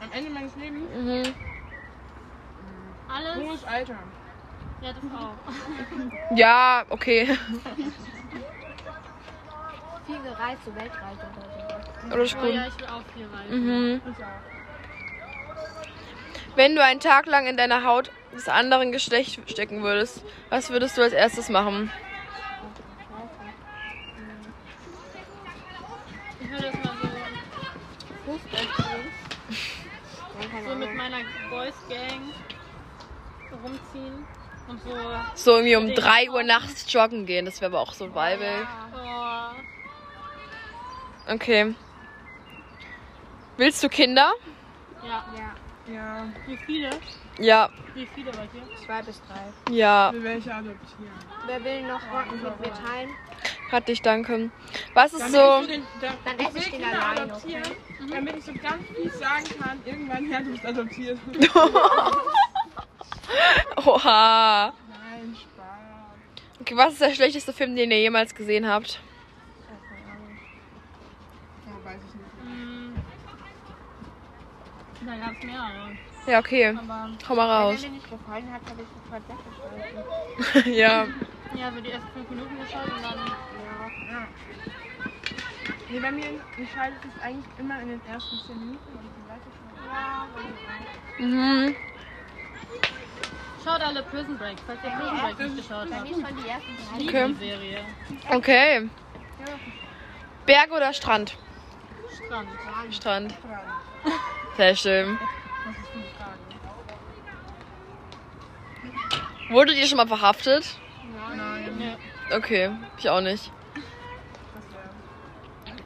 Am 0.00 0.10
Ende 0.12 0.30
meines 0.30 0.54
Lebens, 0.56 0.88
Mhm. 0.94 1.34
Alles? 3.12 3.36
hohes 3.44 3.64
Alter. 3.64 3.96
Ja, 4.82 4.92
das 4.94 5.02
auch. 5.14 6.36
Ja, 6.36 6.84
okay. 6.88 7.26
Viel 10.06 10.22
gereist, 10.22 10.64
so 10.64 10.74
Weltreise 10.74 11.20
oder 11.20 11.44
so. 11.44 12.14
Oder 12.14 12.24
Oh 12.42 12.46
ja, 12.46 12.66
ich 12.66 12.78
will 12.78 12.86
auch 12.86 13.02
viel 13.14 13.26
reisen. 13.26 13.94
Mhm. 13.94 14.00
Ich 14.06 14.24
auch. 14.24 14.40
Wenn 16.56 16.74
du 16.74 16.82
einen 16.82 17.00
Tag 17.00 17.26
lang 17.26 17.46
in 17.46 17.56
deiner 17.58 17.84
Haut 17.84 18.10
des 18.32 18.48
anderen 18.48 18.90
Geschlechts 18.90 19.38
stecken 19.50 19.82
würdest, 19.82 20.24
was 20.48 20.70
würdest 20.70 20.96
du 20.96 21.02
als 21.02 21.12
erstes 21.12 21.50
machen? 21.50 21.92
Ich 26.40 26.50
würde 26.50 26.64
das 26.64 26.74
mal 26.74 26.90
Fußball 28.24 28.60
spielen. 28.60 29.06
So, 30.64 30.68
so 30.70 30.76
mit 30.76 30.94
meiner 30.94 31.18
Boys 31.50 31.74
Gang 31.88 32.32
rumziehen 33.62 34.24
und 34.70 34.82
so. 34.82 34.90
So 35.34 35.50
irgendwie 35.56 35.76
um 35.76 35.94
3 35.94 36.30
Uhr 36.30 36.42
nachts 36.42 36.90
joggen 36.92 37.26
gehen, 37.26 37.44
das 37.44 37.60
wäre 37.60 37.72
aber 37.72 37.80
auch 37.80 37.92
so. 37.92 38.06
Oh, 38.06 39.54
Okay. 41.28 41.74
Willst 43.56 43.82
du 43.82 43.88
Kinder? 43.88 44.32
ja. 45.04 45.24
Ja, 45.36 45.94
Ja, 45.94 46.24
Wie 46.46 46.56
viele? 46.56 46.90
Ja. 47.38 47.68
Wie 47.94 48.06
viele 48.14 48.30
bei 48.32 48.46
dir? 48.46 48.62
zwei 48.84 49.02
bis 49.02 49.20
drei. 49.22 49.74
Ja. 49.74 50.12
wir 50.12 50.22
welche 50.22 50.54
adoptieren. 50.54 51.12
Wer 51.46 51.64
will 51.64 51.82
noch 51.82 52.00
Rocken 52.12 52.42
mit 52.42 52.60
mir 52.60 52.72
teilen? 52.72 53.10
Hatte 53.72 53.92
ich, 53.92 54.02
danke. 54.02 54.50
Was 54.94 55.12
ist 55.12 55.20
Damit 55.20 55.34
so. 55.34 55.60
ich 55.62 55.66
den, 55.68 55.82
da, 56.00 56.08
Dann 56.24 56.34
ich 56.40 56.46
esse 56.46 56.54
will 56.54 56.62
ich 56.62 56.70
den 56.70 56.80
Kinder 56.80 57.02
alleine, 57.06 57.20
adoptieren, 57.32 57.62
damit 58.10 58.36
ich 58.36 58.44
so 58.44 58.52
ganz 58.54 58.82
fies 58.94 59.18
sagen 59.18 59.44
kann, 59.60 59.80
irgendwann, 59.84 60.30
ja, 60.30 60.40
du 60.40 60.50
bist 60.50 60.66
adoptiert. 60.66 61.18
Oha. 63.86 64.72
Nein, 64.88 65.36
Spaß. 65.36 66.60
Okay, 66.60 66.76
was 66.76 66.92
ist 66.94 67.00
der 67.02 67.14
schlechteste 67.14 67.52
Film, 67.52 67.76
den 67.76 67.90
ihr 67.90 68.00
jemals 68.00 68.34
gesehen 68.34 68.66
habt? 68.68 69.00
Ja, 71.66 71.84
weiß 71.90 72.00
ich 72.08 72.14
nicht. 72.14 72.32
Hm. 72.42 72.94
Da 75.06 75.16
gab 75.16 75.32
es 75.38 75.44
mehrere. 75.44 75.96
Ja, 76.26 76.38
okay. 76.38 76.68
Aber 76.68 77.10
Hau 77.28 77.34
mal 77.34 77.46
Wenn 77.48 77.50
raus. 77.74 77.82
er 77.82 77.88
mir 77.90 77.94
nicht 77.96 78.10
gefallen 78.10 78.52
hat, 78.52 78.60
habe 78.68 78.82
ich 78.82 78.88
sofort 78.94 79.22
weggeschaltet. 79.28 80.66
ja. 80.76 81.06
ja, 81.54 81.72
so 81.72 81.80
die 81.80 81.90
ersten 81.90 82.08
fünf 82.12 82.30
Minuten 82.30 82.58
geschaut 82.60 82.84
und 82.84 83.02
dann. 83.02 83.16
Ja. 83.18 84.12
Ja. 84.12 84.28
Nee, 85.88 85.98
bei 85.98 86.12
mir 86.12 86.24
entscheidet 86.56 86.98
es 87.04 87.22
eigentlich 87.22 87.46
immer 87.58 87.80
in 87.80 87.88
den 87.88 88.00
ersten 88.06 88.36
10 88.46 88.58
Minuten, 88.58 88.78
ob 88.94 89.00
ich 89.02 89.10
die 89.16 89.28
weiter 89.28 89.50
schaue. 89.56 89.88
Ja, 89.90 90.26
Mhm. 91.18 91.74
Schaut 93.64 93.80
alle 93.80 94.02
Prison 94.02 94.38
Break, 94.38 94.56
falls 94.66 94.78
ihr 94.84 94.90
Prison 94.90 95.18
Break 95.18 95.38
nicht 95.38 95.56
geschaut 95.56 95.88
habt. 95.92 96.10
Okay. 97.00 97.34
Serie. 97.38 97.84
Okay. 98.30 98.88
Berg 100.46 100.72
oder 100.72 100.92
Strand? 100.92 101.36
Strand. 102.26 102.48
Strand. 102.90 103.34
Sehr 104.56 104.76
schön. 104.76 105.18
Wurdet 109.50 109.76
ihr 109.76 109.86
schon 109.86 109.96
mal 109.96 110.06
verhaftet? 110.06 110.76
Nein. 111.36 111.96
Okay, 112.34 112.70
ich 112.98 113.10
auch 113.10 113.20
nicht. 113.20 113.50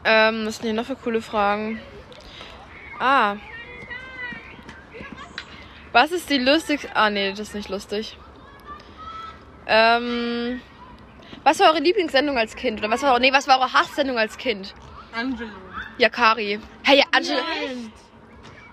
Ähm, 0.04 0.46
was 0.46 0.56
sind 0.56 0.66
hier 0.66 0.74
noch 0.74 0.84
für 0.84 0.96
coole 0.96 1.22
Fragen? 1.22 1.80
Ah. 2.98 3.36
Was 5.94 6.10
ist 6.12 6.28
die 6.28 6.38
lustigste. 6.38 6.90
Ah, 6.94 7.08
nee, 7.08 7.30
das 7.30 7.40
ist 7.40 7.54
nicht 7.54 7.68
lustig. 7.68 8.18
Ähm. 9.66 10.60
Was 11.42 11.60
war 11.60 11.70
eure 11.70 11.80
Lieblingssendung 11.80 12.36
als 12.38 12.56
Kind? 12.56 12.78
Oder 12.80 12.90
was 12.90 13.02
war, 13.02 13.18
nee, 13.18 13.32
was 13.32 13.46
war 13.48 13.58
eure 13.58 13.72
Hasssendung 13.72 14.18
als 14.18 14.36
Kind? 14.38 14.74
Angelo. 15.14 15.50
Yakari. 15.98 16.58
Hey, 16.82 16.98
ja, 16.98 17.04
Angela. 17.12 17.40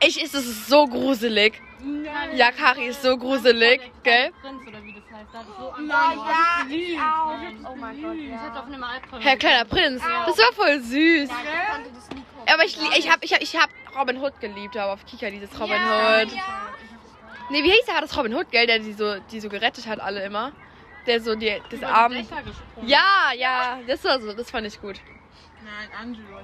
Ich 0.03 0.21
ist 0.21 0.33
es 0.33 0.45
ist 0.45 0.67
so 0.67 0.87
gruselig. 0.87 1.61
Nein. 1.79 2.37
Yakari 2.37 2.87
ist 2.87 3.01
so 3.01 3.17
gruselig, 3.17 3.81
gell? 4.03 4.31
Prinz 4.41 4.67
oder 4.67 4.83
wie 4.83 4.93
das 4.93 5.03
heißt. 5.11 5.29
Da 5.33 5.43
so 5.43 5.73
Nein, 5.81 6.17
oh, 6.17 6.25
ja, 6.27 6.75
ich 6.75 6.97
auch. 6.99 7.71
Oh 7.71 7.75
mein 7.75 8.01
Gott, 8.01 8.15
Ich 8.15 8.31
hatte 8.33 8.55
ja. 8.55 8.59
auf 8.59 8.65
einem 8.67 8.83
Albtraum. 8.83 9.21
Herr 9.21 9.37
kleiner 9.37 9.65
Prinz. 9.65 10.01
Das 10.25 10.37
war 10.37 10.53
voll 10.53 10.79
süß. 10.79 11.29
Ja, 11.29 11.35
ich 11.35 11.71
konnte 11.73 11.89
das 11.93 12.09
nie 12.09 12.15
gucken. 12.15 12.53
Aber 12.53 12.65
ich, 12.65 12.77
ich 12.97 13.11
hab, 13.11 13.23
ich 13.23 13.33
hab, 13.33 13.41
ich 13.41 13.55
hab 13.55 13.69
Robin 13.99 14.17
Hood 14.21 14.39
geliebt, 14.39 14.75
aber 14.77 14.93
auf 14.93 15.05
Kika 15.05 15.29
dieses 15.29 15.51
Robin 15.59 15.75
Ja, 15.75 16.21
Hood. 16.21 16.31
ja. 16.31 16.41
Nee, 17.51 17.63
wie 17.63 17.71
hieß 17.71 17.85
der? 17.85 17.95
War 17.95 18.01
das 18.01 18.17
Robin 18.17 18.33
Hood, 18.33 18.49
gell? 18.49 18.65
Der 18.65 18.79
die 18.79 18.93
so, 18.93 19.19
die 19.31 19.39
so 19.41 19.49
gerettet 19.49 19.85
hat, 19.85 19.99
alle 19.99 20.23
immer. 20.23 20.53
Der 21.05 21.19
so 21.19 21.35
die, 21.35 21.61
das 21.69 21.83
Arm. 21.83 22.13
Ja, 22.83 23.31
ja, 23.35 23.79
das 23.85 24.03
war 24.05 24.21
so, 24.21 24.33
das 24.33 24.49
fand 24.49 24.67
ich 24.67 24.79
gut. 24.79 24.99
Nein, 25.63 25.89
Angelo. 25.99 26.37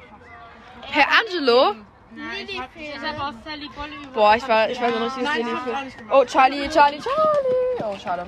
Herr 0.82 1.08
Angelo? 1.20 1.76
Nein, 2.12 2.48
ich 2.48 2.60
hab, 2.60 2.70
Ich 2.76 2.98
habe 2.98 3.22
auch 3.22 3.34
Sally 3.46 3.70
Bolle 3.76 3.96
über. 4.04 4.12
Boah, 4.14 4.36
ich 4.36 4.48
war, 4.48 4.70
ich 4.70 4.82
war 4.82 4.90
so 4.90 4.96
ein 4.98 5.04
richtiges 5.04 5.30
hab 5.30 5.66
gemacht. 5.66 5.98
Oh, 6.12 6.26
Charlie, 6.26 6.70
Charlie, 6.70 7.00
Charlie. 7.00 7.84
Oh, 7.84 7.98
schade. 7.98 8.26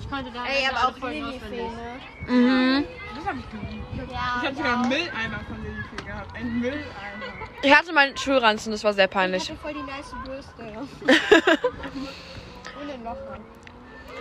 Ich 0.00 0.10
konnte 0.10 0.30
da 0.32 0.44
Ey, 0.44 0.66
aber 0.68 0.88
auch 0.88 0.98
Folgen 0.98 1.24
Lilifee, 1.24 1.56
ne? 1.56 2.00
Mhm. 2.26 2.84
Das 3.20 3.28
hab 3.28 3.36
ich 3.38 3.50
geliebt. 3.50 3.84
Ich 3.94 4.00
hab, 4.00 4.10
Ja, 4.10 4.16
ich 4.40 4.44
hab 4.46 4.50
ich 4.52 4.56
sogar 4.58 4.72
einen. 4.80 4.88
Mülleimer 4.88 5.40
von 5.46 5.62
Lilifee 5.62 6.04
gehabt. 6.06 6.34
Ein 6.36 6.60
Mülleimer. 6.60 6.84
Ich 7.62 7.76
hatte 7.76 7.92
meinen 7.92 8.16
Schulranzen, 8.16 8.72
das 8.72 8.82
war 8.84 8.92
sehr 8.94 9.04
Ich 9.04 9.10
peinlich. 9.10 9.48
hatte 9.50 9.58
voll 9.60 9.74
die 9.74 9.82
nice 9.82 10.14
Bürste. 10.24 10.62
Und 12.80 12.88
in 12.88 13.04
Lochmann. 13.04 13.40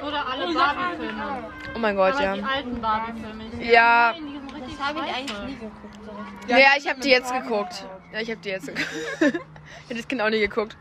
Oder 0.06 0.26
alle 0.28 0.54
Barbie-Filme. 0.54 1.44
Oh 1.76 1.80
mein 1.80 1.96
Gott, 1.96 2.14
Aber 2.16 2.24
ja. 2.24 2.36
die 2.36 2.44
alten 2.44 2.82
Barbie-Filme. 2.82 3.44
Ich- 3.60 3.70
Ja. 3.70 4.14
Das 4.14 4.88
habe 4.88 5.00
ich 5.06 5.14
eigentlich 5.16 5.40
nie 5.46 5.54
geguckt. 5.56 6.00
So 6.06 6.12
richtig. 6.12 6.50
Ja, 6.50 6.68
ich 6.78 6.88
habe 6.90 7.00
die 7.02 7.10
jetzt 7.10 7.34
geguckt. 7.34 7.86
Ja, 8.14 8.20
ich 8.22 8.30
habe 8.32 8.40
die 8.42 8.50
jetzt 8.50 8.68
geguckt. 8.68 8.90
ich 9.20 9.26
habe 9.26 9.96
das 9.96 10.08
Kind 10.08 10.22
auch 10.22 10.30
nie 10.30 10.40
geguckt. 10.40 10.78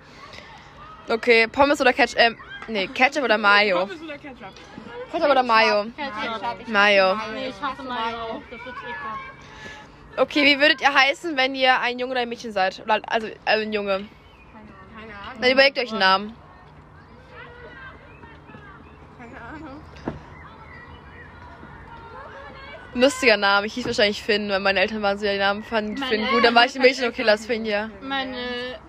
Okay, 1.08 1.46
Pommes 1.48 1.80
oder 1.80 1.92
Ketchup? 1.92 2.18
Ähm, 2.20 2.36
nee, 2.68 2.86
Ketchup 2.88 3.24
oder 3.24 3.38
Mayo? 3.38 3.80
Pommes 3.86 4.02
oder 4.02 4.18
Ketchup? 4.18 4.52
Ketchup 5.10 5.30
oder 5.30 5.42
Mayo? 5.42 5.86
Ketchup. 5.96 6.60
Ich 6.60 6.68
Mayo. 6.68 7.14
Nee, 7.32 7.48
ich 7.48 7.62
hasse 7.62 7.82
Mayo. 7.82 8.42
Das 8.50 8.64
wird 8.64 8.76
ekelhaft. 8.76 9.22
Okay, 10.16 10.44
wie 10.44 10.60
würdet 10.60 10.80
ihr 10.80 10.92
heißen, 10.92 11.36
wenn 11.36 11.54
ihr 11.54 11.80
ein 11.80 11.98
Junge 11.98 12.12
oder 12.12 12.20
ein 12.22 12.28
Mädchen 12.28 12.52
seid? 12.52 12.82
Also, 12.88 13.28
also 13.44 13.62
ein 13.62 13.72
Junge. 13.72 13.92
Keine 13.92 14.08
Ahnung. 15.12 15.40
Dann 15.40 15.50
überlegt 15.52 15.78
euch 15.78 15.90
einen 15.90 16.00
Namen. 16.00 16.36
Keine 19.18 19.40
Ahnung. 19.40 19.80
Lustiger 22.94 23.36
Name. 23.36 23.66
Ich 23.68 23.74
hieß 23.74 23.86
wahrscheinlich 23.86 24.22
Finn, 24.22 24.50
weil 24.50 24.60
meine 24.60 24.80
Eltern 24.80 25.02
waren 25.02 25.18
so, 25.18 25.24
ja, 25.24 25.32
die 25.32 25.38
Namen 25.38 25.62
fanden 25.62 25.94
Meine 25.94 26.06
Finn 26.06 26.26
gut. 26.28 26.44
Dann 26.44 26.54
war 26.54 26.64
ich 26.64 26.74
ein 26.74 26.82
Mädchen, 26.82 27.08
okay, 27.08 27.22
lass 27.22 27.46
Finn 27.46 27.64
ja. 27.64 27.88
Meine 28.02 28.36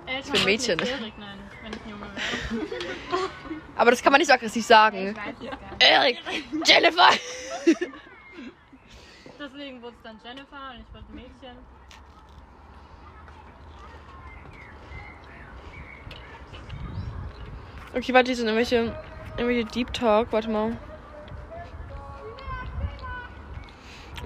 Eltern 0.07 0.32
bin 0.34 0.45
Mädchen. 0.45 0.80
Erik 0.80 1.17
nennen, 1.17 1.49
wenn 1.61 1.74
ich 1.74 1.80
ein 1.80 1.89
Junge 1.89 2.07
wäre. 3.11 3.30
Aber 3.80 3.91
das 3.91 4.03
kann 4.03 4.11
man 4.11 4.19
nicht 4.19 4.27
so 4.27 4.34
aggressiv 4.34 4.65
sagen. 4.65 5.15
Erik, 5.80 6.17
Jennifer. 6.65 7.11
Deswegen 9.39 9.82
wurde 9.82 9.95
es 9.95 10.03
dann 10.03 10.19
Jennifer 10.21 10.71
und 10.73 10.82
ich 10.82 10.93
wurde 10.93 11.05
ein 11.07 11.15
Mädchen. 11.15 11.57
Okay, 17.95 18.13
warte, 18.13 18.27
hier 18.27 18.36
sind 18.36 18.47
irgendwelche, 18.47 18.93
irgendwelche 19.38 19.63
Deep 19.63 19.93
Talk. 19.93 20.34
Warte 20.34 20.49
mal. 20.49 20.77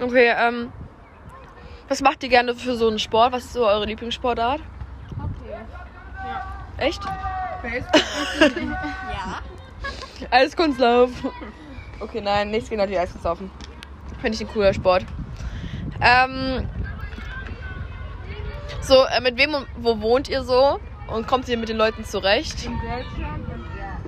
Okay, 0.00 0.34
ähm. 0.36 0.72
Was 1.86 2.00
macht 2.00 2.24
ihr 2.24 2.28
gerne 2.28 2.56
für 2.56 2.74
so 2.74 2.88
einen 2.88 2.98
Sport? 2.98 3.30
Was 3.30 3.44
ist 3.44 3.52
so 3.52 3.68
eure 3.68 3.86
Lieblingssportart? 3.86 4.60
Echt? 6.78 7.02
Ja. 7.64 9.40
Eiskunstlauf. 10.30 11.10
Okay, 11.98 12.20
nein, 12.20 12.50
nichts 12.50 12.68
gegen 12.68 12.86
die 12.86 12.98
Eiskunstlaufen. 12.98 13.50
Finde 14.20 14.34
ich 14.36 14.40
ein 14.42 14.48
cooler 14.52 14.74
Sport. 14.74 15.06
Ähm. 16.00 16.68
So, 18.82 19.04
äh, 19.04 19.20
mit 19.22 19.38
wem 19.38 19.54
und 19.54 19.66
wo 19.78 20.00
wohnt 20.02 20.28
ihr 20.28 20.42
so? 20.42 20.78
Und 21.08 21.26
kommt 21.26 21.48
ihr 21.48 21.56
mit 21.56 21.70
den 21.70 21.78
Leuten 21.78 22.04
zurecht? 22.04 22.66
In 22.66 22.72
Deutschland 22.72 23.48
und 23.48 23.66
ja. 23.78 23.98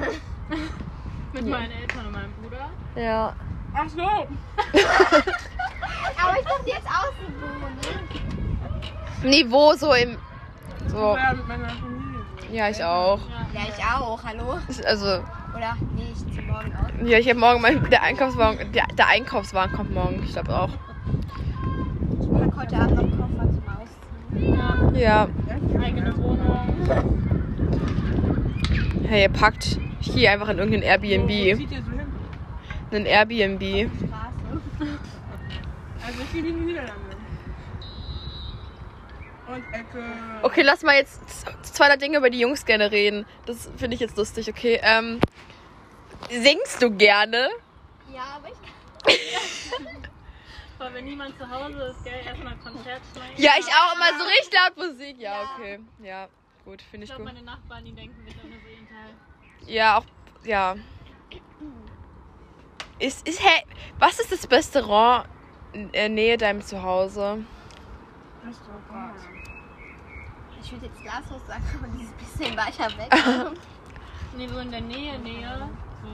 Mit 1.32 1.46
meinen 1.46 1.72
Eltern 1.72 2.06
und 2.06 2.12
meinem 2.12 2.32
Bruder. 2.40 2.70
Ja. 2.94 3.34
Ach 3.74 3.88
so. 3.88 4.02
Aber 6.22 6.38
ich 6.38 6.44
dachte 6.44 6.66
jetzt 6.66 6.86
außen 6.86 7.34
wohnen. 7.40 7.78
Nee, 9.24 9.44
wo 9.48 9.72
so 9.74 9.92
im. 9.94 10.16
So. 10.86 11.16
Ja, 11.16 11.32
mit 11.32 11.48
meiner 11.48 11.68
Familie. 11.70 12.03
Ja, 12.54 12.68
ich 12.68 12.82
auch. 12.84 13.18
Ja, 13.52 13.60
ich 13.66 13.84
auch. 13.84 14.22
Hallo? 14.22 14.58
Also, 14.86 15.06
Oder? 15.06 15.76
Nee, 15.96 16.12
ich 16.12 16.18
zieh 16.32 16.40
morgen 16.42 16.72
aus. 16.76 17.08
ja, 17.10 17.18
ich 17.18 17.28
habe 17.28 17.38
morgen 17.40 17.60
mein. 17.60 17.90
Der 17.90 18.02
Einkaufswagen. 18.04 18.70
Der, 18.72 18.86
der 18.96 19.08
Einkaufswagen 19.08 19.74
kommt 19.74 19.92
morgen. 19.92 20.22
Ich 20.24 20.32
glaube 20.32 20.56
auch. 20.56 20.68
Ich 22.20 22.30
pack 22.30 22.56
heute 22.56 22.76
Abend 22.76 22.96
noch 22.96 23.18
Koffer 23.18 23.50
zum 23.50 23.62
Ausziehen. 23.68 24.94
Ja, 24.94 25.26
Ja. 25.26 25.28
eigene 25.82 26.16
Wohnung. 26.16 26.76
Hey, 29.08 29.22
ihr 29.22 29.28
packt. 29.30 29.78
Ich 30.00 30.14
gehe 30.14 30.30
einfach 30.30 30.48
in 30.50 30.58
irgendein 30.58 30.82
Wo 30.82 30.86
Airbnb. 30.86 31.28
zieht 31.58 31.72
ihr 31.72 31.82
so 31.82 31.90
hin? 31.90 32.06
Ein 32.92 33.06
Airbnb. 33.06 33.62
Straße. 33.62 34.94
Also 36.06 36.20
ich 36.22 36.32
gehe 36.32 36.40
in 36.50 36.58
die 36.60 36.64
Niederlande. 36.66 37.03
Und 39.54 39.72
Ecke. 39.72 40.04
Okay, 40.42 40.62
lass 40.62 40.82
mal 40.82 40.96
jetzt 40.96 41.20
zwei 41.62 41.86
drei 41.88 41.96
Dinge 41.96 42.18
über 42.18 42.28
die 42.28 42.40
Jungs 42.40 42.64
gerne 42.64 42.90
reden. 42.90 43.24
Das 43.46 43.70
finde 43.76 43.94
ich 43.94 44.00
jetzt 44.00 44.16
lustig, 44.16 44.48
okay? 44.48 44.80
Ähm, 44.82 45.20
singst 46.28 46.82
du 46.82 46.90
gerne? 46.90 47.48
Ja, 48.12 48.36
aber 48.36 48.48
ich 48.48 48.58
kann. 49.00 49.86
Weil 50.78 50.94
wenn 50.94 51.04
niemand 51.04 51.38
zu 51.38 51.48
Hause 51.48 51.94
ist, 51.94 52.02
gell, 52.04 52.20
erstmal 52.24 52.56
Konzert 52.56 53.00
schneiden. 53.12 53.34
Ja, 53.36 53.52
ich 53.58 53.66
auch 53.66 53.94
immer 53.94 54.18
so 54.18 54.24
richtig 54.24 54.52
laut 54.52 54.76
Musik. 54.76 55.20
Ja, 55.20 55.50
okay. 55.56 55.78
Ja, 56.02 56.28
gut, 56.64 56.82
finde 56.82 57.04
Ich 57.04 57.10
ich 57.10 57.16
glaube, 57.16 57.30
gut. 57.30 57.34
meine 57.34 57.44
Nachbarn, 57.44 57.84
die 57.84 57.92
denken 57.92 58.16
so 58.26 58.48
jeden 58.68 58.88
Teil. 58.88 59.72
Ja, 59.72 59.98
auch, 59.98 60.04
ja. 60.44 60.74
Ist, 62.98 63.26
ist, 63.26 63.42
hey, 63.42 63.64
was 63.98 64.18
ist 64.18 64.32
das 64.32 64.50
Restaurant 64.50 65.28
in 65.72 65.92
der 65.92 66.08
Nähe 66.08 66.36
deinem 66.36 66.62
Zuhause? 66.62 67.44
Restaurant. 68.46 69.33
Ich 70.64 70.72
würde 70.72 70.86
jetzt 70.86 71.02
Glashaus 71.02 71.46
sagen, 71.46 71.62
aber 71.78 71.88
dieses 71.88 72.12
bisschen 72.12 72.56
weiter 72.56 72.88
weg. 72.96 73.56
Nee, 74.36 74.48
so 74.48 74.58
in 74.58 74.70
der 74.72 74.80
Nähe, 74.80 75.16
Nähe. 75.20 75.68
So. 76.02 76.08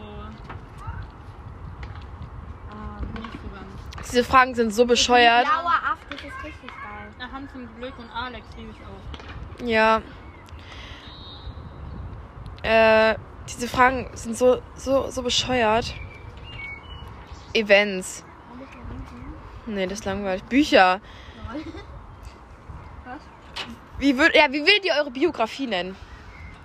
Ah, 2.70 3.01
nicht 3.14 3.32
so 3.32 3.48
ganz. 3.48 4.11
Diese 4.11 4.24
Fragen 4.24 4.55
sind 4.55 4.74
so 4.74 4.84
bescheuert. 4.84 5.46
Blauer 5.46 5.72
Aft, 5.90 6.03
das 6.11 6.20
ist 6.20 6.44
richtig 6.44 6.68
geil. 6.68 7.09
Na, 7.18 7.32
Hans 7.32 7.51
zum 7.51 7.66
Glück 7.78 7.98
und 7.98 8.11
Alex 8.11 8.46
liebe 8.59 8.72
ich 8.72 8.76
auch. 8.84 9.66
Ja. 9.66 10.03
Äh, 12.62 13.14
diese 13.48 13.68
Fragen 13.68 14.11
sind 14.12 14.36
so, 14.36 14.61
so, 14.74 15.11
so 15.11 15.22
bescheuert. 15.22 15.94
Events. 17.55 18.22
Nee, 19.64 19.86
das 19.86 20.01
ist 20.01 20.05
langweilig. 20.05 20.44
Bücher. 20.44 21.01
Wie 24.01 24.16
würd, 24.16 24.34
ja, 24.34 24.51
wie 24.51 24.61
würdet 24.61 24.84
ihr 24.86 24.94
eure 24.94 25.11
Biografie 25.11 25.66
nennen? 25.66 25.94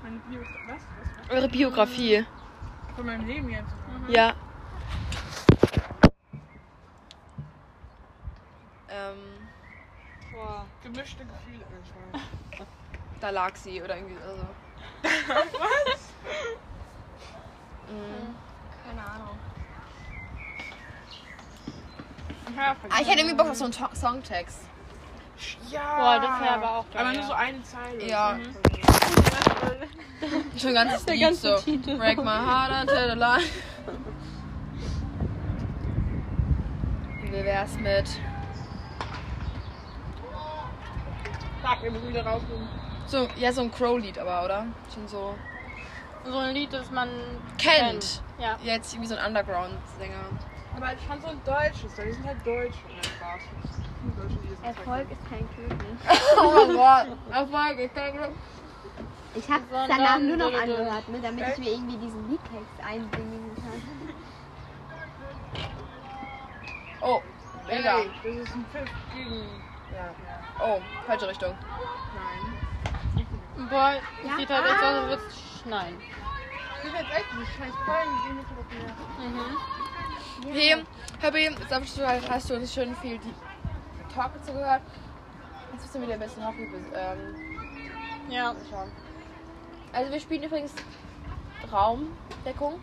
Meine 0.01 0.17
Bio 0.19 0.39
was? 0.39 0.79
was? 1.27 1.29
Eure 1.35 1.49
Biografie. 1.49 2.25
Von 2.95 3.05
meinem 3.05 3.27
Leben 3.27 3.49
jetzt. 3.49 3.73
Ja. 4.07 4.33
Ähm, 8.87 9.17
Boah. 10.31 10.65
Gemischte 10.81 11.25
Gefühle 11.25 11.65
manchmal. 11.69 12.67
da 13.19 13.29
lag 13.31 13.55
sie 13.57 13.81
oder 13.81 13.97
irgendwie 13.97 14.15
also. 14.23 14.45
Was? 15.27 16.09
Mhm. 17.89 18.35
Keine 18.87 19.01
Ahnung. 19.09 19.37
Ja, 22.55 22.75
Ah, 22.89 23.01
ich 23.01 23.07
hätte 23.09 23.19
irgendwie 23.19 23.35
Bock 23.35 23.49
auf 23.49 23.57
so 23.57 23.65
einen 23.65 23.73
To- 23.73 23.93
Songtext. 23.95 24.59
Ja. 25.69 25.95
Boah, 25.97 26.19
das 26.19 26.39
wäre 26.41 26.53
aber 26.55 26.77
auch 26.77 26.85
geil. 26.91 27.01
Aber 27.01 27.13
nur 27.13 27.23
so 27.23 27.33
eine 27.33 27.61
Zeile. 27.63 28.07
Ja. 28.07 28.33
Mhm. 28.37 28.55
Schon 30.59 30.69
ein 30.69 30.75
ganzes 30.75 31.05
Lied 31.07 31.35
so. 31.35 31.55
Break 31.97 32.17
my 32.17 32.37
heart 32.39 32.71
until 32.81 33.09
the 33.11 33.15
line. 33.19 33.43
Wie 37.23 37.43
wär's 37.43 37.75
mit 37.77 38.07
Fuck, 41.61 41.83
wir 41.83 41.91
müssen 41.91 42.07
wieder 42.09 42.25
rausgehen. 42.25 42.67
so 43.07 43.27
ja 43.37 43.51
so 43.51 43.61
ein 43.61 43.71
Crow-Lied 43.71 44.19
aber 44.19 44.45
oder 44.45 44.65
schon 44.93 45.07
so 45.07 45.35
So 46.23 46.37
ein 46.37 46.53
Lied, 46.55 46.71
das 46.73 46.89
man 46.91 47.09
kennt. 47.57 48.21
Ja. 48.39 48.57
Jetzt 48.63 48.93
irgendwie 48.93 49.09
so 49.09 49.15
ein 49.15 49.27
Underground-Sänger. 49.27 50.25
Aber 50.75 50.93
ich 50.93 50.99
fand 51.07 51.21
so 51.21 51.27
ein 51.29 51.41
deutsches, 51.45 51.95
da 51.95 52.03
die 52.03 52.11
sind 52.11 52.25
halt 52.27 52.45
deutsch. 52.45 52.75
Sind 54.27 54.63
Erfolg 54.63 55.07
ist 55.11 55.29
kein 55.29 55.47
Glück. 55.55 55.79
Oh 56.37 56.65
mein 56.67 56.75
Gott. 56.75 57.07
Erfolg, 57.31 57.79
ich 57.79 57.93
kann 57.93 58.11
Glück. 58.13 58.31
Ich 59.35 59.49
habe 59.49 59.63
Sondern- 59.69 59.89
danach 59.89 60.19
nur 60.19 60.37
noch 60.37 60.53
angehört, 60.53 61.09
ne, 61.09 61.19
damit 61.21 61.47
ich 61.49 61.57
mir 61.57 61.71
irgendwie 61.71 61.97
diesen 61.97 62.29
Liedtext 62.29 62.79
einbringen 62.85 63.51
kann. 63.55 63.81
Oh, 67.01 67.21
Ey, 67.67 67.77
mega. 67.77 67.97
das 68.23 68.35
ist 68.35 68.55
ein 68.55 68.65
Pfiff 68.71 68.89
gegen. 69.13 69.41
Ja. 69.93 70.13
Oh, 70.65 70.79
falsche 71.05 71.27
Richtung. 71.27 71.53
Nein. 72.15 73.69
Boah, 73.69 73.93
Ja. 74.23 74.37
sieht 74.37 74.49
halt 74.49 74.65
aus, 74.65 74.83
als 74.83 75.07
würde 75.09 75.23
es 75.27 75.61
schneien. 75.61 75.97
Das 76.77 76.85
ist 76.85 76.93
jetzt 76.99 77.11
echt 77.15 77.25
diese 77.33 77.45
scheiß 77.45 77.73
Pollen, 77.85 78.09
die 78.15 78.27
gehen 78.27 78.37
nicht 78.37 78.49
auf 78.51 78.67
mehr. 79.19 79.29
Mhm. 79.29 79.57
Hey, 80.43 80.83
Happy, 81.21 81.37
jetzt 81.45 81.71
hast 81.71 81.97
du, 81.97 82.05
halt- 82.07 82.29
hast 82.29 82.49
du 82.49 82.55
uns 82.55 82.73
schön 82.73 82.95
viel 82.97 83.17
die 83.19 83.33
Talk 84.13 84.31
dazu 84.33 84.51
gehört. 84.53 84.81
Jetzt 85.71 85.81
bist 85.81 85.95
du 85.95 86.01
wieder 86.01 86.13
ein 86.13 86.19
bisschen 86.19 86.45
Hockey 86.45 86.69
ähm, 86.93 87.35
Ja. 88.29 88.53
schauen. 88.69 88.91
Also 89.93 90.11
wir 90.11 90.19
spielen 90.19 90.43
übrigens 90.43 90.73
Raumdeckung. 91.71 92.79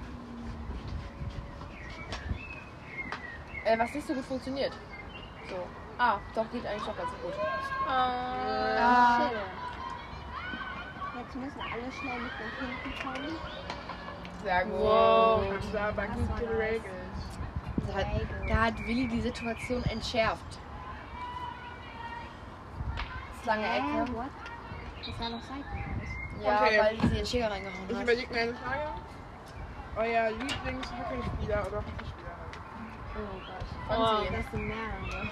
Äh, 3.65 3.79
was 3.79 3.95
nicht 3.95 4.07
so 4.07 4.15
gut 4.15 4.25
funktioniert. 4.25 4.73
So. 5.49 5.57
Ah, 5.99 6.19
doch, 6.35 6.51
geht 6.51 6.67
eigentlich 6.67 6.83
doch 6.83 6.97
ganz 6.97 7.11
gut. 7.23 7.33
Äh, 7.35 7.91
Ah. 7.91 9.29
Shit. 9.29 9.39
Jetzt 11.21 11.37
müssen 11.37 11.61
alle 11.61 11.93
schnell 11.93 12.19
mit 12.21 12.33
den 12.33 12.51
Pinken 12.59 13.03
kommen. 13.05 13.37
Sehr 14.43 14.65
gut. 14.65 14.81
Wow. 14.81 15.43
Hast 15.57 15.73
du 15.75 15.81
aber 15.81 16.07
gut 16.07 16.37
geregelt. 16.41 16.83
Da 17.87 17.95
hat, 17.95 18.07
da 18.49 18.55
hat 18.67 18.79
Willi 18.87 19.09
die 19.09 19.21
Situation 19.21 19.83
entschärft. 19.85 20.59
Das 23.39 23.47
lange 23.47 23.65
Ecke. 23.67 24.13
what? 24.15 24.27
Das 25.05 25.21
war 25.21 25.31
noch 25.31 25.43
Seitenhaus. 25.43 26.09
Ja, 26.43 26.61
Okay. 26.63 26.79
weil 26.81 27.01
sie 27.11 27.17
den 27.17 27.27
Schläger 27.27 27.51
reingehauen 27.51 27.85
Ich 27.89 27.97
hat. 27.97 28.03
überlege 28.03 28.33
mir 28.35 28.41
eine 28.43 28.55
Frage. 28.55 28.89
Euer 29.97 30.31
Lieblingshockeyspieler 30.31 31.67
oder 31.67 31.77
Hockeyspieler? 31.79 32.37
Oh 33.15 33.39
Gott. 33.47 33.99
Gonzi. 33.99 34.33
Das 34.33 34.51
sind 34.51 34.67
mehrere. 34.69 35.29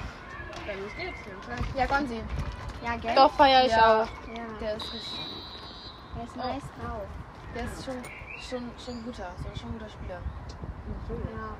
Dann 0.67 0.83
los 0.83 0.93
geht's. 0.97 1.19
Dann 1.49 1.57
zeig. 1.59 1.77
Ja, 1.77 1.87
Gonzi. 1.87 2.21
Ja, 2.85 2.97
gell? 2.97 3.15
Doch, 3.15 3.33
feiere 3.33 3.65
ich 3.67 3.73
Ja. 3.73 4.03
auch. 4.03 4.09
Ja. 4.37 4.43
Der 4.61 4.77
ist 4.77 4.93
richtig. 4.93 5.19
Der 6.17 6.25
ist 6.25 6.37
nice 6.37 6.63
drauf. 6.83 7.07
Der 7.55 7.65
ist 7.65 7.85
schon, 7.85 7.95
schon, 8.39 8.71
schon 8.85 8.95
ein 8.99 9.05
guter. 9.05 9.31
So, 9.39 9.59
schon 9.61 9.71
ein 9.71 9.79
guter 9.79 9.89
Spieler. 9.91 10.21
Ja. 11.33 11.57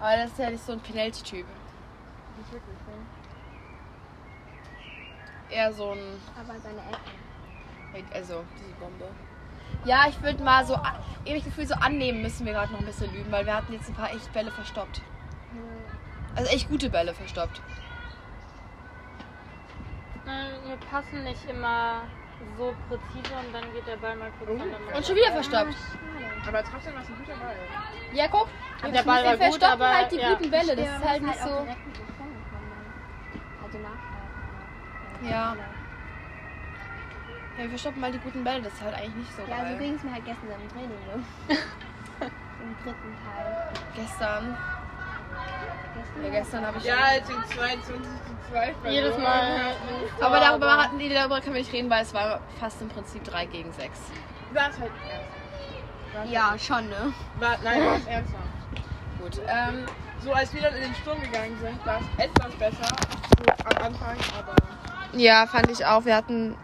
Aber 0.00 0.16
das 0.16 0.30
ist 0.30 0.38
ja 0.38 0.50
nicht 0.50 0.64
so 0.64 0.72
ein 0.72 0.80
Penalty-Typ. 0.80 1.46
Nicht 2.38 2.52
wirklich, 2.52 2.76
ne? 2.86 3.06
Eher 5.48 5.72
so 5.72 5.92
ein. 5.92 5.98
Aber 6.38 6.58
seine 6.60 6.78
Ecken. 6.80 8.06
Also, 8.12 8.44
diese 8.58 8.74
Bombe. 8.74 9.06
Ja, 9.84 10.06
ich 10.08 10.20
würde 10.22 10.42
mal 10.42 10.64
so. 10.66 10.74
Das 10.74 11.44
Gefühl, 11.44 11.66
so 11.66 11.74
annehmen 11.74 12.20
müssen 12.22 12.44
wir 12.46 12.52
gerade 12.52 12.72
noch 12.72 12.80
ein 12.80 12.86
bisschen 12.86 13.12
üben, 13.14 13.30
weil 13.32 13.46
wir 13.46 13.54
hatten 13.54 13.72
jetzt 13.72 13.88
ein 13.88 13.94
paar 13.94 14.10
echt 14.12 14.32
Bälle 14.32 14.50
verstoppt. 14.50 15.00
Also 16.34 16.50
echt 16.50 16.68
gute 16.68 16.90
Bälle 16.90 17.14
verstoppt. 17.14 17.62
Nein, 20.26 20.50
Wir 20.66 20.76
passen 20.76 21.22
nicht 21.24 21.44
immer 21.48 22.02
so 22.58 22.74
präzise 22.88 23.34
und 23.34 23.52
dann 23.54 23.72
geht 23.72 23.86
der 23.86 23.96
Ball 23.96 24.16
mal 24.16 24.30
kurz 24.38 24.50
Oh. 24.50 24.62
an 24.62 24.68
der 24.88 24.96
Und 24.96 25.06
schon 25.06 25.16
wieder 25.16 25.32
verstoppt. 25.32 25.72
Schade. 25.74 26.25
Aber 26.46 26.62
trotzdem 26.64 26.94
war 26.94 27.02
es 27.02 27.08
ein 27.08 27.16
guter 27.16 27.36
Ball. 27.38 27.56
Ja, 28.12 28.28
guck. 28.28 28.48
Aber 28.78 28.84
wir 28.86 28.92
der 28.92 29.02
Ball 29.02 29.24
war 29.24 29.30
wir 29.30 29.30
gut, 29.32 29.40
verstoppen 29.60 29.82
aber, 29.82 29.94
halt 29.94 30.12
die 30.12 30.16
ja. 30.16 30.28
guten 30.34 30.50
Bälle. 30.50 30.76
Das 30.76 30.86
Ja, 30.86 30.96
ist 30.96 31.08
halt 31.08 31.22
nicht 31.22 31.40
so. 31.40 31.48
kommen. 31.48 31.76
Also 33.64 33.78
nachher. 33.78 35.30
Ja. 35.30 35.56
Ja, 37.56 37.62
wir 37.62 37.68
verstoppen 37.70 38.00
mal 38.00 38.12
die 38.12 38.18
guten 38.18 38.44
Bälle. 38.44 38.62
Das 38.62 38.72
ist 38.74 38.82
halt 38.82 38.94
eigentlich 38.94 39.14
nicht 39.14 39.36
so 39.36 39.42
Ja, 39.48 39.68
so 39.70 39.76
ging 39.78 39.94
es 39.94 40.02
mir 40.02 40.12
halt 40.12 40.24
gestern 40.24 40.48
im 40.60 40.68
Training. 40.68 40.90
Ne? 40.90 41.24
Im 42.66 42.74
dritten 42.84 43.16
Teil. 43.22 43.68
Gestern. 43.94 44.56
Gestern 45.94 46.24
Ja, 46.24 46.30
gestern 46.30 46.66
habe 46.66 46.78
ich. 46.78 46.84
Ja, 46.84 46.96
als 46.96 47.26
die 47.26 47.54
22 47.54 47.86
zu 47.86 48.50
2 48.50 48.74
verloren 48.74 48.92
Jedes 48.92 49.18
Mal. 49.18 49.72
Aber 50.20 50.40
darüber 50.40 50.76
hatten 50.82 50.98
die 50.98 51.08
darüber 51.12 51.40
können 51.40 51.54
wir 51.54 51.60
nicht 51.62 51.72
reden, 51.72 51.90
weil 51.90 52.02
es 52.02 52.12
war 52.14 52.40
fast 52.58 52.80
im 52.82 52.88
Prinzip 52.88 53.24
3 53.24 53.46
gegen 53.46 53.72
6. 53.72 54.00
War 54.52 54.70
es 54.70 54.78
halt 54.80 54.90
ernst. 55.10 55.35
War's 56.16 56.30
Ja, 56.30 56.54
schon, 56.58 56.88
ne? 56.88 57.12
War, 57.38 57.56
nein, 57.62 57.80
war 57.84 57.96
es 57.96 58.06
ernsthaft. 58.06 58.42
Gut. 59.20 59.40
Ähm, 59.46 59.84
So, 60.24 60.32
als 60.32 60.52
wir 60.54 60.62
dann 60.62 60.74
in 60.74 60.82
den 60.82 60.94
Sturm 60.94 61.20
gegangen 61.20 61.56
sind, 61.60 61.86
war 61.86 62.00
es 62.00 62.24
etwas 62.24 62.52
besser. 62.54 62.96
So 63.38 63.52
am 63.52 63.86
Anfang, 63.86 64.16
aber. 64.38 64.54
ja, 65.12 65.46
fand 65.46 65.70
ich 65.70 65.84
auch. 65.84 66.04
Wir 66.04 66.16
hatten 66.16 66.56